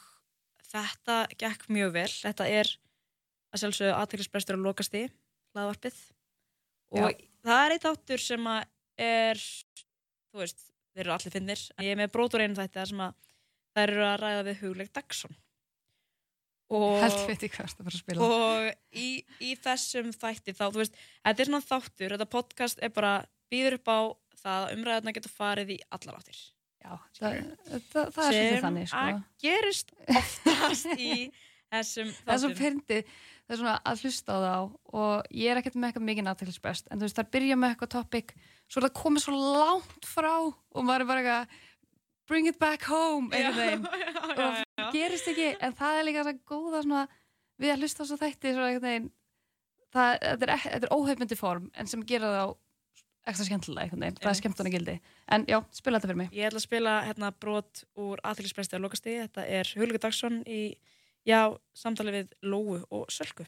þetta 0.72 1.26
gekk 1.40 1.68
mjög 1.72 1.92
vel. 1.96 2.08
Þetta 2.10 2.48
er 2.50 2.72
að 3.52 3.62
sjálfsögðu 3.64 3.96
aðteklisbrestur 4.00 4.58
að 4.58 4.66
lokast 4.68 4.96
í 4.96 5.06
hlaðvarpið 5.56 6.00
og 6.92 7.08
Já. 7.12 7.28
það 7.46 7.64
er 7.66 7.76
eitt 7.76 7.88
áttur 7.92 8.24
sem 8.24 8.50
er 9.02 9.44
þú 10.32 10.44
veist, 10.44 10.66
þeir 10.94 11.06
eru 11.06 11.16
allir 11.16 11.36
finnir 11.36 11.64
ég 11.82 11.94
er 11.94 12.00
með 12.00 12.14
brótur 12.16 12.44
einu 12.44 12.58
þætti 12.58 12.88
sem 12.92 13.04
að 13.06 13.16
þær 13.76 13.94
eru 13.96 14.06
að 14.08 14.20
ræða 14.24 14.46
við 14.50 14.64
hugleik 14.66 14.94
Dagsson 14.96 15.36
og, 16.72 16.96
Helviti 17.04 17.50
hvað 17.52 17.68
ertu 17.68 17.84
að 17.84 17.88
fara 17.88 17.92
að 17.92 18.00
spila. 18.00 18.28
og 18.28 18.96
í, 18.96 19.10
í 19.44 19.52
þessum 19.60 20.12
þætti 20.16 20.56
þá, 20.56 20.66
þú 20.70 20.82
veist, 20.84 20.98
þetta 21.26 21.44
er 21.44 21.50
svona 21.52 21.68
þáttur 21.68 22.16
þetta 22.16 22.30
podcast 22.32 22.82
er 22.84 22.94
bara, 22.96 23.14
býður 23.52 23.80
upp 23.80 23.92
á 23.92 24.00
það 24.42 24.66
að 24.66 24.76
umræðarna 24.78 25.16
getur 25.18 25.36
farið 25.36 25.76
í 25.76 25.80
allar 25.92 26.20
áttir 26.22 26.42
Já, 26.82 26.96
það, 27.20 27.36
það, 27.92 28.08
það 28.16 28.26
er 28.26 28.36
svolítið 28.36 28.64
þannig 28.66 28.88
sko. 28.90 29.02
að 29.02 29.20
gerist 29.44 29.92
oftast 30.10 30.94
í 30.96 31.12
þessum 31.72 32.10
það 32.16 32.32
þáttum 32.32 32.56
fyndið 32.58 33.12
það 33.52 33.58
er 33.58 33.60
svona 33.60 33.76
að 33.92 34.04
hlusta 34.06 34.36
á 34.36 34.40
þá 34.40 34.56
og 35.02 35.34
ég 35.36 35.52
er 35.52 35.60
ekkert 35.60 35.76
með 35.76 35.90
eitthvað 35.90 36.08
mikið 36.08 36.26
náttúrulega 36.28 36.72
en 36.88 37.02
þú 37.02 37.04
veist 37.04 37.18
það 37.20 37.32
byrja 37.36 37.58
með 37.60 37.74
eitthvað 37.74 37.92
topic 37.98 38.34
svo 38.72 38.80
er 38.80 38.86
það 38.88 38.94
komið 39.02 39.26
svo 39.26 39.42
langt 39.60 40.08
frá 40.08 40.34
og 40.40 40.86
maður 40.88 41.04
er 41.04 41.10
bara 41.10 41.24
eitthvað 41.24 41.58
bring 42.32 42.48
it 42.48 42.60
back 42.62 42.88
home 42.88 43.28
einhvern 43.36 43.60
veginn. 43.60 43.88
og 44.32 44.40
það 44.40 44.94
gerist 44.96 45.28
ekki 45.34 45.50
en 45.60 45.76
það 45.76 46.00
er 46.00 46.08
líka 46.08 46.24
það 46.30 46.40
góða 46.48 46.84
svona 46.86 47.06
við 47.60 47.74
að 47.74 47.84
hlusta 47.84 48.08
á 48.08 48.10
svo 48.10 48.20
þætti 48.22 48.54
svo 48.56 48.70
það, 49.92 50.14
þetta 50.24 50.48
er, 50.48 50.54
þetta 50.64 50.88
er 50.88 50.94
óhefmyndi 50.96 51.40
form 51.40 51.68
en 51.76 51.92
sem 51.92 52.06
gera 52.08 52.32
þá 52.32 52.44
ekstra 53.30 53.46
skemmtilega 53.46 53.86
einhvern 53.86 54.06
veginn, 54.06 54.18
það 54.18 54.32
er 54.32 54.40
skemmtuna 54.40 54.72
gildi 54.74 54.96
en 55.36 55.44
já, 55.50 55.60
spila 55.76 56.00
þetta 56.00 56.10
fyrir 56.10 56.22
mig. 56.24 56.32
Ég 56.34 56.48
ætla 56.48 56.62
að 56.62 56.66
spila 56.66 56.96
hérna 57.06 57.34
brot 57.44 57.84
úr 58.00 58.22
aðtilspresti 58.26 58.80
á 58.80 58.84
lokasti. 58.84 59.18
Þetta 59.22 59.46
er 59.60 59.74
Hulga 59.78 60.02
Dagsson 60.02 60.40
í, 60.50 60.62
já, 61.28 61.42
samtali 61.78 62.14
við 62.16 62.38
Lóu 62.48 62.80
og 62.90 63.10
Sölku. 63.14 63.46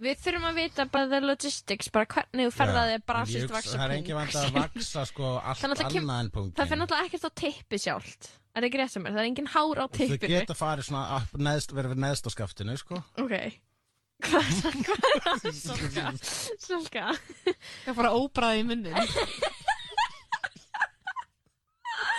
Við 0.00 0.20
þurfum 0.22 0.44
að 0.46 0.58
vita 0.60 0.84
bara 0.86 1.08
the 1.10 1.18
logistics, 1.24 1.88
bara 1.90 2.06
hvernig 2.06 2.46
þú 2.46 2.52
ferðaði 2.54 2.98
bara 3.10 3.22
Ég 3.26 3.32
sýst 3.42 3.50
vaksa 3.50 3.72
Það 3.74 3.82
er 3.88 3.94
engin 3.96 4.18
vand 4.20 4.36
að 4.38 4.52
vaksa 4.60 5.02
sko 5.08 5.30
allt 5.40 5.64
að 5.66 5.82
annað 5.88 6.12
en 6.14 6.30
punkt 6.36 6.60
Það 6.60 6.70
fer 6.70 6.78
náttúrulega 6.80 7.08
ekkert 7.10 7.26
á 7.26 7.30
tippi 7.40 7.80
sjálft. 7.82 8.28
Er 8.54 8.62
það 8.62 8.68
ekki 8.68 8.80
rétt 8.80 8.94
sem 8.94 9.08
er? 9.08 9.16
Það 9.16 9.22
er 9.24 9.28
engin 9.32 9.50
hár 9.50 9.82
á 9.82 9.86
tippinu. 9.90 10.30
geta 10.30 10.56
farið 10.58 10.86
svona 10.86 11.18
upp 11.18 11.34
neðst, 11.42 11.74
verið 11.74 11.96
við 11.96 12.02
neðst 12.06 12.30
á 12.30 12.30
skaftinu 12.36 12.78
sko. 12.78 13.02
Ok. 13.18 13.34
Hvað 14.30 15.06
er 15.10 15.22
það? 15.26 15.46
Solka 15.58 16.10
Solka 16.60 17.04
Það? 17.10 17.94
Fara 17.96 18.14
óbræði 18.14 18.62
í 18.62 18.66
munnin 18.70 18.94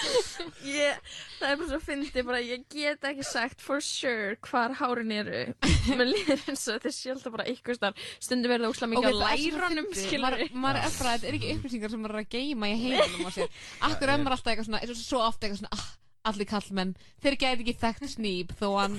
ég, 0.81 0.97
Það 1.37 1.47
er 1.49 1.59
bara 1.61 1.69
svo 1.71 1.79
fyndi 1.85 2.23
bara 2.27 2.41
Ég 2.45 2.65
get 2.71 3.07
ekki 3.11 3.25
sagt 3.27 3.63
for 3.63 3.83
sure 3.85 4.35
hvar 4.47 4.75
hárin 4.79 5.13
eru. 5.15 5.41
Mér 5.89 6.05
líður 6.09 6.43
eins 6.51 6.65
og 6.67 6.77
þetta 6.77 6.93
sé 6.95 7.13
alltaf 7.13 7.35
bara 7.35 7.47
ykkur 7.51 7.77
starf 7.77 8.05
Stundum 8.21 8.53
verður 8.53 8.69
það 8.69 8.75
úslega 8.75 8.91
mikið 8.93 9.09
á 9.09 9.21
lærunum 9.21 9.89
skilur 9.97 10.25
Maður 10.27 10.61
maður 10.65 10.81
er 10.83 10.95
bara, 10.99 11.15
þetta 11.15 11.31
er 11.31 11.39
ekki 11.39 11.55
upplýsingar 11.57 11.93
sem 11.93 12.03
maður 12.05 12.17
er 12.17 12.23
að 12.23 12.31
geima 12.37 12.71
í 12.71 12.77
heiminum 12.85 13.27
á 13.27 13.31
sér. 13.37 13.57
Akkur 13.89 14.13
er 14.13 14.21
maður 14.21 14.37
alltaf 14.37 14.53
eitthvað 14.53 14.69
svona, 14.69 14.81
eins 14.85 14.93
og 14.95 15.01
svo 15.01 15.23
ofta 15.25 15.47
eitthvað 15.47 15.63
svona 15.63 15.75
ah, 15.77 15.87
Allir 16.29 16.45
kallmenn, 16.45 16.91
þeir 17.23 17.35
gæti 17.41 17.63
ekki 17.63 17.73
þekkt 17.81 18.11
snýp 18.11 18.51
þó 18.59 18.67
hann 18.75 18.97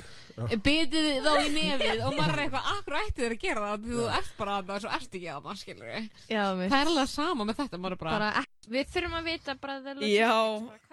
bitið 0.64 1.04
þá 1.22 1.30
í 1.38 1.52
nefið 1.54 2.00
og 2.02 2.16
maður 2.16 2.32
er 2.34 2.40
eitthvað, 2.48 2.70
akkur 2.72 2.96
ætti 2.98 3.20
þeir 3.20 3.34
að 3.36 3.44
gera 3.44 3.62
það 3.68 3.84
því 3.84 3.92
þú 4.00 4.06
ert 4.16 4.32
bara 4.40 4.56
að 4.56 4.64
það 4.66 4.74
og 4.74 4.82
svo 4.82 4.90
ert 4.96 5.14
ekki 5.20 5.30
að 5.30 5.46
það, 5.46 5.60
skilur 5.60 5.92
Já, 5.92 6.42
Það 6.58 6.76
er 6.80 6.90
alveg 6.90 7.12
sama 7.12 7.46
með 7.46 7.60
þetta, 7.60 7.80
maður 7.84 7.96
er 7.96 8.02
bara, 8.02 8.18
bara 8.18 8.44
Við 8.74 8.90
þurfum 8.96 9.16
að 9.20 9.30
vita 9.30 9.56
bara 9.62 9.78
logistics 9.86 10.18
Já, 10.18 10.34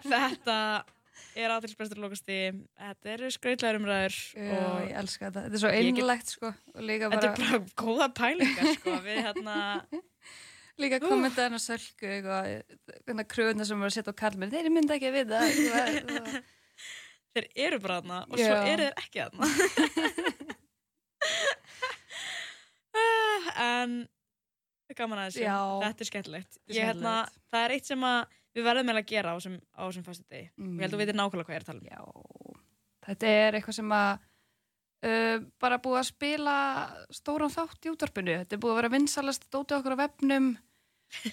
þetta 0.06 0.58
er 1.40 1.54
aðtilsprestur 1.54 2.00
lokasti. 2.02 2.38
Þetta 2.80 3.12
eru 3.14 3.30
skrautlegar 3.32 3.78
umræður. 3.80 4.16
Já, 4.34 4.56
og 4.60 4.80
ég 4.84 4.96
elska 5.02 5.28
þetta. 5.28 5.44
Þetta 5.46 5.58
er 5.60 5.62
svo 5.64 5.72
einlægt, 5.78 6.34
sko, 6.36 6.52
og 6.74 6.86
líka 6.90 7.10
Þetta 7.14 7.30
er 7.30 7.36
bara- 7.38 7.60
bara 7.60 7.84
góða 7.84 8.08
pælingar, 8.18 8.72
sko. 8.80 8.96
Við 9.06 9.22
hérna... 9.28 9.58
Líka 10.80 11.00
kommenta 11.04 11.46
hennar 11.48 11.62
sölku 11.64 12.08
eitthvað, 12.08 13.26
kröðuna 13.32 13.68
sem 13.68 13.82
var 13.82 13.92
að 13.92 13.98
setja 13.98 14.14
á 14.16 14.22
kallmenn 14.22 14.54
þeir 14.54 14.70
mynda 14.72 14.96
ekki 14.96 15.10
að 15.10 15.18
vita 15.20 15.42
eitthvað, 15.48 16.40
Þeir 17.30 17.48
eru 17.68 17.80
bara 17.84 18.00
þarna 18.00 18.20
og 18.26 18.40
svo 18.40 18.46
Já. 18.48 18.62
eru 18.72 18.86
þeir 18.88 18.96
ekki. 19.04 19.18
Ah, 23.00 23.50
en 23.84 24.00
gaman 24.98 25.22
að 25.22 25.28
þessu. 25.30 25.44
Já. 25.46 25.60
Þetta 25.84 26.06
er 26.06 26.10
skemmtilegt. 26.10 26.58
Ég, 26.72 26.88
hérna, 26.90 27.14
það 27.52 27.68
er 27.68 27.76
eitt 27.76 27.92
sem 27.92 28.08
við 28.58 28.66
verðum 28.66 28.92
að 28.96 29.04
gera 29.12 29.36
á 29.36 29.38
þessum, 29.38 29.60
á 29.78 29.84
fastu 30.08 30.26
degi. 30.26 30.48
Mm. 30.58 30.72
Og 30.72 30.74
ég 30.74 30.82
held 30.82 30.90
að 30.90 30.96
þú 30.96 31.02
veitir 31.04 31.20
nákvæmlega 31.20 31.50
hvað 31.50 31.56
ég 31.56 31.62
er 31.62 31.68
að 31.68 31.70
tala 31.70 31.84
um. 31.84 31.92
Já. 31.94 32.02
Þetta 33.10 33.36
er 33.36 33.60
eitthvað 33.60 33.78
sem 33.78 33.94
að 34.00 34.12
uh, 35.06 35.38
bara 35.62 35.82
búið 35.84 36.02
að 36.02 36.10
spila 36.10 36.56
stóran 37.14 37.54
þátt 37.54 37.86
í 37.86 37.94
útvarpinu 37.94 38.40
þetta 38.42 38.58
er 38.58 38.64
búið 38.64 38.74
að 38.74 38.82
vera 38.82 38.94
vinsalast 38.96 39.48
dótið 39.54 39.78
okkur 39.80 39.96
á 39.98 40.02
vefnum 40.04 40.50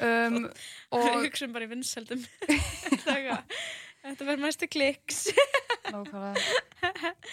um, 0.00 0.38
Og 0.96 1.08
hugsaum 1.26 1.52
bara 1.56 1.66
í 1.66 1.72
vinseldum. 1.74 2.22
Þetta 4.06 4.22
verður 4.22 4.42
mæstu 4.44 4.68
kliks. 4.70 5.24
Nákvæmlega. 5.90 6.42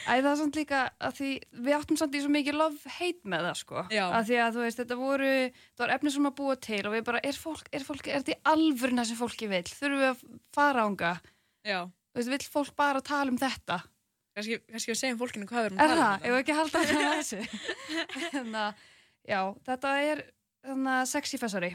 Æ, 0.09 0.13
það 0.23 0.29
er 0.31 0.37
samt 0.39 0.55
líka 0.57 0.79
að 1.05 1.15
því 1.19 1.29
við 1.67 1.75
áttum 1.77 1.97
samt 1.99 2.15
í 2.17 2.21
svo 2.23 2.31
mikið 2.33 2.57
love-hate 2.57 3.29
með 3.29 3.45
það 3.47 3.57
sko 3.59 3.83
Já. 3.93 4.03
að 4.07 4.27
því 4.29 4.37
að 4.41 4.55
þú 4.55 4.63
veist, 4.63 4.79
þetta 4.81 4.97
voru 4.97 5.29
það 5.53 5.83
var 5.83 5.93
efni 5.95 6.13
sem 6.15 6.29
að 6.29 6.35
búa 6.39 6.55
til 6.65 6.79
og 6.81 6.95
við 6.95 7.03
bara, 7.09 7.21
er 7.29 7.37
fólk, 7.37 7.69
er 7.69 7.85
fólk 7.85 8.09
er 8.09 8.23
þetta 8.23 8.33
í 8.33 8.39
alvörina 8.53 9.05
sem 9.09 9.19
fólki 9.19 9.49
vil 9.51 9.61
þurfum 9.69 10.01
við 10.01 10.09
að 10.09 10.23
fara 10.57 10.85
ánga 10.87 11.11
Já. 11.65 11.79
þú 11.85 12.21
veist, 12.21 12.33
vill 12.33 12.49
fólk 12.55 12.73
bara 12.81 13.03
tala 13.05 13.33
um 13.33 13.39
þetta 13.41 13.79
kannski 14.33 14.59
við 14.93 14.99
segjum 15.03 15.21
fólkinu 15.21 15.49
hvað 15.49 15.67
við 15.67 15.69
erum 15.69 15.81
Er 15.83 15.85
að 15.85 15.93
tala 15.93 16.09
það? 16.09 16.25
Ef 16.25 16.37
ekki 16.41 16.55
að 16.55 16.61
halda 16.63 16.83
það 16.83 16.95
með 17.03 17.15
þessu 17.19 17.41
Þannig 18.33 18.61
að, 18.63 18.85
já, 19.29 19.39
þetta 19.69 19.95
er 20.09 20.23
þannig 20.63 20.93
að 20.97 21.09
sexy 21.13 21.41
fessari. 21.41 21.73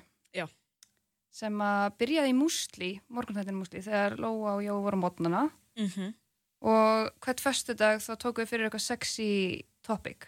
Sem 1.30 1.54
að 1.62 1.92
byrjaði 2.00 2.30
í 2.32 2.36
Musli 2.38 2.90
morgunþættinu 3.12 3.58
Musli, 3.60 3.82
þegar 3.84 4.16
Lóa 4.18 4.56
og 4.56 4.62
Jó 4.64 4.78
voru 4.82 4.96
mótnana 5.02 5.50
Mhm. 5.78 6.14
og 6.62 7.12
hvert 7.22 7.40
föstudag 7.40 8.00
þá 8.02 8.16
tókum 8.18 8.42
við 8.44 8.48
fyrir 8.50 8.66
eitthvað 8.68 8.86
sexy 8.88 9.62
topic 9.86 10.26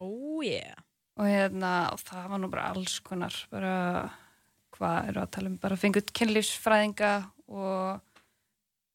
Oh 0.00 0.42
yeah. 0.44 0.74
og 1.18 1.26
hérna, 1.26 1.92
og 1.92 1.98
það 2.02 2.28
var 2.30 2.38
nú 2.38 2.50
bara 2.50 2.68
alls 2.72 2.98
konar 3.00 3.34
bara 3.50 4.10
hvað 4.74 5.08
eru 5.08 5.20
að 5.22 5.30
tala 5.30 5.48
um, 5.52 5.56
bara 5.58 5.76
fengut 5.76 6.12
kynlífsfræðinga 6.12 7.12
og 7.48 8.00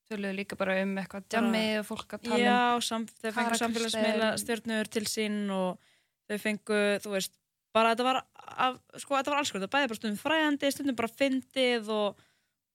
töluðu 0.10 0.36
líka 0.36 0.58
bara 0.60 0.76
um 0.84 0.96
eitthvað 1.00 1.26
djammi 1.32 1.64
og 1.80 1.86
fólk 1.88 2.18
að 2.18 2.24
tala 2.28 2.36
um 2.36 2.82
Já, 2.82 3.08
þau 3.24 3.32
fengu 3.38 3.60
samfélagsmiðla 3.62 4.30
stjórnur 4.44 4.90
til 4.92 5.04
sín 5.08 5.38
og 5.56 5.80
þau 6.28 6.38
fengu, 6.40 6.82
þú 7.04 7.14
veist, 7.16 7.34
bara 7.74 7.94
þetta 7.96 8.06
var, 8.08 8.20
af, 8.68 8.78
sko, 9.02 9.16
þetta 9.18 9.32
var 9.34 9.40
alls 9.42 9.52
konar, 9.52 9.66
þetta 9.66 9.74
bæði 9.78 9.90
bara 9.92 10.00
stundum 10.00 10.22
fræðandi, 10.22 10.72
stundum 10.76 10.96
bara 11.00 11.12
fyndið 11.22 11.90
og, 11.90 12.22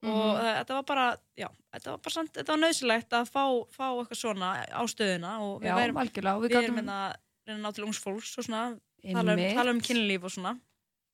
og 0.03 0.09
Mhm. 0.09 0.36
það, 0.38 0.51
þetta 0.59 0.74
var 0.78 0.84
bara, 0.90 1.07
já, 1.38 1.49
þetta 1.74 1.90
var 1.94 1.99
bara 2.05 2.14
samt, 2.14 2.32
þetta 2.38 2.55
var 2.55 2.61
nöðsilegt 2.62 3.16
að 3.18 3.30
fá, 3.34 3.44
fá 3.74 3.86
eitthvað 3.99 4.20
svona 4.22 4.51
á 4.70 4.82
stöðuna 4.86 5.32
og 5.42 5.62
Já, 5.62 5.74
algjörlega, 5.74 6.34
og 6.36 6.42
við 6.42 6.49
við, 6.51 6.55
við 6.59 6.64
erum 6.68 6.78
hérna 6.82 6.99
að 7.09 7.16
reyna 7.49 7.59
að 7.59 7.64
ná 7.64 7.74
til 7.74 7.84
ungs 7.88 7.99
fólks 8.05 8.32
og 8.38 8.44
svona, 8.46 8.62
tala 9.12 9.32
um, 9.34 9.42
tala 9.59 9.70
um 9.74 9.80
kynlíf 9.80 10.24
og 10.28 10.30
svona. 10.34 10.53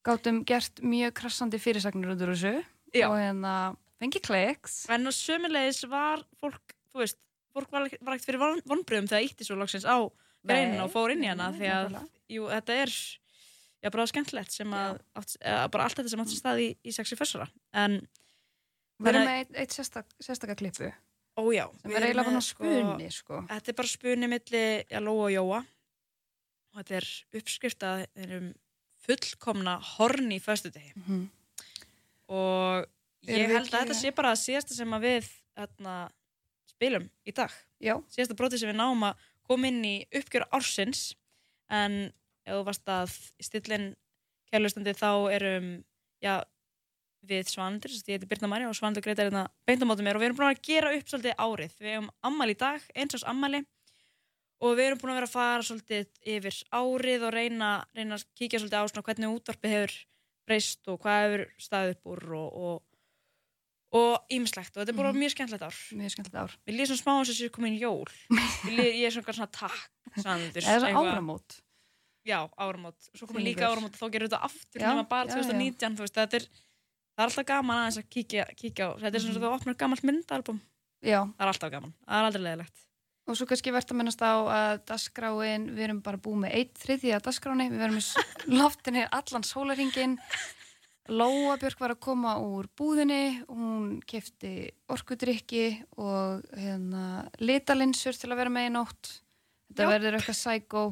gátum 0.04 0.42
gert 0.44 0.80
mjög 0.84 1.12
krassandi 1.16 1.58
fyrirsagnir 1.60 2.12
út 2.12 2.20
úr 2.26 2.34
þessu 2.34 2.64
Já. 2.94 3.08
og 3.08 3.16
hérna 3.16 3.76
fengi 4.00 4.20
kliks 4.20 4.84
En 4.92 5.06
sömulegis 5.08 5.84
var 5.88 6.20
fólk, 6.40 6.74
þú 6.92 7.00
veist, 7.04 7.16
fólk 7.56 7.70
var, 7.72 7.88
ekkert 7.88 8.24
fyrir 8.28 8.38
von, 8.42 8.60
vonbröðum 8.68 9.08
þegar 9.08 9.24
ítti 9.28 9.44
svo 9.48 9.56
loksins 9.56 9.84
á 9.88 9.96
Nei, 10.44 10.76
og 10.84 10.90
fór 10.92 11.12
inn 11.14 11.24
í 11.24 11.30
hana 11.32 11.52
því 11.56 11.68
að, 11.72 11.94
jú, 12.28 12.48
þetta 12.52 12.74
er 12.84 12.92
já, 13.84 13.90
bara 13.92 14.08
skemmtilegt 14.08 14.54
sem 14.56 14.72
að, 14.74 14.98
átt, 15.20 15.36
bara 15.44 15.86
allt 15.86 16.00
þetta 16.00 16.12
sem 16.14 16.24
átt 16.24 16.32
sér 16.32 16.40
stað 16.40 16.62
í, 16.64 16.68
í 16.80 16.94
sexi 16.96 17.18
fössara 17.20 17.50
en 17.76 18.00
Við 19.02 19.10
erum 19.10 19.26
með 19.26 19.40
eitt, 19.40 19.54
eitt 19.58 19.74
sérstak, 19.74 20.10
sérstaka 20.22 20.56
klippu. 20.58 20.90
Ó 21.34 21.42
já, 21.50 21.64
sem 21.80 21.90
við 21.90 21.98
er 21.98 22.08
erum 22.12 22.28
með, 22.30 22.42
spuni 22.46 23.08
sko. 23.10 23.40
Þetta 23.50 23.72
er 23.72 23.78
bara 23.80 23.90
spuni 23.90 24.28
milli 24.30 24.64
já, 24.86 25.00
Lóa 25.02 25.24
og 25.26 25.32
Jóa. 25.34 25.60
Og 26.74 26.80
þetta 26.80 26.98
er 27.00 27.08
uppskrift 27.40 27.86
að 27.86 28.04
þeir 28.14 28.34
um 28.38 28.50
fullkomna 29.04 29.74
horni 29.94 30.38
í 30.38 30.42
föstudegi. 30.42 30.94
Mhm. 31.02 31.24
og 32.32 32.86
Erum 33.24 33.40
ég 33.40 33.48
við 33.48 33.56
held 33.56 33.72
að 33.72 33.82
þetta 33.82 33.96
sé 33.98 34.12
bara 34.14 34.30
að 34.32 34.40
síðasta 34.40 34.76
sem 34.76 34.94
að 34.96 35.04
við 35.04 35.28
þarna, 35.56 35.94
spilum 36.70 37.10
í 37.26 37.32
dag. 37.32 37.52
Já. 37.80 37.94
síðasta 38.08 38.36
broti 38.36 38.58
sem 38.58 38.70
við 38.70 38.78
náum 38.78 39.02
að 39.04 39.26
koma 39.44 39.68
inn 39.68 39.84
í 39.84 39.96
uppgjör 40.14 40.46
ársins. 40.52 41.14
En 41.68 42.12
ef 42.46 42.54
þú 42.58 42.64
varst 42.68 42.90
að 42.92 43.14
stillin 43.42 43.86
kærlustandi 44.52 44.94
þá 44.96 45.10
erum 45.34 45.68
já, 46.22 46.34
við 47.24 47.48
Svandur, 47.48 47.90
þess 47.90 48.04
að 48.04 48.10
ég 48.12 48.18
heiti 48.18 48.28
Birna 48.30 48.50
Marja 48.52 48.68
og 48.68 48.76
Svandur 48.76 49.04
Greta 49.04 49.24
er 49.24 49.30
hérna 49.30 49.46
beint 49.66 49.82
á 49.82 49.86
móti 49.88 50.04
mér 50.04 50.18
og 50.18 50.22
við 50.22 50.28
erum 50.30 50.38
búin 50.40 50.50
að 50.52 50.62
gera 50.68 50.92
upp 50.94 51.08
svolítið 51.08 51.38
árið. 51.40 51.76
Við 51.80 51.94
hefum 51.94 52.10
ammali 52.28 52.54
í 52.54 52.60
dag, 52.60 52.88
eins 52.94 53.16
og 53.16 53.24
ammali 53.32 53.62
og 54.64 54.76
við 54.78 54.86
erum 54.90 55.00
búin 55.00 55.12
að 55.14 55.18
vera 55.20 55.28
að 55.30 55.36
fara 55.36 55.66
svolítið 55.66 56.34
yfir 56.34 56.58
árið 56.72 57.26
og 57.28 57.34
reyna, 57.34 57.70
reyna 57.96 58.18
að 58.18 58.26
kíkja 58.36 58.60
svolítið 58.60 58.80
á 58.80 58.90
svona 58.92 59.06
hvernig 59.08 59.36
útvarpið 59.38 59.74
hefur 59.74 59.96
breyst 60.44 60.90
og 60.92 61.00
hvað 61.00 61.22
hefur 61.24 61.46
staðið 61.64 61.94
upp 61.96 62.12
úr 62.12 62.24
og, 62.36 62.58
og 62.64 62.82
og 63.94 64.18
og 64.18 64.26
þetta 64.26 64.90
er 64.90 64.96
bara 64.98 65.12
Mhm. 65.12 65.20
mjög 65.22 65.30
skemmtilegt 65.30 65.62
ár. 65.62 65.76
Mjög 65.94 66.10
skemmtilegt 66.10 66.42
ár. 66.42 66.52
Við 66.66 66.86
svona 66.86 66.98
smá 67.02 67.12
eins 67.14 67.28
og 67.30 67.34
þessi 67.36 67.50
komin 67.54 67.78
jól. 67.78 68.08
Ég 68.66 69.06
er 69.06 69.10
svona, 69.14 69.46
takk 69.46 69.90
Sandur, 70.18 70.62
Eða 70.62 70.80
svona 70.80 71.14
áramót. 71.14 71.62
Já, 72.24 72.38
áramót 72.56 72.96
Svo 73.12 73.26
Fílingur. 73.28 73.44
líka 73.44 73.68
áramót 73.68 73.96
þá 73.98 74.06
gerum 74.14 74.28
við 74.28 74.32
þetta 74.32 74.44
aftur 74.48 74.80
Já, 74.80 74.88
nema 74.88 75.04
bara 75.08 75.28
já, 75.28 75.36
já. 75.36 75.42
2019 75.42 75.96
þú 75.98 76.06
veist, 76.06 76.16
er, 76.24 76.46
Það 77.14 77.22
er 77.22 77.28
alltaf 77.28 77.46
gaman 77.46 77.76
aðeins 77.82 77.98
að 78.00 78.08
kíkja, 78.10 78.44
kíkja 78.58 78.86
á 78.88 78.90
Þetta 79.02 79.14
er 79.14 79.20
svona 79.22 79.34
Mhm. 79.34 79.42
mm. 79.42 79.44
þú 79.44 79.58
opnar 79.60 79.76
gammalt 79.78 80.02
myndalbum. 80.08 80.60
Það 81.04 81.44
er 81.44 81.50
alltaf 81.52 81.70
gaman, 81.70 81.92
það 82.08 82.18
er 82.18 82.24
aldrei 82.30 82.42
leiðilegt 82.48 82.80
og 83.24 83.36
svo 83.38 83.46
kannski 83.48 83.72
verðt 83.72 83.88
að 83.92 83.96
minnast 83.96 84.20
á 84.20 84.32
að 84.52 84.72
dagskráin, 84.84 85.62
við 85.72 85.84
erum 85.86 86.00
bara 86.04 86.18
búið 86.20 86.40
með 86.42 86.54
eitt 86.58 86.74
þriðja 86.76 87.20
dagskráni, 87.24 87.70
við 87.72 87.78
verum 87.80 87.96
í 87.96 88.04
loftinni 88.60 89.04
allan 89.10 89.42
sólaringin 89.48 90.18
Lóa 91.08 91.56
Björk 91.60 91.80
var 91.80 91.92
að 91.94 92.00
koma 92.04 92.34
úr 92.40 92.68
búðinni 92.76 93.44
hún 93.48 94.00
kefti 94.08 94.70
orkudrykki 94.88 95.84
og 96.00 96.44
hérna, 96.56 97.28
litalinsur 97.40 98.16
til 98.16 98.30
að 98.32 98.40
vera 98.40 98.52
með 98.52 98.68
í 98.68 98.72
nótt 98.76 99.10
þetta 99.72 99.88
verður 99.92 100.18
eitthvað 100.20 100.40
sækó 100.40 100.84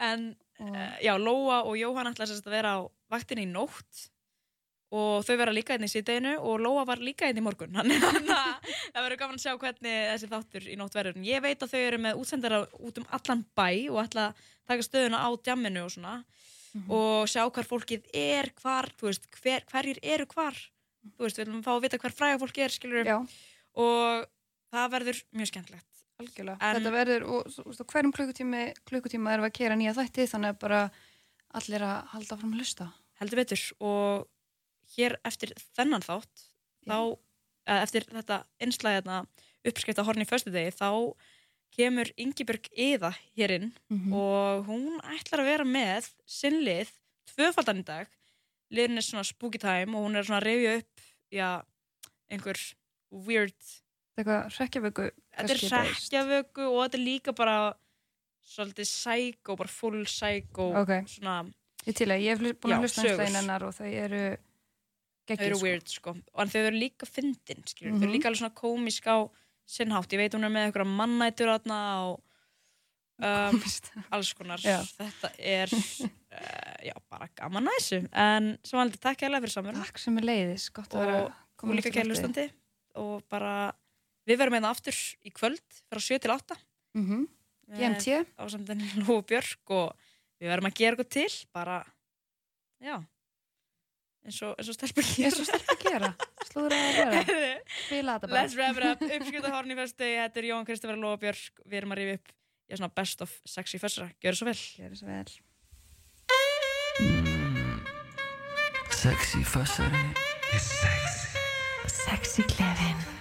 En 0.00 0.36
uh, 0.64 0.94
já, 1.04 1.14
Lóa 1.20 1.62
og 1.64 1.76
Jóhann 1.78 2.10
ætla 2.12 2.28
að 2.28 2.52
vera 2.52 2.76
á 2.76 2.80
vaktinni 3.12 3.46
í 3.46 3.50
nótt 3.50 4.08
og 4.88 5.24
þau 5.26 5.34
vera 5.36 5.52
líka 5.52 5.74
hérna 5.74 5.88
í 5.88 5.92
síðdeginu 5.92 6.34
og 6.40 6.62
Lóa 6.64 6.86
var 6.88 7.02
líka 7.04 7.28
hérna 7.28 7.42
í 7.42 7.44
morgun. 7.44 7.74
Þannig 7.76 8.06
að 8.08 8.70
það 8.94 9.02
verður 9.02 9.20
gaman 9.20 9.40
að 9.40 9.44
sjá 9.44 9.56
hvernig 9.60 9.98
þessi 10.12 10.30
þáttur 10.32 10.68
í 10.68 10.76
nótt 10.80 10.96
verður. 10.96 11.18
En 11.18 11.26
Ég 11.28 11.44
veit 11.44 11.64
að 11.64 11.74
þau 11.74 11.80
eru 11.82 12.00
með 12.06 12.22
útsendara 12.22 12.62
út 12.78 13.00
um 13.00 13.08
allan 13.18 13.44
bæ 13.58 13.68
og 13.92 14.00
ætla 14.06 14.30
að 14.30 14.46
taka 14.70 14.86
stöðuna 14.86 15.20
á 15.24 15.28
djamminu 15.36 15.84
og 15.84 15.92
svona 15.92 16.14
og 16.92 17.28
sjá 17.30 17.42
hvar 17.48 17.66
fólkið 17.66 18.08
er 18.16 18.50
hvar, 18.60 18.90
þú 18.96 19.08
veist, 19.08 19.28
hver, 19.40 19.64
hverjir 19.72 20.00
eru 20.04 20.28
hvar. 20.30 20.56
Þú 21.16 21.24
veist, 21.24 21.40
við 21.40 21.48
viljum 21.48 21.64
fá 21.64 21.72
að 21.74 21.84
vita 21.86 22.00
hver 22.00 22.14
fræga 22.14 22.40
fólk 22.42 22.60
er 22.60 22.74
skilur 22.74 23.08
Já. 23.08 23.16
og 23.80 24.26
það 24.72 24.92
verður 24.94 25.22
mjög 25.36 25.52
skemmtilegt 25.52 25.87
Algjörlega. 26.18 26.58
En- 26.60 26.76
Þetta 26.82 26.90
verður, 26.94 27.24
og 27.30 27.44
veist, 27.46 27.82
á 27.82 27.86
hverjum 27.92 28.12
klukkutími, 28.16 28.62
klukkutíma 28.88 29.32
erum 29.34 29.44
við 29.46 29.50
að 29.52 29.58
kera 29.58 29.76
nýja 29.78 29.94
þætti, 29.94 30.26
þannig 30.32 30.54
að 30.54 30.58
bara 30.64 30.80
allir 31.54 31.80
að 31.86 32.06
halda 32.14 32.36
fram 32.38 32.52
að 32.54 32.58
hlusta. 32.58 32.92
heldur 33.18 33.36
betur 33.40 33.62
og 33.80 34.28
hér 34.96 35.16
eftir 35.26 35.50
þennan 35.74 36.02
þátt 36.06 36.42
þá, 36.86 37.18
eða 37.66 37.82
eftir 37.82 38.04
þetta 38.06 38.44
einslæði 38.62 38.94
hérna, 39.02 39.26
uppskrift 39.66 39.98
að 39.98 40.06
horni 40.06 40.22
í 40.22 40.28
föstudegi 40.30 40.70
þá 40.78 41.14
kemur 41.74 42.12
Ingibjörg 42.16 42.68
Iða 42.78 43.10
hér 43.36 43.50
inn 43.56 43.72
Mhm. 43.90 44.12
og 44.14 44.66
hún 44.66 45.00
ætlar 45.02 45.40
að 45.42 45.50
vera 45.50 45.64
með 45.64 46.10
sinnlið 46.28 46.88
tvöfaldan 47.26 47.80
í 47.80 47.84
dag 47.84 48.06
liðin 48.70 48.96
er 48.98 49.02
svona 49.02 49.24
spooky 49.26 49.58
time 49.58 49.94
og 49.96 50.06
hún 50.06 50.16
er 50.16 50.22
svona 50.22 50.40
að 50.40 50.46
reyfja 50.46 50.78
upp 50.78 51.00
já, 51.32 51.64
einhver 52.30 52.74
weird 53.10 53.54
Eitthvað 54.16 54.50
hrekkjavöku. 54.56 55.10
Þetta 55.38 55.54
er 55.54 55.62
hrekkjavöku 55.86 56.66
og 56.68 56.80
þetta 56.84 56.98
er 56.98 57.04
líka 57.04 57.34
bara 57.38 57.56
svolítið 58.48 58.88
psycho, 58.88 59.56
bara 59.60 59.68
full 59.72 60.04
psycho 60.08 60.70
Ok. 60.82 60.92
svona 61.06 61.38
Ég 61.86 61.94
til 61.96 62.08
að 62.10 62.20
ég 62.24 62.34
hef 62.36 62.60
búin 62.60 62.74
að 62.76 62.82
hlusta 62.84 63.02
sögur. 63.06 63.22
eins 63.24 63.36
hennar 63.38 63.62
og 63.64 63.72
þau 63.76 63.86
eru 63.88 64.22
þau 64.36 65.36
geggjuð, 65.36 65.46
eru 65.46 65.56
sko. 65.56 65.64
weird 65.64 65.88
sko. 65.88 66.14
Og 66.34 66.48
þau 66.52 66.62
eru 66.66 66.76
líka 66.80 67.06
fyndin 67.08 67.62
skilur, 67.68 67.92
þau 67.92 67.98
Mhm. 67.98 68.02
eru 68.02 68.12
líka 68.12 68.28
alveg 68.28 68.40
svona 68.42 68.54
komisk 68.54 69.06
á 69.08 69.16
sinnhátt, 69.68 70.08
ég 70.12 70.18
veit 70.18 70.32
hún 70.34 70.44
er 70.44 70.50
með 70.50 70.72
einhverja 70.72 70.96
mannætur 70.96 71.48
aðna 71.52 71.80
og 72.08 72.20
um, 73.20 73.62
alls 74.12 74.32
konar. 74.34 74.58
Já. 74.64 74.80
þetta 74.96 75.30
er 75.38 75.68
uh, 75.72 76.76
já, 76.88 76.94
bara 77.10 77.28
gaman 77.36 77.68
að 77.68 77.76
þessu. 77.78 78.08
En 78.12 78.58
svo 78.64 78.78
aldrei 78.80 79.00
takk 79.00 79.20
hérlega 79.26 79.42
fyrir 79.44 79.54
samverðum 79.56 79.84
Takk 79.84 79.98
sem 79.98 80.18
er 80.18 80.22
leiðis, 80.28 80.68
gott 80.72 80.94
að 80.94 81.04
vera 81.06 81.22
og 81.24 81.32
komin 81.56 81.76
þú 81.76 81.82
líka 81.82 81.94
kærlustandi 82.00 82.50
og 82.96 83.22
bara 83.28 83.72
við 84.28 84.38
verðum 84.42 84.58
hérna 84.58 84.70
aftur 84.74 84.96
í 85.24 85.32
kvöld 85.34 85.80
frá 85.88 86.00
7 86.04 86.18
til 86.24 86.32
8 86.34 86.56
Mhm. 86.98 87.26
GMT. 87.68 88.24
á 88.40 88.44
samtinn 88.48 88.80
Lóu 89.04 89.20
Björk 89.28 89.70
og 89.76 89.92
við 90.40 90.48
verðum 90.52 90.68
að 90.70 90.76
gera 90.78 90.96
eitthvað 90.96 91.10
til 91.12 91.32
bara, 91.52 91.78
já 92.80 92.96
eins 94.28 94.38
og, 94.42 94.54
stelpur 94.60 95.04
gera. 95.04 95.28
Eins 95.28 95.40
og 95.40 95.46
stelpur 95.48 95.78
gera, 95.84 96.10
slúður 96.48 96.74
að 96.76 96.96
vera 96.96 97.20
Spila 97.86 98.16
þetta 98.18 98.28
bara. 98.28 98.40
Let's 98.42 98.56
wrap 98.56 98.76
it 98.80 98.84
up, 98.88 99.02
uppskjuta 99.02 99.52
horn 99.52 99.70
í 99.72 99.76
fyrstu 99.78 100.08
Þetta 100.08 100.40
er 100.42 100.48
Jón 100.48 100.66
Kristoffer 100.68 100.96
Lóa 101.00 101.16
Björk. 101.20 101.60
Við 101.66 101.78
erum 101.82 101.92
að 101.94 102.00
rífa 102.02 102.14
upp 102.18 102.32
já, 102.68 102.76
svona 102.80 102.94
best 102.94 103.22
of 103.24 103.36
sexy 103.48 103.78
fyrstara 103.80 104.10
Gjör 104.20 104.36
svo 104.40 104.48
vel. 104.48 104.58
Gjör 104.80 104.96
svo 104.96 105.06
vel. 105.08 105.28
Sexy 108.90 109.44
fössari 109.44 110.02
Sexy 111.88 112.42
klefin 112.42 113.17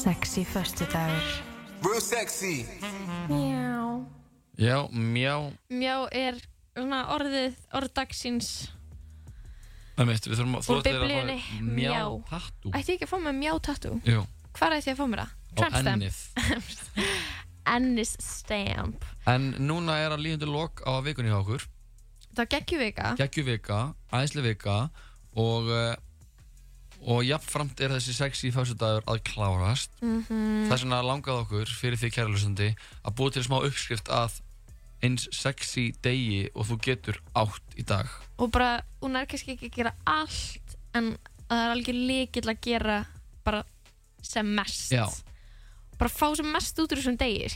Sexy 0.00 0.44
föstudagur 0.44 1.22
Real 1.84 2.00
sexy 2.00 2.64
Mjá. 3.28 4.06
Já, 4.58 4.76
mjá 4.92 5.34
Mjá 5.70 5.96
er 6.12 6.38
svona 6.76 7.00
orðið, 7.14 7.56
orð 7.76 7.92
dagsins 7.96 8.50
Einmitt, 10.00 10.24
við 10.24 10.38
þurfum 10.40 10.56
að 10.56 10.64
þú 10.64 10.72
úr 10.72 10.80
ættir 10.80 10.94
að 10.94 11.00
fá 11.00 11.04
biblíunni. 11.04 11.38
Mjá 11.76 12.04
tattoo 12.30 12.72
Ætti 12.78 12.94
ekki 12.96 13.08
að 13.08 13.12
fá 13.12 13.18
mér 13.26 13.36
mjá 13.40 13.52
tattoo? 13.68 13.98
Jú, 14.08 14.22
Hvar 14.56 14.76
ætti 14.78 14.90
ég 14.92 14.96
að 14.96 15.02
fá 15.02 15.06
mér 15.12 15.24
það? 15.24 15.36
á 15.60 15.66
ennið 15.80 16.20
Ennis 17.74 18.14
stamp. 18.24 19.04
En 19.28 19.50
núna 19.60 19.98
er 20.00 20.14
að 20.14 20.22
líðandi 20.24 20.48
lok 20.48 20.80
á 20.88 20.96
vikunni 21.04 21.28
hjá 21.30 21.40
okkur 21.42 21.66
Það 22.30 22.38
var 22.40 22.48
geggjuvika. 22.54 23.10
Geggjuvika, 23.18 23.78
æðislega 24.14 24.46
vika 24.46 24.76
og 25.40 25.68
uh, 25.68 25.92
og 27.00 27.24
jafnframt 27.24 27.80
er 27.80 27.94
þessi 27.94 28.14
sexy 28.16 28.50
fyrstudagur 28.54 29.06
að 29.08 29.22
klárast. 29.24 29.90
Mhm. 30.02 30.68
Þess 30.68 30.84
vegna 30.84 31.02
langaði 31.06 31.44
okkur 31.44 31.72
fyrir 31.80 32.00
því 32.00 32.12
kærlusandi 32.16 32.68
að 33.04 33.16
búa 33.16 33.32
til 33.32 33.42
smá 33.46 33.58
uppskrift 33.64 34.08
að 34.08 34.40
eins 35.02 35.28
sexy 35.32 35.90
degi 36.04 36.50
og 36.54 36.66
þú 36.68 36.80
getur 36.84 37.20
átt 37.34 37.76
í 37.76 37.86
dag. 37.86 38.06
Og 38.38 38.50
bara, 38.52 38.82
hún 39.00 39.16
er 39.16 39.26
kannski 39.26 39.56
ekki 39.56 39.70
að 39.70 39.76
gera 39.78 39.94
allt 40.04 40.76
en 40.94 41.16
það 41.48 41.64
er 41.64 41.74
alveg 41.74 41.94
líkill 41.94 42.48
að 42.52 42.60
gera 42.60 43.06
bara 43.44 43.64
sem 44.22 44.46
mest. 44.46 44.92
Já. 44.92 45.08
Bara 45.96 46.12
fá 46.12 46.36
sem 46.36 46.46
mest 46.52 46.78
út 46.78 46.92
úr 46.92 47.00
þessum 47.00 47.16
degi, 47.16 47.48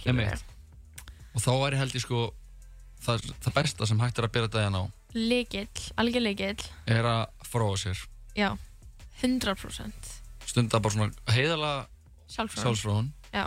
og 1.35 1.43
þá 1.43 1.51
væri 1.59 1.81
held 1.81 1.97
ég 1.97 2.05
sko 2.05 2.29
það, 3.03 3.25
það 3.43 3.57
besta 3.59 3.89
sem 3.91 4.03
hægt 4.03 4.21
er 4.21 4.29
að 4.29 4.35
bera 4.37 4.51
daginn 4.51 4.79
á. 4.79 4.85
Líkill, 5.15 5.83
algjör 6.01 6.25
líkill 6.25 6.69
er 6.91 7.09
að 7.11 7.25
fróa 7.47 7.77
sér. 7.79 7.99
Já, 8.39 8.55
100% 9.25 10.13
stunda 10.45 10.81
bara 10.85 10.95
svona 10.95 11.35
heiðala 11.35 11.73
Sjálfsfróun. 12.29 12.63
sjálfsfróun. 12.65 13.11
Já. 13.35 13.45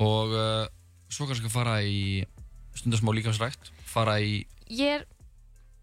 og 0.00 0.34
uh, 0.34 0.66
svo 1.12 1.28
kannski 1.28 1.50
fara 1.52 1.78
í 1.84 2.24
stunda 2.76 3.00
smá 3.00 3.12
líkamsrækt 3.16 3.72
fara 3.90 4.18
í 4.24 4.44
Ég 4.70 5.00
er, 5.00 5.06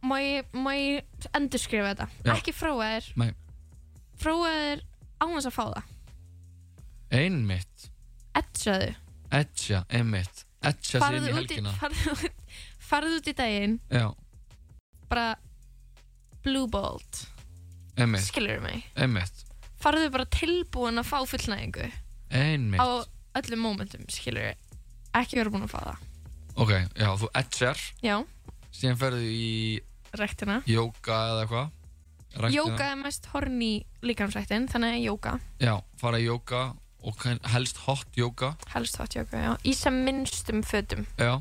má 0.07 0.17
ég, 0.23 0.47
má 0.55 0.71
ég 0.77 1.27
endurskrifa 1.35 1.91
þetta? 1.91 2.05
Já. 2.23 2.31
Ekki 2.38 2.53
fróa 2.55 2.85
þér. 2.93 3.09
Nei. 3.19 3.33
Fróa 4.21 4.53
þér 4.53 4.85
án 5.19 5.33
þess 5.33 5.49
að 5.49 5.57
fá 5.57 5.65
það. 5.73 5.89
Einmitt. 7.19 7.89
Etsaðu 8.39 8.93
etja, 9.31 9.83
einmitt. 9.91 10.45
Etja 10.65 11.01
sig 11.01 11.17
inn 11.17 11.27
í 11.27 11.31
út 11.31 11.38
í, 11.38 11.39
helgina. 11.41 11.73
farðu, 11.81 12.31
farðu 12.89 13.19
út 13.19 13.27
í 13.27 13.33
daginn. 13.38 13.75
Já, 13.91 14.07
bara 15.11 15.27
blue 16.45 16.67
bolt 16.71 17.25
einmitt. 17.98 18.26
Skilur 18.28 18.62
mig? 18.64 18.84
Einmitt, 18.95 19.43
farðu 19.82 20.10
bara 20.14 20.26
tilbúin 20.34 21.02
að 21.02 21.10
fá 21.10 21.20
fullnæðingu 21.34 21.89
einmitt. 22.32 22.82
Á 22.82 22.88
öllum 23.41 23.62
momentum 23.66 24.06
skilur 24.12 24.54
ekki 25.18 25.38
vera 25.39 25.50
búin 25.54 25.66
að 25.68 25.74
fá 25.76 25.80
það. 25.91 26.06
Ok, 26.58 26.72
já, 26.98 27.10
þú 27.22 27.28
etjar 27.38 27.82
já, 28.02 28.16
síðan 28.74 28.98
ferðu 29.02 29.28
í 29.30 29.50
rektina 30.18 30.62
jóka 30.66 31.18
eða 31.32 31.43
eitthvað 31.45 31.74
Ræktina. 32.38 32.56
jóka 32.58 32.88
er 32.91 32.98
mest 33.02 33.28
horni 33.34 33.72
líkamsræktin 34.06 34.66
þannig 34.70 34.98
að 34.98 35.06
jóka, 35.08 35.36
já, 35.64 35.74
fara 36.02 36.20
í 36.22 36.26
jóka 36.28 36.64
og 37.08 37.16
kann- 37.22 37.39
helst 37.54 37.78
hot 37.86 38.18
jóka 38.18 38.56
helst 38.74 38.98
hot 38.98 39.14
jóka 39.16 39.38
já. 39.38 39.52
í 39.64 39.74
sem 39.78 39.93
minnstum 40.06 40.64
fötum. 40.66 41.06
Já. 41.18 41.38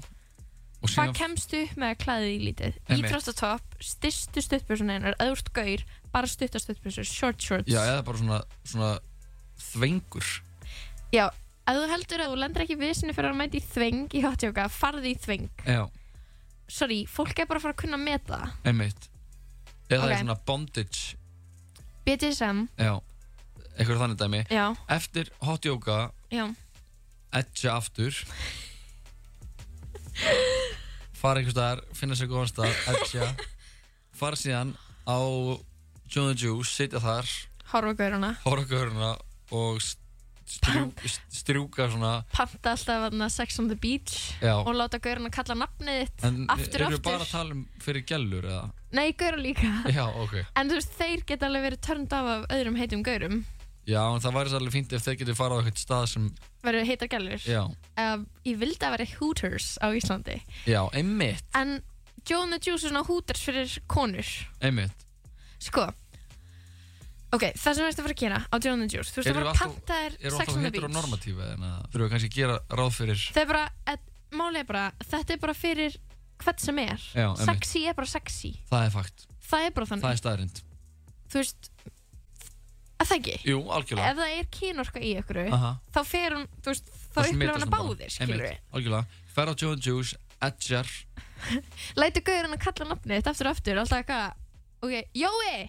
Og 0.85 0.91
hvað 0.93 1.09
síðan 1.09 1.15
kemstu 1.17 1.63
upp 1.65 1.77
með 1.81 1.91
að 1.95 1.99
klæði 2.05 2.29
í 2.31 2.41
lítið? 2.45 2.75
Einmitt. 2.87 3.09
íþróttatopp, 3.11 3.77
styrstu 3.81 4.43
stuttbjörnsun 4.45 4.93
einar 4.93 5.17
öðvurt 5.19 5.49
gaur, 5.57 5.85
bara 6.17 6.31
stuttar 6.31 6.63
stuttbjörnsur 6.65 7.07
short 7.09 7.45
shorts. 7.45 7.69
Já, 7.69 7.83
eða 7.85 8.03
bara 8.07 8.23
svona, 8.23 8.41
svona 8.65 8.91
þvengur. 9.73 10.33
Já, 11.13 11.27
ef 11.69 11.77
þú 11.77 11.87
heldur 11.93 12.25
að 12.25 12.33
þú 12.33 12.41
lendir 12.41 12.65
ekki 12.65 12.79
vissinni 12.81 13.15
fyrir 13.17 13.35
að 13.35 13.39
mæta 13.43 13.61
í 13.61 13.65
þveng 13.69 14.17
í 14.17 14.25
hotjóka, 14.25 14.67
farði 14.73 15.13
í 15.13 15.21
þveng. 15.27 15.49
Já, 15.69 15.85
Sorry, 16.67 17.05
fólk 17.07 17.39
er 17.39 17.47
bara 17.47 17.61
að 17.61 17.67
fara 17.69 17.75
að 17.77 17.83
kunna 17.85 17.99
að 17.99 18.03
meta. 18.03 18.39
Það. 18.41 18.55
einmitt. 18.67 19.05
Eða 19.87 20.01
Ok. 20.01 20.07
okay. 20.09 20.17
svona 20.19 20.37
bondage. 20.47 21.17
BDSM, 22.07 22.65
já, 22.79 22.93
eitthvað 23.77 24.01
þannig 24.03 24.19
dæmi. 24.19 24.41
Já. 24.51 24.65
eftir 24.89 25.31
hot 25.43 25.65
yoga 25.67 26.11
já, 26.31 26.45
edja 27.35 27.77
aftur. 27.77 28.19
Fara 31.17 31.41
einhvers 31.41 31.55
staðar 31.55 31.83
finna 31.95 32.19
sér 32.19 32.31
góðan 32.31 32.51
stað, 32.51 32.75
edja 32.91 33.31
fara 34.21 34.39
síðan 34.39 34.75
á 35.07 35.19
John 36.09 36.33
the 36.33 36.39
Juice, 36.39 36.71
sitja 36.71 37.01
þar 37.03 37.27
horfa 37.73 37.93
á 37.93 37.97
gaurana. 37.99 38.35
horfa 38.45 38.67
göruna 38.71 39.13
og 39.53 39.81
st- 39.83 40.03
strjúk, 40.47 41.01
strjúka 41.35 41.89
svona 41.91 42.13
Panta 42.33 42.71
alltaf 42.77 43.09
aðna 43.09 43.27
Sex 43.31 43.59
on 43.59 43.67
the 43.69 43.75
Beach 43.75 44.35
Já. 44.41 44.55
Og 44.63 44.71
láta 44.79 45.01
gaurana 45.03 45.31
kalla 45.35 45.57
nafnið 45.59 46.05
þitt 46.07 46.25
en 46.29 46.47
Aftur 46.55 46.85
og 46.85 46.93
eru 46.93 46.97
aftur. 47.01 47.03
bara 47.11 47.25
að 47.27 47.31
tala 47.33 47.57
um 47.57 47.65
fyrir 47.83 48.05
gælur 48.07 48.47
eða? 48.47 48.71
Nei, 48.93 49.11
gaura 49.13 49.37
líka. 49.43 49.71
Já, 49.91 50.07
ok. 50.23 50.37
En 50.57 50.71
þú 50.71 50.79
veist, 50.79 50.95
þeir 50.97 51.25
geta 51.27 51.47
alveg 51.51 51.65
verið 51.67 51.81
törnd 51.85 52.13
af 52.17 52.27
af 52.37 52.47
öðrum 52.55 52.79
heitum 52.79 53.03
gaurum. 53.05 53.45
Já, 53.87 54.01
en 54.15 54.23
það 54.23 54.35
væri 54.39 54.51
svolítið 54.55 54.75
fínt 54.77 54.93
ef 54.97 55.03
þeir 55.05 55.19
getur 55.21 55.37
fara 55.39 55.59
á 55.59 55.59
eitthvað 55.63 55.83
stað 55.83 56.07
sem 56.11 56.31
Verið 56.67 56.87
heitar 56.89 57.09
gælur 57.13 57.43
já, 57.47 57.61
uh, 57.99 58.25
Ég 58.47 58.57
vildi 58.59 58.83
að 58.87 58.95
vera 58.97 59.07
Hooters 59.19 59.69
á 59.83 59.87
Íslandi. 59.95 60.41
Já, 60.67 60.81
einmitt. 60.95 61.43
En 61.55 61.83
Joe 62.27 62.43
and 62.43 62.53
the 62.57 62.59
Juice 62.59 62.87
er 62.87 62.91
svona 62.95 63.05
Hooters 63.07 63.43
fyrir 63.47 63.77
konur. 63.87 64.27
Einmitt 64.63 65.06
Sko 65.67 65.87
Ok, 67.37 67.43
það 67.59 67.75
sem 67.75 67.83
þú 67.83 67.87
ert 67.91 67.99
að 68.01 68.05
fara 68.07 68.15
að 68.15 68.21
gera 68.23 68.37
á 68.47 68.55
Joe 68.63 68.73
and 68.77 68.93
Juice 68.95 69.11
Þú 69.13 69.21
ert 69.21 69.27
að 69.27 69.35
fara 69.37 69.45
að 69.45 69.51
alltaf- 69.51 69.73
panta 69.77 69.97
þér 70.01 70.13
eru 70.21 70.31
Sex 70.31 70.41
alltaf 70.41 70.55
on 70.55 70.61
the 70.63 70.69
heitur 70.71 70.85
og 70.87 70.91
Beach 70.91 70.97
normatífi 70.97 71.47
en 71.53 71.65
að 71.67 71.79
þurfum 71.91 72.05
við 72.07 72.13
kannski 72.15 72.31
að 72.31 72.37
gera 72.39 72.59
ráð 72.81 72.93
fyrir 72.97 73.25
Það 73.35 73.43
er 73.43 73.49
bara, 73.51 73.65
et, 73.93 74.05
málið 74.41 74.61
er 74.63 74.69
bara 74.71 74.85
Þetta 75.11 75.35
er 75.37 75.41
bara 75.43 75.57
fyrir 75.59 75.97
hvern 76.37 76.61
sem 76.61 76.79
er. 76.83 77.01
Já, 77.17 77.27
einmitt. 77.33 77.47
Sexy 77.49 77.81
er 77.89 77.95
bara 77.97 78.11
sexy. 78.13 78.51
Það 78.71 78.83
er 78.87 78.91
fakt, 78.93 79.23
Það 79.49 79.63
er 79.67 79.71
bara 79.73 79.87
þannig. 79.89 80.05
Það 80.05 80.13
er 80.13 80.21
staðrind 80.21 80.59
Þú 81.33 81.41
veist 81.41 81.71
að 82.97 83.09
það 83.11 83.17
ekki? 83.17 83.37
Jú, 83.51 83.59
algjörlega. 83.77 84.11
Ef 84.11 84.17
það 84.21 84.35
er 84.39 84.47
kynorka 84.57 85.01
í 85.05 85.11
ykkur 85.21 85.41
Aha. 85.53 85.71
Þá 85.93 86.01
fer 86.09 86.37
hún, 86.39 86.47
þú 86.65 86.73
veist, 86.73 86.87
þá 86.93 87.17
Það 87.17 87.27
upplifir 87.27 87.35
smitast 87.37 87.57
hana 87.57 87.67
hún 87.67 87.75
bara. 87.75 87.89
báðir 87.91 88.15
Skilur 88.15 88.47
Einmitt, 88.47 88.71
algjörlega, 88.73 89.23
fer 89.37 89.51
á 89.51 89.55
Joe 89.61 89.73
and 89.77 89.85
Juice 89.89 90.17
edjar, 90.47 90.93
Lætu 92.01 92.23
gauður 92.25 92.47
hann 92.49 92.57
að 92.57 92.65
kalla 92.69 92.89
nafnið 92.93 93.19
þitt 93.21 93.31
aftur 93.33 93.49
og 93.51 93.57
aftur 93.57 93.81
Alltaf 93.83 94.01
eitthvað, 94.01 94.37
ok, 94.83 94.95
Jói! 95.15 95.69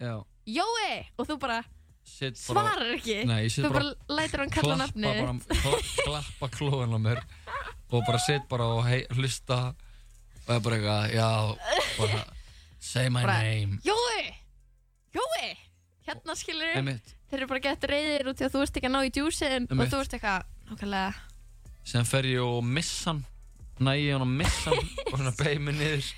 Já. 0.00 0.14
Jói! 0.46 0.92
Og 1.18 1.26
þú 1.28 1.38
bara 1.40 1.64
Sitt 2.08 2.38
bara- 2.48 2.72
svarar 2.72 2.94
ekki. 2.96 3.24
Nei, 3.28 3.44
ég 3.44 3.52
sit 3.52 3.64
Þú 3.64 3.72
bara- 3.72 3.84
bara 3.84 4.16
lætur 4.20 4.38
hann 4.40 4.50
kalla 4.50 4.74
klappa 4.74 4.86
nafnið 4.86 5.20
bara, 5.20 5.60
kla, 5.60 5.80
klappa 6.04 6.48
klóðan 6.56 6.94
á 6.96 6.98
mér 6.98 7.20
og 7.90 8.02
bara 8.06 8.18
sitt 8.18 8.48
bara 8.48 8.64
og 8.64 8.84
hei, 8.86 9.04
hlusta. 9.12 9.74
Og 10.48 10.54
er 10.56 10.60
bara 10.64 10.76
eitthvað, 10.76 11.12
já 11.12 11.56
bara, 11.98 12.24
say 12.80 13.08
my 13.10 13.22
Bara, 13.22 13.42
name. 13.42 13.78
Jói, 13.84 14.34
Jói! 15.14 15.56
Hérna 16.08 16.34
skilur 16.36 16.72
Einmitt. 16.76 17.14
Þeir 17.28 17.42
eru 17.42 17.46
bara 17.50 17.60
gett 17.60 17.82
reyðir 17.84 18.28
út 18.30 18.40
í 18.40 18.44
að 18.46 18.54
þú 18.54 18.62
ert 18.64 18.76
ekki 18.80 18.88
að 18.88 18.94
ná 18.94 19.00
í 19.04 19.10
djúsin 19.12 19.66
og 19.68 19.74
Einmitt. 19.76 19.90
þú 19.92 20.00
ert 20.00 20.14
eitthvað, 20.16 20.46
nákvæmlega. 20.70 21.14
Sem 21.84 22.04
fer 22.08 22.22
ég 22.24 22.40
og 22.40 22.64
missa 22.64 23.10
hann 23.12 23.24
næ 23.80 23.92
ég 24.00 24.12
hann 24.16 24.24
og 24.24 24.32
missa 24.32 24.70
hann 24.72 24.88
og 25.12 25.18
svona 25.18 25.34
beig 25.36 25.60
mig 25.60 25.74
niður 25.76 26.08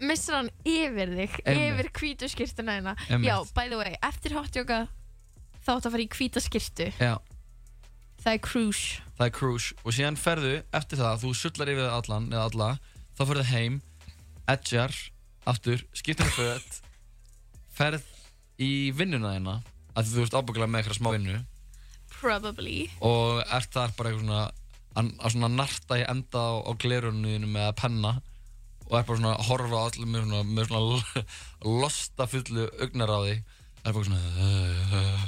missar 0.00 0.36
hann 0.42 0.50
yfir 0.64 1.10
þig, 1.16 1.38
Einmitt. 1.44 1.72
yfir 1.72 1.88
hvítu 1.98 2.28
skýrtuna 2.30 2.76
hérna. 2.78 2.94
Einmitt. 3.08 3.28
Já, 3.30 3.36
by 3.56 3.68
the 3.72 3.78
way, 3.80 3.96
eftir 4.02 4.34
hotjóka 4.36 4.78
þá 5.64 5.72
áttu 5.74 5.88
að 5.88 5.94
fara 5.96 6.04
í 6.04 6.08
hvíta 6.14 6.40
skýrtu. 6.44 6.90
já, 6.98 7.16
Það 8.18 8.32
er 8.34 8.40
cruise. 8.42 9.00
það 9.18 9.26
er 9.26 9.34
cruise 9.38 9.74
og 9.84 9.92
síðan 9.94 10.16
ferðu 10.18 10.54
eftir 10.74 10.98
það, 10.98 11.20
þú 11.22 11.30
sullar 11.38 11.70
yfir 11.70 11.90
allan 11.94 12.26
eða 12.32 12.44
alla, 12.50 12.68
þá 13.18 13.22
ferðu 13.30 13.44
heim 13.52 13.76
edjar, 14.48 14.94
aftur 15.46 15.84
skiptir 15.94 16.26
föt 16.34 16.80
ferð 17.78 18.02
í 18.58 18.90
vinnuna 18.96 19.36
þína 19.36 19.54
af 19.94 20.04
því 20.06 20.14
þú 20.16 20.24
ert 20.26 20.36
ábyggilega 20.40 20.70
með 20.72 20.80
eitthvað 20.82 20.98
smá 20.98 21.10
vinnu 21.14 21.36
Probably. 22.18 22.88
og 23.06 23.42
ert 23.46 23.70
þar 23.74 23.92
bara 23.98 24.10
eitthvað 24.10 24.24
svona 24.24 24.40
að, 24.98 25.10
að 25.22 25.32
svona 25.36 25.50
narta 25.54 25.98
í 26.00 26.04
enda 26.10 26.42
á, 26.42 26.52
á 26.66 26.70
glerunniðinu 26.74 27.50
með 27.54 27.68
penna 27.78 28.12
og 28.88 28.94
er 28.98 29.04
bara 29.08 29.18
svona 29.20 29.34
að 29.36 29.48
horfa 29.50 29.80
á 29.80 29.86
allir 29.88 30.08
með 30.08 30.22
svona, 30.24 30.42
með 30.48 30.70
svona 30.70 30.84
l- 30.96 31.80
losta 31.82 32.26
fullu 32.30 32.68
augnar 32.80 33.12
á 33.12 33.18
því 33.26 33.34
er 33.38 33.92
bara 33.92 34.08
svona 34.08 34.22
uh, 34.46 35.26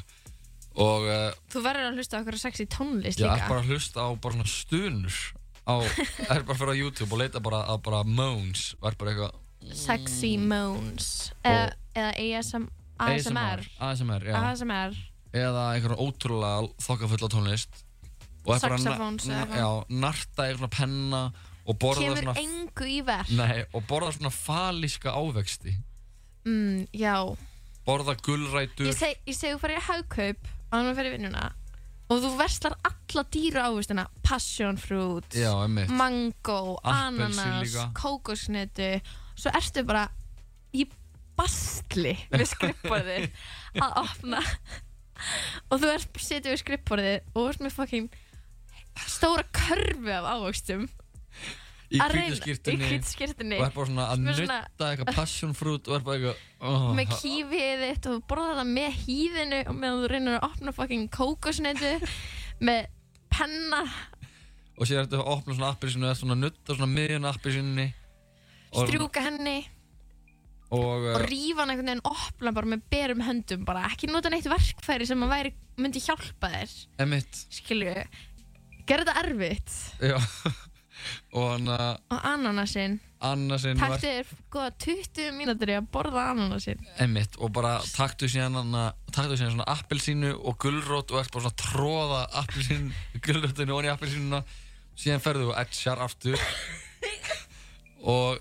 og 0.80 1.06
uh, 1.10 1.28
Þú 1.52 1.62
verður 1.64 1.88
að 1.90 1.98
hlusta 2.00 2.16
á 2.16 2.20
okkur 2.22 2.38
sexy 2.40 2.66
tónlist 2.70 3.20
ég 3.20 3.26
líka. 3.26 3.36
er 3.44 3.50
bara 3.50 3.62
að 3.64 3.70
hlusta 3.74 4.06
á 4.06 4.08
bara 4.16 4.36
svona 4.38 4.50
stunur 4.54 5.20
á, 5.68 5.74
er 6.32 6.42
bara 6.46 6.54
að 6.56 6.60
fyrir 6.62 6.72
á 6.72 6.80
YouTube 6.80 7.12
og 7.16 7.20
leita 7.22 7.42
bara 7.44 7.60
að 7.74 7.82
bara 7.88 8.02
moans 8.08 8.70
og 8.80 8.90
er 8.92 8.98
bara 9.00 9.14
eitthvað 9.14 9.38
Sexy 9.76 10.38
moans. 10.40 11.06
Eða, 11.44 11.66
eða 11.92 12.38
ASM, 12.38 12.62
ASMR. 12.96 13.60
ASMR, 13.84 14.22
já 14.24 14.38
ASMR. 14.40 14.94
eða 15.36 15.64
einhverjum 15.74 16.00
ótrúlega 16.00 16.62
þokkafulla 16.80 17.28
tónlist 17.34 17.82
og 18.46 18.54
er 18.54 18.62
bara 18.64 18.78
að 18.80 18.86
eitthvað. 19.20 19.52
já, 19.60 19.68
narta 20.00 20.46
svona 20.56 20.70
penna 20.72 21.20
Kemur 21.78 22.16
svona 22.22 22.34
engu 22.40 22.86
í 22.88 22.98
verð. 23.06 23.30
nei, 23.36 23.64
og 23.74 23.86
borða 23.88 24.12
svona 24.16 24.30
falíska 24.34 25.12
ávexti 25.14 25.76
Mm, 26.46 26.86
já. 26.96 27.36
borða 27.86 28.14
gulrætur 28.24 28.86
Ég 28.88 28.96
seg, 28.96 29.16
ég 29.26 29.34
seg 29.36 29.52
þú 29.54 29.58
farir 29.60 29.76
í 29.76 29.86
hagkaup 29.88 30.46
og 30.46 30.70
þannig 30.72 30.90
að 30.92 30.96
fyrir 31.00 31.12
vinnuna 31.18 31.50
og 32.10 32.22
þú 32.24 32.30
verslar 32.38 32.74
alla 32.88 33.24
dýru 33.30 33.60
ávistina 33.62 34.06
passion 34.26 34.76
fruit, 34.80 35.28
Já, 35.36 35.52
einmitt. 35.62 35.90
mango, 35.90 36.78
ananas 36.82 37.36
líka. 37.62 37.92
kókosnetu 37.94 39.00
svo 39.36 39.50
ertu 39.54 39.84
bara 39.86 40.08
í 40.74 40.86
bastli 41.36 42.16
við 42.32 42.46
skrippborðið 42.50 43.28
að 43.84 43.92
opna 44.02 44.40
og 45.70 45.76
þú 45.80 45.92
ert 45.92 46.18
setið 46.24 46.54
við 46.54 46.62
skrippborðið 46.64 47.20
og 47.34 47.36
þú 47.36 47.48
ert 47.52 47.60
með 47.66 47.76
fucking 47.76 48.08
stóra 49.06 49.44
körfi 49.54 50.10
af 50.16 50.24
ávöxtum 50.34 50.88
í 51.90 51.98
að 51.98 52.14
hvítaskyrtunni. 52.14 53.58
og 53.58 53.64
er 53.66 53.72
bara 53.74 53.88
svona 53.88 54.04
að 54.12 54.28
er 54.30 54.44
nutta 54.46 54.90
eitthvað 54.92 55.16
passion 55.16 55.54
fruit 55.58 55.88
og 55.90 55.96
er 55.96 56.04
bara 56.06 56.18
eitthvað 56.18 56.68
oh, 56.70 56.86
með 56.94 57.14
kífið 57.16 57.82
þitt 57.82 58.08
og 58.10 58.20
borðar 58.30 58.60
það 58.60 58.70
með 58.76 59.00
hýðinu 59.00 59.60
og 59.64 59.74
meðan 59.80 59.98
þú 60.04 60.12
reynir 60.12 60.36
að 60.36 60.46
opna 60.50 60.74
fucking 60.76 61.10
kókosnetu 61.16 61.92
með 62.68 62.86
penna. 63.32 63.82
Og 64.78 64.88
sér 64.88 65.02
ertu 65.02 65.18
að 65.18 65.32
opna 65.34 65.58
svona 65.58 65.72
appelsinu 65.74 66.06
eða 66.06 66.20
svona 66.22 66.38
nutta 66.38 66.78
svona 66.78 66.90
miðjun 66.94 67.28
appelsinni 67.32 67.90
og, 67.90 68.86
strjúka 68.86 69.26
henni 69.26 69.58
og, 70.70 70.78
og 70.78 71.10
uh, 71.10 71.20
rífa 71.26 71.64
hann 71.64 71.74
einhvern 71.74 71.90
veginn 71.90 72.06
opna 72.06 72.54
bara 72.54 72.74
með 72.76 72.88
berum 72.94 73.26
höndum 73.26 73.66
bara. 73.66 73.88
Ekki 73.90 74.12
nota 74.12 74.30
neitt 74.30 74.46
verkfæri 74.48 75.10
sem 75.10 75.26
að 75.26 75.34
væri, 75.34 75.54
myndi 75.80 76.06
hjálpa 76.06 76.54
þér. 76.54 77.30
Skilju. 77.50 77.94
Gera 78.86 79.04
þetta 79.04 79.22
erfitt. 79.26 79.78
Já 79.98 80.18
og 81.32 81.46
hann 81.52 81.68
Og 81.70 82.18
ananasinn. 82.32 82.98
Annasinn 83.20 83.76
var 83.76 83.90
Taktu 83.98 84.06
þér 84.08 84.28
góða 84.54 84.70
20 84.80 85.34
mínútur 85.36 85.68
í 85.72 85.76
að 85.76 85.88
borða 85.92 86.22
ananasinn. 86.32 86.80
Einmitt, 87.04 87.36
og 87.36 87.52
bara 87.52 87.74
taktu 87.92 88.30
síðan 88.32 88.56
hana, 88.56 88.84
taktu 89.12 89.36
síðan 89.36 89.54
svona 89.58 89.66
appelsínu 89.74 90.30
og 90.40 90.56
gulrót 90.62 91.12
og 91.12 91.20
ert 91.20 91.32
bara 91.34 91.44
svona 91.44 91.52
að 91.52 91.62
tróða 91.66 92.22
appelsín 92.42 92.90
gulrótinu 93.26 93.76
onni 93.76 93.90
í 93.90 93.94
appelsínuna. 93.94 94.42
Síðan 95.00 95.20
ferðu 95.24 95.50
og 95.52 95.58
etchar 95.60 96.00
aftur. 96.04 96.40
Og 98.00 98.40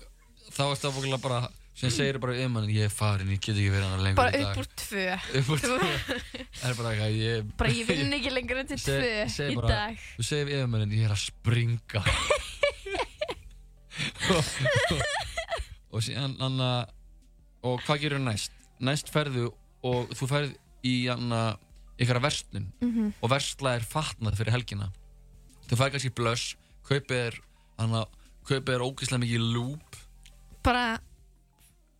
þá 0.54 0.62
ertu 0.72 0.88
ábúinlega 0.90 1.20
bara 1.22 1.40
síðan 1.80 1.94
segir 1.96 2.18
bara 2.20 2.34
um 2.44 2.56
hann 2.58 2.68
ég 2.72 2.88
er 2.88 2.92
farin, 2.92 3.28
ég 3.32 3.40
get 3.40 3.54
ekki 3.56 3.70
verið 3.72 3.86
hann 3.88 4.02
lengur 4.04 4.20
Bara 4.20 4.40
upp 4.44 4.58
úr 4.60 4.68
tvö. 4.80 5.04
Upp 5.40 5.52
úr 5.54 5.62
tvö. 5.64 5.76
Það 6.56 6.66
er 6.72 6.78
bara 6.80 6.90
eitthvað 6.94 7.16
ég 7.20 7.52
Bara 7.60 7.72
ég 7.76 7.88
vinn 7.88 8.16
ekki 8.18 8.32
lengur 8.34 8.60
en 8.60 8.68
til 8.72 8.80
tvö 8.80 8.98
í 9.48 9.56
dag. 9.68 10.02
þú 10.18 10.26
segir 10.28 10.48
við 10.50 10.58
yfirmennin 10.58 10.96
ég 10.98 11.06
er 11.08 11.14
að 11.16 11.22
springa 11.28 12.04
og, 15.90 16.00
síðan 16.04 16.36
hann 16.40 16.60
að 16.64 16.92
og 17.66 17.82
hvað 17.84 18.00
gerur 18.04 18.22
næst? 18.24 18.52
næst 18.80 19.10
ferðu 19.12 19.50
og 19.84 20.12
þú 20.16 20.28
ferð 20.30 20.54
í 20.86 20.94
hann 21.10 21.32
að 21.36 21.58
ykkur 22.00 22.20
verslun 22.24 22.70
Mhm. 22.80 23.12
og 23.20 23.30
versla 23.30 23.74
er 23.76 23.84
fatnað 23.84 24.38
fyrir 24.40 24.54
helgina 24.56 24.90
þú 25.68 25.76
fær 25.76 25.90
kannski 25.92 26.10
blöss 26.16 26.54
kaupið 26.88 27.26
er 27.28 27.40
að 28.80 28.86
ógeðslega 28.88 29.24
mikið 29.26 29.46
lúp 29.54 30.00
Bara 30.64 30.98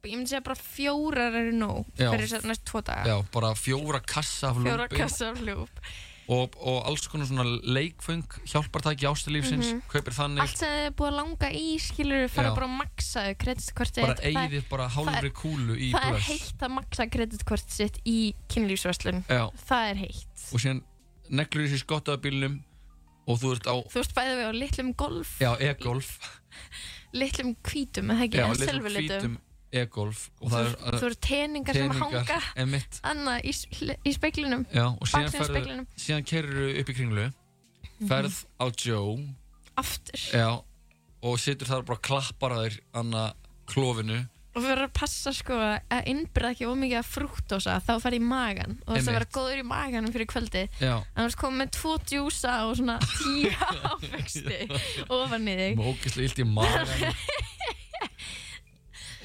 Ég 0.02 0.16
myndi 0.16 0.30
segja 0.32 0.40
bara 0.40 0.56
fjórar 0.56 1.34
eru 1.36 1.50
nóg. 1.52 1.84
Fyrir 1.96 2.30
að 2.38 2.46
næst 2.48 2.62
tvo 2.64 2.80
daga 2.80 3.04
já, 3.04 3.16
bara 3.34 3.50
fjóra 3.54 4.00
kassa 4.00 4.48
af 4.48 4.56
Fjóra 4.56 4.86
lúpi 4.88 4.96
kassa 4.96 5.28
af 5.34 5.40
lúp 5.44 5.68
og, 6.30 6.54
og 6.62 6.76
alls 6.86 7.08
konar 7.10 7.26
svona 7.26 7.42
leikföng 7.66 8.22
hjálpartæki 8.46 9.06
ástilífsins 9.10 9.66
Mhm. 9.72 9.80
kaupir 9.90 10.14
þannig. 10.14 10.40
Allt 10.44 10.58
sem 10.60 10.68
þið 10.70 10.86
er 10.86 10.92
búið 11.00 11.08
að 11.10 11.16
langa 11.16 11.48
í 11.58 11.64
skilur 11.82 12.28
fara 12.30 12.48
Já. 12.50 12.54
bara 12.54 12.66
að 12.68 12.76
maksa 12.78 13.24
kreditkortið 13.40 14.06
bara 14.06 14.14
er- 14.22 14.30
eigðið 14.30 14.68
bara 14.70 14.86
hálfri 14.88 15.26
er- 15.30 15.34
kúlu 15.34 15.74
í 15.74 15.90
Það 15.90 16.04
er 16.06 16.14
blöss 16.14 16.28
heitt 16.30 16.62
að 16.68 16.74
maksa 16.76 17.06
kreditkort 17.10 17.70
sitt 17.70 17.98
í 18.06 18.34
kynlífsverslun. 18.48 19.24
Já. 19.28 19.50
Það 19.66 19.90
er 19.90 19.94
heitt. 20.04 20.46
Og 20.54 20.60
síðan 20.62 20.82
neglur 21.30 21.66
í 21.66 21.70
sér 21.74 21.82
skottaða 21.84 22.22
bílnum 22.22 22.60
og 23.26 23.38
þú 23.40 23.52
ert 23.56 23.66
á 23.66 23.74
Þú 23.90 23.98
ert 24.04 24.14
bæðið 24.14 24.36
við 24.38 24.46
á 24.46 24.52
litlum 24.62 24.94
golf. 24.96 25.38
Já, 25.40 25.56
e-golf. 25.60 26.18
Litlum 27.12 27.56
hvítum, 27.66 28.10
eða 28.14 28.22
ekki, 28.28 28.38
en 28.38 28.54
silfurlitum. 28.54 29.20
hvítum 29.20 29.38
e-golf 29.70 30.24
og 30.40 30.48
Þú 30.48 30.54
það 30.54 30.70
er 30.70 30.96
þú 30.96 31.08
eru 31.08 31.18
teningar 31.26 31.78
sem 31.78 31.92
hanga 32.00 32.40
Annað 33.06 33.44
í, 33.46 33.52
í 34.02 34.14
speklinum 34.16 34.64
já, 34.74 34.86
og 34.90 35.06
síðan 35.10 35.46
speglinum. 35.50 35.86
síðan 35.94 36.26
kerur 36.26 36.80
upp 36.80 36.90
í 36.90 36.96
kringlu 36.96 37.28
ferð 38.08 38.42
á 38.56 38.66
Joe. 38.80 39.14
Aftur. 39.80 40.26
Já, 40.32 40.48
og 41.22 41.40
situr 41.40 41.68
þar 41.68 41.84
og 41.84 41.88
bara 41.92 42.04
klappar 42.04 42.54
að 42.56 42.66
þér 42.66 42.78
anna 43.02 43.24
klófinu 43.70 44.20
Og 44.50 44.64
verðum 44.64 44.88
að 44.88 44.96
passa 44.98 45.30
sko 45.30 45.54
að 45.54 46.08
innbyrða 46.10 46.48
ekki 46.56 46.66
ómikið 46.66 46.98
að 46.98 47.06
frúktósa 47.06 47.76
þá 47.86 47.92
fær 48.02 48.16
í 48.16 48.18
magan 48.18 48.72
og 48.82 48.96
þess 48.96 49.06
að 49.06 49.14
vera 49.14 49.28
góður 49.36 49.60
í 49.60 49.66
maganum 49.68 50.10
fyrir 50.10 50.26
kvöldi 50.32 50.64
Já. 50.82 50.96
annars 51.14 51.36
komum 51.38 51.62
með 51.62 51.70
tvo 51.76 51.92
djúsa 52.02 52.56
og 52.66 52.74
svona 52.80 52.96
tíu 53.04 53.52
ávexti 53.92 54.58
ofan 55.06 55.46
í 55.46 55.54
þig. 55.60 55.78
Með 55.78 55.92
ógeðslega 55.92 56.26
illt 56.26 56.42
í 56.42 56.48
magan 56.50 56.90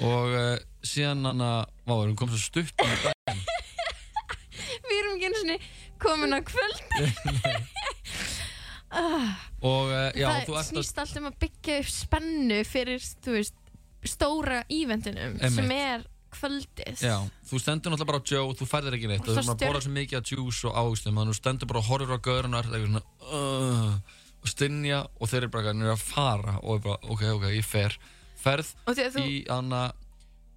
og 0.04 0.34
uh, 0.36 0.56
síðan 0.86 1.26
hann 1.30 1.44
að 1.46 1.60
vá, 1.86 1.94
erum 1.96 2.16
komið 2.20 2.40
svo 2.40 2.50
stutt 2.50 2.84
um 2.84 2.96
daginn. 3.04 3.44
Við 4.88 4.98
erum 5.00 5.14
ekki 5.16 5.30
einu 5.30 5.42
sinni 5.42 5.60
komin 6.02 6.36
á 6.36 6.40
kvöldi 6.46 7.06
ah, 9.00 9.30
og 9.64 9.94
uh, 9.94 10.10
já, 10.18 10.28
þú 10.28 10.28
það 10.28 10.42
ert 10.42 10.58
að 10.60 10.68
snýst 10.72 11.00
allt 11.04 11.22
um 11.22 11.30
að 11.30 11.38
byggja 11.46 11.78
upp 11.82 11.94
spennu 11.94 12.60
fyrir 12.68 13.08
þú 13.24 13.38
veist, 13.38 13.56
stóra 14.06 14.60
íventinum 14.72 15.40
Einmitt. 15.40 15.56
sem 15.56 15.72
er 15.76 16.04
kvöldið. 16.36 17.00
Já, 17.00 17.16
þú 17.48 17.62
stendur 17.64 17.94
náttúrulega 17.94 18.12
bara 18.12 18.20
á 18.20 18.28
Joe, 18.28 18.56
þú 18.60 18.68
færðir 18.68 18.98
ekki 18.98 19.10
neitt 19.10 19.24
Og 19.24 19.30
Þú 19.30 19.38
erum 19.38 19.54
að 19.54 19.64
borða 19.64 19.82
svo 19.86 19.94
mikið 19.96 20.20
að 20.20 20.32
juice 20.34 20.68
og 20.68 21.00
Þannig 21.06 21.22
að 21.22 21.30
þú 21.32 21.38
stendur 21.40 21.70
bara 21.72 21.82
og 21.82 21.90
horfir 21.90 22.12
á 22.12 22.26
gaurinn 22.28 22.58
og 22.58 22.60
ert 22.60 22.76
eitthvað 22.76 22.90
svona 22.90 23.04
uh, 23.40 24.20
og 24.46 24.52
stinja 24.52 25.00
og 25.18 25.32
þeir 25.32 25.42
eru 25.46 25.54
bara 25.56 25.74
að 25.96 26.04
fara. 26.04 26.58
Og 26.62 26.76
er 26.78 26.84
bara, 26.86 27.00
ok, 27.14 27.24
ok, 27.38 27.48
ég 27.56 27.66
fer 27.66 27.96
Ferð 28.46 28.74
þú- 28.86 29.26
í, 29.26 29.38
anna, 29.52 29.84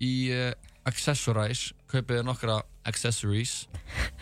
í 0.05 0.13
uh, 0.35 0.53
Accessorize 0.89 1.73
kaupið 1.91 2.23
nokkra 2.25 2.61
accessories 2.89 3.67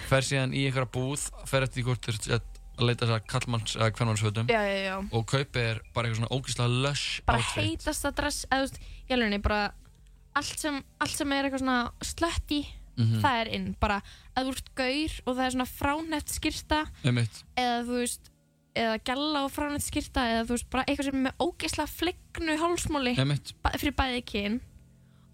fer 0.09 0.25
síðan 0.27 0.55
í 0.57 0.65
einhverja 0.67 0.89
búð 0.97 1.27
fer 1.47 1.63
eftir 1.67 1.85
hvort 1.87 2.03
þú 2.09 2.15
ert 2.35 2.57
að 2.77 2.87
leita 2.89 3.07
þess 3.07 3.15
að 3.17 3.29
kallmanns 3.31 3.75
eða 3.79 3.93
kvennmannsfötum 3.95 4.51
og 5.15 5.27
kaupið 5.31 5.61
þér 5.63 5.79
bara 5.95 6.09
eitthvað 6.09 6.19
svona 6.19 6.33
ógeðslega 6.35 6.81
lush 6.87 7.05
bara 7.29 7.39
outfit 7.45 7.63
heitast 7.71 8.09
að 8.09 8.17
dress 8.19 8.41
eða 8.51 8.59
þú 8.59 8.67
veist, 8.67 8.81
ég 9.09 9.15
alveg 9.17 9.45
bara 9.47 9.61
allt 10.37 10.59
sem, 10.61 10.81
allt 11.01 11.17
sem 11.17 11.33
er 11.37 11.47
eitthvað 11.49 11.63
svona 11.65 11.79
slötti 12.05 12.61
Mhm. 12.97 13.19
það 13.21 13.35
er 13.43 13.49
inn, 13.53 13.65
bara 13.79 13.97
að 14.37 14.47
þú 14.47 14.53
ert 14.57 14.69
gaur 14.81 15.15
og 15.27 15.35
það 15.37 15.45
er 15.47 15.51
svona 15.53 15.67
fránætt 15.69 16.31
skýrta 16.33 16.79
Einmitt. 17.05 17.43
eða 17.61 17.83
þú 17.85 17.99
veist 18.01 18.31
eða 18.77 18.97
gælla 19.09 19.43
og 19.47 19.53
fránætt 19.55 19.85
skýrta 19.87 20.25
eða 20.33 20.45
þú 20.47 20.55
veist 20.57 20.71
bara 20.71 20.85
eitthvað 20.87 21.09
sem 21.09 21.19
er 21.19 21.25
með 21.27 21.45
ógeðslega 21.47 21.93
flegnu 21.97 22.57
ba- 23.63 23.75
fyrir 23.79 23.95
bæði 23.99 24.23
kyn. 24.31 24.61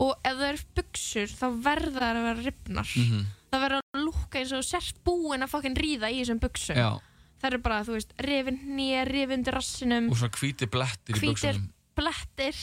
Og 0.02 0.14
ef 0.24 0.34
það 0.38 0.48
er 0.48 0.60
buksur 0.78 1.28
þá 1.30 1.46
verða 1.62 2.00
það 2.00 2.16
að 2.16 2.26
vera 2.26 2.42
ripnar 2.46 2.88
Mhm. 2.96 3.26
það 3.52 3.60
verður 3.62 3.80
að 3.82 4.04
lúka 4.06 4.38
eins 4.40 4.52
og 4.52 4.62
þú 4.62 4.66
sért 4.70 4.96
búin 5.04 5.42
að 5.44 5.52
fokkin 5.52 5.76
ríða 5.76 6.08
í 6.10 6.20
þessum 6.22 6.40
buksum 6.40 6.76
Já. 6.76 6.88
það 7.42 7.48
eru 7.52 7.58
bara, 7.58 7.82
þú 7.84 7.92
veist, 7.98 8.12
rifin 8.18 8.58
nýja, 8.76 9.04
rifin 9.06 9.38
undir 9.38 9.52
rassinum. 9.54 10.10
Og 10.10 10.16
svona 10.16 10.30
hvíti 10.38 10.66
blettir 10.70 11.14
í 11.14 11.18
hvítir 11.20 11.32
buksunum 11.34 11.68
blettir. 11.94 12.56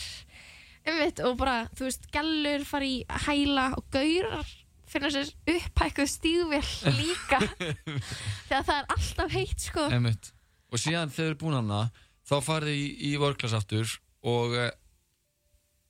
Einmitt, 0.87 1.19
og 1.23 1.37
bara, 1.37 1.67
þú 1.75 1.85
veist, 1.85 2.07
gallur 2.11 2.63
fara 2.65 2.85
í 2.85 3.05
hæla 3.27 3.65
og 3.77 3.83
gaurar 3.91 4.47
finna 4.89 5.09
sér 5.13 5.29
upphækkuð 5.45 6.09
stíðvél 6.09 6.69
líka. 6.99 7.39
Þegar 8.49 8.63
það 8.65 8.77
er 8.79 8.85
alltaf 8.95 9.31
heitt 9.35 9.59
sko. 9.69 9.85
Einmitt. 9.91 10.31
Og 10.69 10.81
síðan 10.81 11.09
þegar 11.09 11.15
þið 11.15 11.29
eru 11.29 11.39
búin 11.43 11.57
hana 11.59 11.81
þá 12.29 12.35
farið 12.45 12.73
þið 12.73 12.81
í, 12.81 12.89
í 13.09 13.11
workclass 13.21 13.57
aftur 13.57 13.95
og 14.29 14.55
eh, 14.57 14.71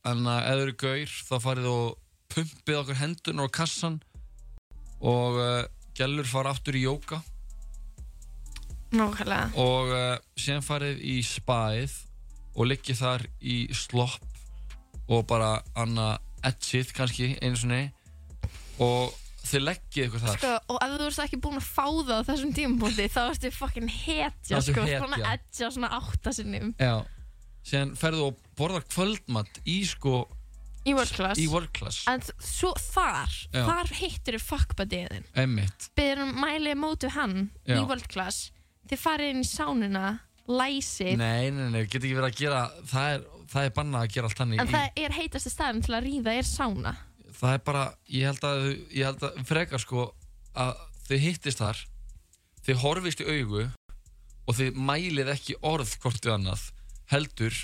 en 0.08 0.28
að 0.30 0.40
ef 0.40 0.54
þið 0.54 0.64
eru 0.66 0.78
gaur 0.84 1.18
þá 1.30 1.36
farið 1.44 1.68
þið 1.68 1.74
og 1.74 1.98
pumpið 2.30 2.80
okkur 2.84 3.00
hendunar 3.00 3.50
á 3.50 3.56
kassan 3.60 4.00
og 5.00 5.40
uh, 5.40 5.66
gælur 5.98 6.28
fara 6.28 6.54
aftur 6.54 6.78
í 6.78 6.84
jóka 6.86 7.22
nákvæmlega. 8.90 9.52
Og 9.62 9.92
uh, 9.94 10.18
síðan 10.40 10.66
farið 10.66 11.02
í 11.06 11.20
spaið 11.26 11.94
og 12.56 12.70
liggið 12.72 13.02
þar 13.04 13.26
í 13.42 13.58
slopp 13.76 14.26
og 15.10 15.26
bara 15.30 15.60
anna 15.78 16.16
edgið 16.46 16.94
kannski 16.98 17.32
einu 17.42 17.58
sinni. 17.60 17.84
Og 18.82 19.14
þið 19.50 19.64
leggið 19.66 20.06
ykkur 20.08 20.24
þar. 20.24 20.38
Sko, 20.40 20.52
og 20.70 20.78
ef 20.86 20.96
þú 21.00 21.06
ert 21.10 21.22
ekki 21.26 21.40
búin 21.44 21.60
að 21.60 21.68
fá 21.70 21.86
það 21.90 22.12
á 22.16 22.28
þessum 22.30 22.52
tímabúti 22.58 23.06
þá 23.10 23.22
ertu 23.34 23.52
fucking 23.56 23.90
hetja 23.90 24.56
Þá 24.56 24.60
ertu 24.60 24.74
sko, 24.76 24.84
hetja. 24.88 25.00
svona 25.04 25.34
edja 25.34 25.70
svona 25.76 25.90
áttasinnum 26.00 26.74
Já, 26.80 26.94
síðan 27.70 27.96
ferðu 28.00 28.28
og 28.30 28.44
borðar 28.60 28.86
kvöldmatt 28.90 29.60
í 29.66 29.80
sko 29.90 30.28
í 30.88 30.94
world 30.96 31.12
class. 31.14 31.38
í 31.42 31.48
world 31.52 31.74
class. 31.76 32.04
En 32.08 32.22
svo 32.40 32.72
þar, 32.80 33.34
Já. 33.54 33.66
þar 33.68 33.92
hittir 34.00 34.38
þið 34.40 34.46
fuckbuddyðin 34.48 35.26
Einmitt. 35.36 35.90
Byrður 36.00 36.24
um 36.24 36.32
mælið 36.46 36.80
mótu 36.80 37.10
hann 37.14 37.36
Já. 37.68 37.76
í 37.78 37.84
world 37.90 38.08
class. 38.10 38.52
Þið 38.90 39.02
farið 39.04 39.34
inn 39.36 39.44
í 39.44 39.50
sánuna 39.50 40.06
læsið. 40.50 41.18
Nei, 41.20 41.52
nei, 41.54 41.68
nei, 41.70 41.84
get 41.86 42.00
ekki 42.02 42.16
verið 42.18 42.32
að 42.32 42.40
gera 42.40 42.62
það 42.90 43.12
er, 43.14 43.26
það 43.52 43.68
er 43.68 43.76
bannað 43.76 44.02
að 44.08 44.14
gera 44.16 44.30
allt 44.32 44.40
þannig 44.40 44.62
En 44.64 44.68
í- 44.68 44.74
það 44.74 45.04
er 45.04 45.16
heitasti 45.20 45.52
staðin 45.54 45.84
til 45.86 45.94
að 46.00 46.08
ríða 46.08 46.34
er 46.40 46.48
sána 46.50 46.96
það 47.36 47.54
er 47.56 47.64
bara, 47.68 47.84
ég 48.10 48.30
held 48.30 48.46
að 48.48 48.66
ég 48.96 49.06
held 49.08 49.26
að 49.28 49.42
frekar 49.50 49.82
sko 49.82 50.10
að 50.60 50.74
þið 51.10 51.26
hittist 51.26 51.62
þar 51.62 51.84
þið 52.66 52.82
horfist 52.84 53.24
í 53.24 53.28
augu 53.30 53.68
og 54.50 54.58
þið 54.58 54.80
mælið 54.90 55.32
ekki 55.36 55.58
orð 55.66 55.94
hvort 56.02 56.26
við 56.26 56.36
annað 56.36 56.66
heldur 57.14 57.56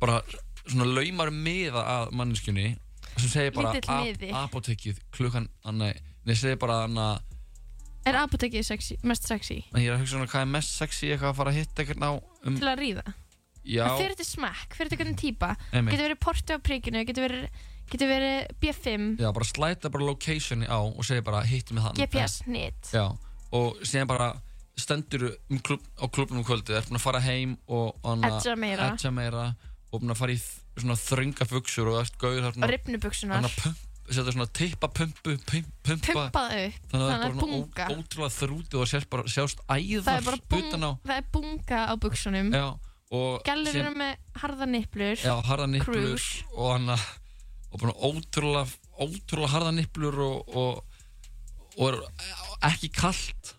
bara 0.00 0.22
svona 0.64 0.88
laumar 0.88 1.30
miða 1.32 1.84
að 1.98 2.14
manneskjunni 2.16 2.72
sem 3.14 3.30
segir 3.30 3.54
bara 3.54 3.74
miði. 4.02 4.32
apotekið 4.34 4.98
klukkan, 5.14 5.46
að 5.64 5.80
nei, 5.82 5.92
nei 6.26 6.34
segir 6.38 6.60
bara 6.60 6.84
að 6.88 7.22
Er 8.04 8.18
apotekið 8.20 8.66
sexy, 8.66 8.98
mest 9.00 9.24
sexy 9.24 9.62
ég 9.62 9.86
er 9.86 9.94
að 9.94 10.02
hugsa 10.02 10.18
svona 10.18 10.28
hvað 10.28 10.42
er 10.44 10.50
mest 10.58 10.74
sexy 10.76 11.08
eitthvað 11.08 11.30
að 11.30 11.38
fara 11.38 11.52
að 11.54 11.60
hitta 11.60 11.84
eitthvað 11.84 12.04
á 12.04 12.12
um, 12.20 12.58
til 12.58 12.68
að 12.68 12.82
ríða 12.82 13.04
já, 13.64 13.84
fyrir 13.96 14.18
til 14.18 14.26
smekk, 14.28 14.74
fyrir 14.76 14.92
til 14.92 14.98
hvernig 15.00 15.20
típa 15.20 15.54
Einmitt. 15.70 15.94
Getur 15.94 16.08
verið 16.10 16.20
porti 16.20 16.56
á 16.56 16.58
prikinu, 16.60 17.04
getur 17.08 17.26
verið, 17.28 17.62
getur 17.92 18.08
verið 18.08 18.48
B5 18.62 19.20
já, 19.20 19.28
bara 19.36 19.44
slæta 19.48 19.90
bara 19.92 20.04
locationi 20.08 20.66
á 20.66 20.78
og 20.80 21.04
segir 21.04 21.22
bara 21.26 21.42
hittum 21.46 21.78
við 21.78 21.86
þann 21.88 22.00
GPS 22.00 22.36
nýtt 22.48 22.92
Já, 22.94 23.04
og 23.52 23.80
síðan 23.84 24.10
bara 24.10 24.32
stendur 24.76 25.28
um 25.50 25.58
klub, 25.62 25.80
á 26.00 26.04
klubnum 26.10 26.40
um 26.42 26.46
kvöldið, 26.48 26.76
er 26.80 26.86
búin 26.88 26.98
að 26.98 27.04
fara 27.04 27.20
heim 27.22 27.56
og 27.70 27.94
Edga 28.26 28.56
meira. 28.58 28.90
meira 29.14 29.44
og 29.92 30.00
búin 30.02 30.10
að 30.14 30.18
fara 30.18 30.34
í 30.34 30.40
svona 30.74 30.96
þrönga 30.98 31.46
buksur 31.52 31.90
og 31.92 32.00
eftir 32.02 32.18
gauður 32.24 32.48
Og 32.58 32.70
rifnubuksunar. 32.72 33.46
setja 34.10 34.32
svona 34.34 34.48
tippa 34.52 34.88
pumpu 34.90 35.36
pump, 35.46 35.68
pumpa, 35.86 36.12
Pumpað 36.28 36.56
upp, 36.58 36.88
þannig 36.90 37.04
að 37.04 37.12
það 37.12 37.14
er 37.14 37.28
að 37.28 37.38
bara 37.76 37.94
ótrúlega 37.94 38.34
þrútið 38.34 38.80
og 38.82 38.88
sést 38.90 39.08
bara, 39.12 39.22
sjást 39.30 39.62
Það 39.64 39.78
er 39.78 40.02
æðar 40.02 40.40
utan 40.58 40.84
á. 40.84 40.90
það 41.06 41.16
er 41.16 41.28
bunga 41.32 41.78
á 41.88 41.94
buksunum 42.02 42.50
Gælir 43.46 43.76
eru 43.78 43.92
með 43.94 44.16
harða 44.42 44.66
nipplur 44.66 45.14
Já, 45.22 45.34
harða 45.46 45.68
nipplur 45.70 46.02
Cruise. 46.02 46.42
og 46.56 46.72
hann 46.74 46.98
og 47.74 47.82
bara 47.82 47.94
ótrúlega, 48.06 48.66
ótrúlega 49.02 49.50
harða 49.50 49.74
nipplur 49.74 50.18
og, 50.22 50.54
og, 50.54 51.00
og 51.74 51.86
er 51.90 52.00
ekki 52.70 52.90
kalt 52.94 53.54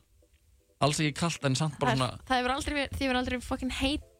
alls 0.83 0.99
ekki 1.03 1.15
kalt 1.19 1.47
en 1.47 1.57
samt 1.59 1.77
bara 1.81 1.95
svona 1.97 2.11
það 2.27 2.39
hefur 2.39 2.55
aldrei, 2.55 2.85
þið 2.93 3.05
hefur 3.05 3.19
aldrei 3.21 3.39
fucking 3.43 3.75
heit 3.81 4.11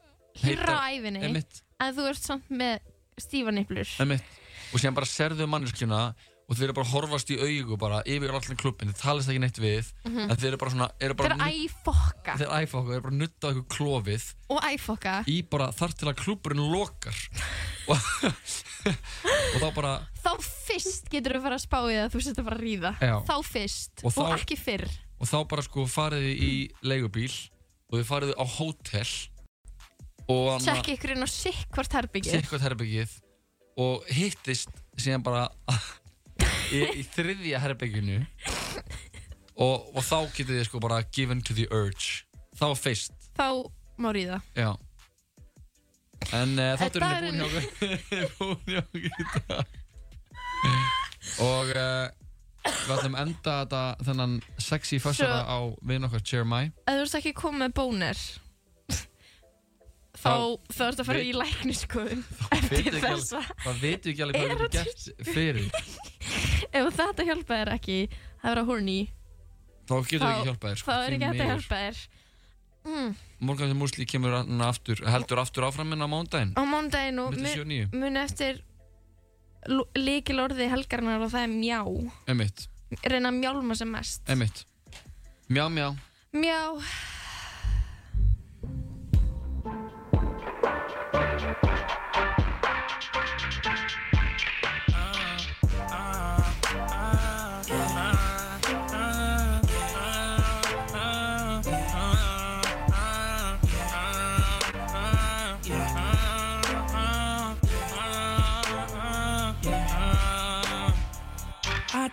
hýrra 0.44 0.80
á 0.84 0.92
æfinni 0.92 1.24
en 1.24 1.96
þú 1.96 2.08
ert 2.12 2.24
samt 2.24 2.52
með 2.52 2.80
stífa 3.22 3.54
nipplur 3.56 3.96
Einmitt. 4.04 4.26
og 4.74 4.82
síðan 4.82 4.98
bara 4.98 5.10
serðu 5.10 5.48
manneskjuna 5.52 6.02
og 6.46 6.54
þeir 6.58 6.68
eru 6.68 6.74
bara 6.78 6.86
að 6.86 6.92
horfast 6.94 7.32
í 7.34 7.38
augu 7.42 7.76
bara 7.82 8.04
yfir 8.06 8.30
allan 8.30 8.58
klubbin, 8.60 8.92
þeir 8.94 9.00
talast 9.02 9.30
ekki 9.32 9.40
neitt 9.42 9.58
við 9.58 9.88
Mhm. 10.06 10.30
en 10.30 10.36
þeir 10.38 10.48
eru 10.52 10.58
bara 10.62 10.72
svona 10.72 10.90
eru 11.02 11.14
Þeir 11.14 11.18
bara 11.18 11.34
eru 11.34 11.66
æfokka. 11.66 12.36
þeir 12.38 12.46
eru 12.46 12.58
æfokka, 12.60 12.86
þeir 12.86 12.96
eru 13.00 13.02
bara 13.02 13.16
að 13.16 13.22
nutta 13.22 13.48
eitthvað 13.50 13.68
klófið 13.76 14.26
og 14.50 14.60
æfokka. 14.70 15.14
í 15.28 15.38
bara 15.50 15.68
þar 15.72 15.96
til 15.98 16.08
að 16.12 16.20
klúburinn 16.22 16.72
lokar. 16.72 17.18
Og, 17.86 18.00
og 19.54 19.62
þá 19.62 19.68
bara 19.76 19.90
þá 20.26 20.32
fyrst 20.42 21.10
getur 21.14 21.36
þú 21.38 21.42
fara 21.44 21.58
að 21.60 21.62
spá 21.66 21.78
í 21.86 21.94
það 21.94 22.06
að 22.06 22.14
þú 22.16 22.22
sért 22.26 22.40
að 22.42 22.48
fara 22.48 22.58
að 22.58 22.64
ríða. 22.66 22.92
Já. 23.02 23.16
þá 23.30 23.36
fyrst 23.46 23.92
Og 24.04 24.08
og, 24.10 24.14
þá- 24.16 24.38
ekki 24.40 24.58
fyrr. 24.58 24.86
og 25.22 25.28
þá 25.30 25.38
bara 25.52 25.62
sko 25.68 25.86
farið 25.86 26.26
þið 26.26 26.42
í 26.46 26.54
leigubíl 26.82 27.36
og 27.92 28.00
þið 28.00 28.08
farið 28.10 28.32
þið 28.34 28.42
á 28.42 28.46
hótel 28.58 29.12
og 30.34 30.62
tjekki 30.66 30.96
ykkur 30.98 31.14
inn 31.14 31.26
á 31.26 31.30
sikk 31.30 31.70
hvort 31.78 31.94
herbyggið 31.94 32.32
sikkert 32.42 32.66
herbyggið 32.66 33.12
og 33.78 34.06
hittist 34.10 34.70
síðan 34.98 35.22
bara 35.26 35.46
í, 36.74 36.82
í 37.02 37.04
þriðja 37.16 37.60
herbygginu 37.64 38.18
og, 39.56 39.86
og 39.96 40.02
þá 40.04 40.18
getið 40.36 40.56
þið 40.60 40.66
sko 40.70 40.82
bara 40.84 41.02
given 41.16 41.42
to 41.46 41.54
the 41.58 41.68
urge. 41.72 42.24
Þá 42.56 42.68
fyrst, 42.80 43.14
þá 43.38 43.48
má 44.02 44.12
ríða. 44.16 44.42
Já. 44.56 44.72
En 46.34 46.56
uh, 46.58 46.74
þátturinn 46.80 47.12
er 47.12 47.26
búinn 47.26 47.42
hjá 47.42 47.48
okkur. 47.50 47.66
Búinn 48.40 48.70
hjá 48.72 48.80
okkur 48.82 49.04
í 49.06 49.10
dag. 49.50 49.66
Og 51.44 51.74
uh, 51.76 52.08
við 52.66 52.96
ætlum 52.96 53.18
að 53.20 53.22
enda 53.28 53.58
þetta 53.60 53.82
þennan 54.08 54.38
sexy 54.62 54.98
Svo- 55.04 55.28
á 55.28 55.58
vinn 55.86 56.08
okkar 56.08 56.24
Jeremiah. 56.26 56.72
Ef 56.88 56.96
þú 56.96 57.04
ert 57.06 57.20
ekki 57.22 57.36
komið 57.38 57.66
með 57.68 57.76
bónir 57.82 58.24
þá 60.16 60.32
þá 60.72 60.82
ertu 60.88 61.04
að 61.04 61.08
fara 61.10 61.22
í 61.22 61.34
lækniskoðun 61.36 62.22
Vitum 62.26 62.56
eftir 62.56 62.78
ekki 62.80 63.02
þessa. 63.04 63.42
alveg- 63.44 63.66
það 63.66 63.82
veitum 63.84 64.12
ekki 64.14 64.24
alveg 64.26 64.36
hvað 64.40 64.46
Er 64.46 64.56
við 64.56 64.62
getum 64.64 64.72
gert 64.80 65.02
fyrir 65.36 65.66
ef 66.90 67.00
þetta 67.00 67.26
hjálpa 67.30 67.60
þér 67.62 67.72
ekki 67.76 67.98
að 68.42 68.50
vera 68.50 68.66
horny. 68.70 69.00
Þá 69.86 69.96
getum 70.10 70.28
við 70.28 70.36
ekki 70.36 70.50
hjálpað 70.50 70.70
þér 70.72 70.82
sko, 70.82 70.92
þá 70.92 70.96
er 70.96 71.06
því 71.06 71.16
ekki 71.16 71.26
hægt 71.26 71.44
að 71.46 71.52
hjálpa 71.54 71.82
þér. 71.82 72.04
Mm. 72.86 73.16
Morgan 73.46 73.72
sem 73.72 73.80
Músli 73.82 74.06
kemur 74.06 74.36
aftur, 74.68 75.02
heldur 75.10 75.42
aftur 75.42 75.66
áfram 75.66 75.94
inn 75.96 76.06
á 76.06 76.10
mándaginn 76.10 76.54
á 76.54 76.64
mándaginn 76.70 77.22
og 77.24 77.34
níu. 77.66 77.88
mun 77.94 78.18
eftir 78.22 78.62
líkil 79.98 80.38
orði 80.44 80.70
helgarnar 80.70 81.26
og 81.26 81.34
það 81.34 81.48
er 81.48 81.54
mjá 81.56 81.80
Emitt, 82.30 82.68
reyna 83.02 83.32
að 83.34 83.40
mjálma 83.42 83.78
sem 83.78 83.90
mest. 83.90 84.22
Emitt 84.30 84.66
Mjá, 85.50 85.66
mjá 85.70 85.90
mjá 86.34 86.60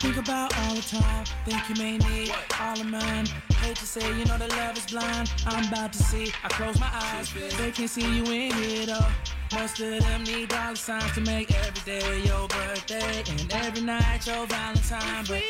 think 0.02 0.16
about 0.16 0.52
all 0.58 0.74
the 0.74 0.82
time, 0.82 1.24
think 1.44 1.68
you 1.68 1.76
may 1.76 1.96
need 1.96 2.34
all 2.60 2.72
of 2.72 2.86
mine. 2.86 3.24
Hate 3.60 3.76
to 3.76 3.86
say, 3.86 4.04
you 4.18 4.24
know 4.24 4.36
that 4.36 4.50
love 4.50 4.76
is 4.76 4.86
blind. 4.86 5.32
I'm 5.46 5.68
about 5.68 5.92
to 5.92 6.02
see, 6.02 6.32
I 6.42 6.48
close 6.48 6.80
my 6.80 6.90
eyes, 6.92 7.32
they 7.56 7.70
can't 7.70 7.88
see 7.88 8.16
you 8.16 8.24
in 8.24 8.52
here 8.52 8.86
though. 8.86 9.06
Most 9.54 9.78
of 9.78 10.02
them 10.02 10.24
need 10.24 10.48
dollar 10.48 10.74
signs 10.74 11.12
to 11.12 11.20
make 11.20 11.54
every 11.54 11.82
day 11.84 12.24
your 12.24 12.48
birthday 12.48 13.22
and 13.30 13.52
every 13.52 13.82
night 13.82 14.26
your 14.26 14.44
Valentine. 14.46 15.24
But 15.28 15.44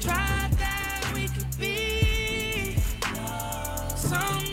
try 0.00 0.48
that 0.56 1.10
we 1.12 1.26
could 1.26 1.58
be 1.58 2.76
somewhere 3.96 4.43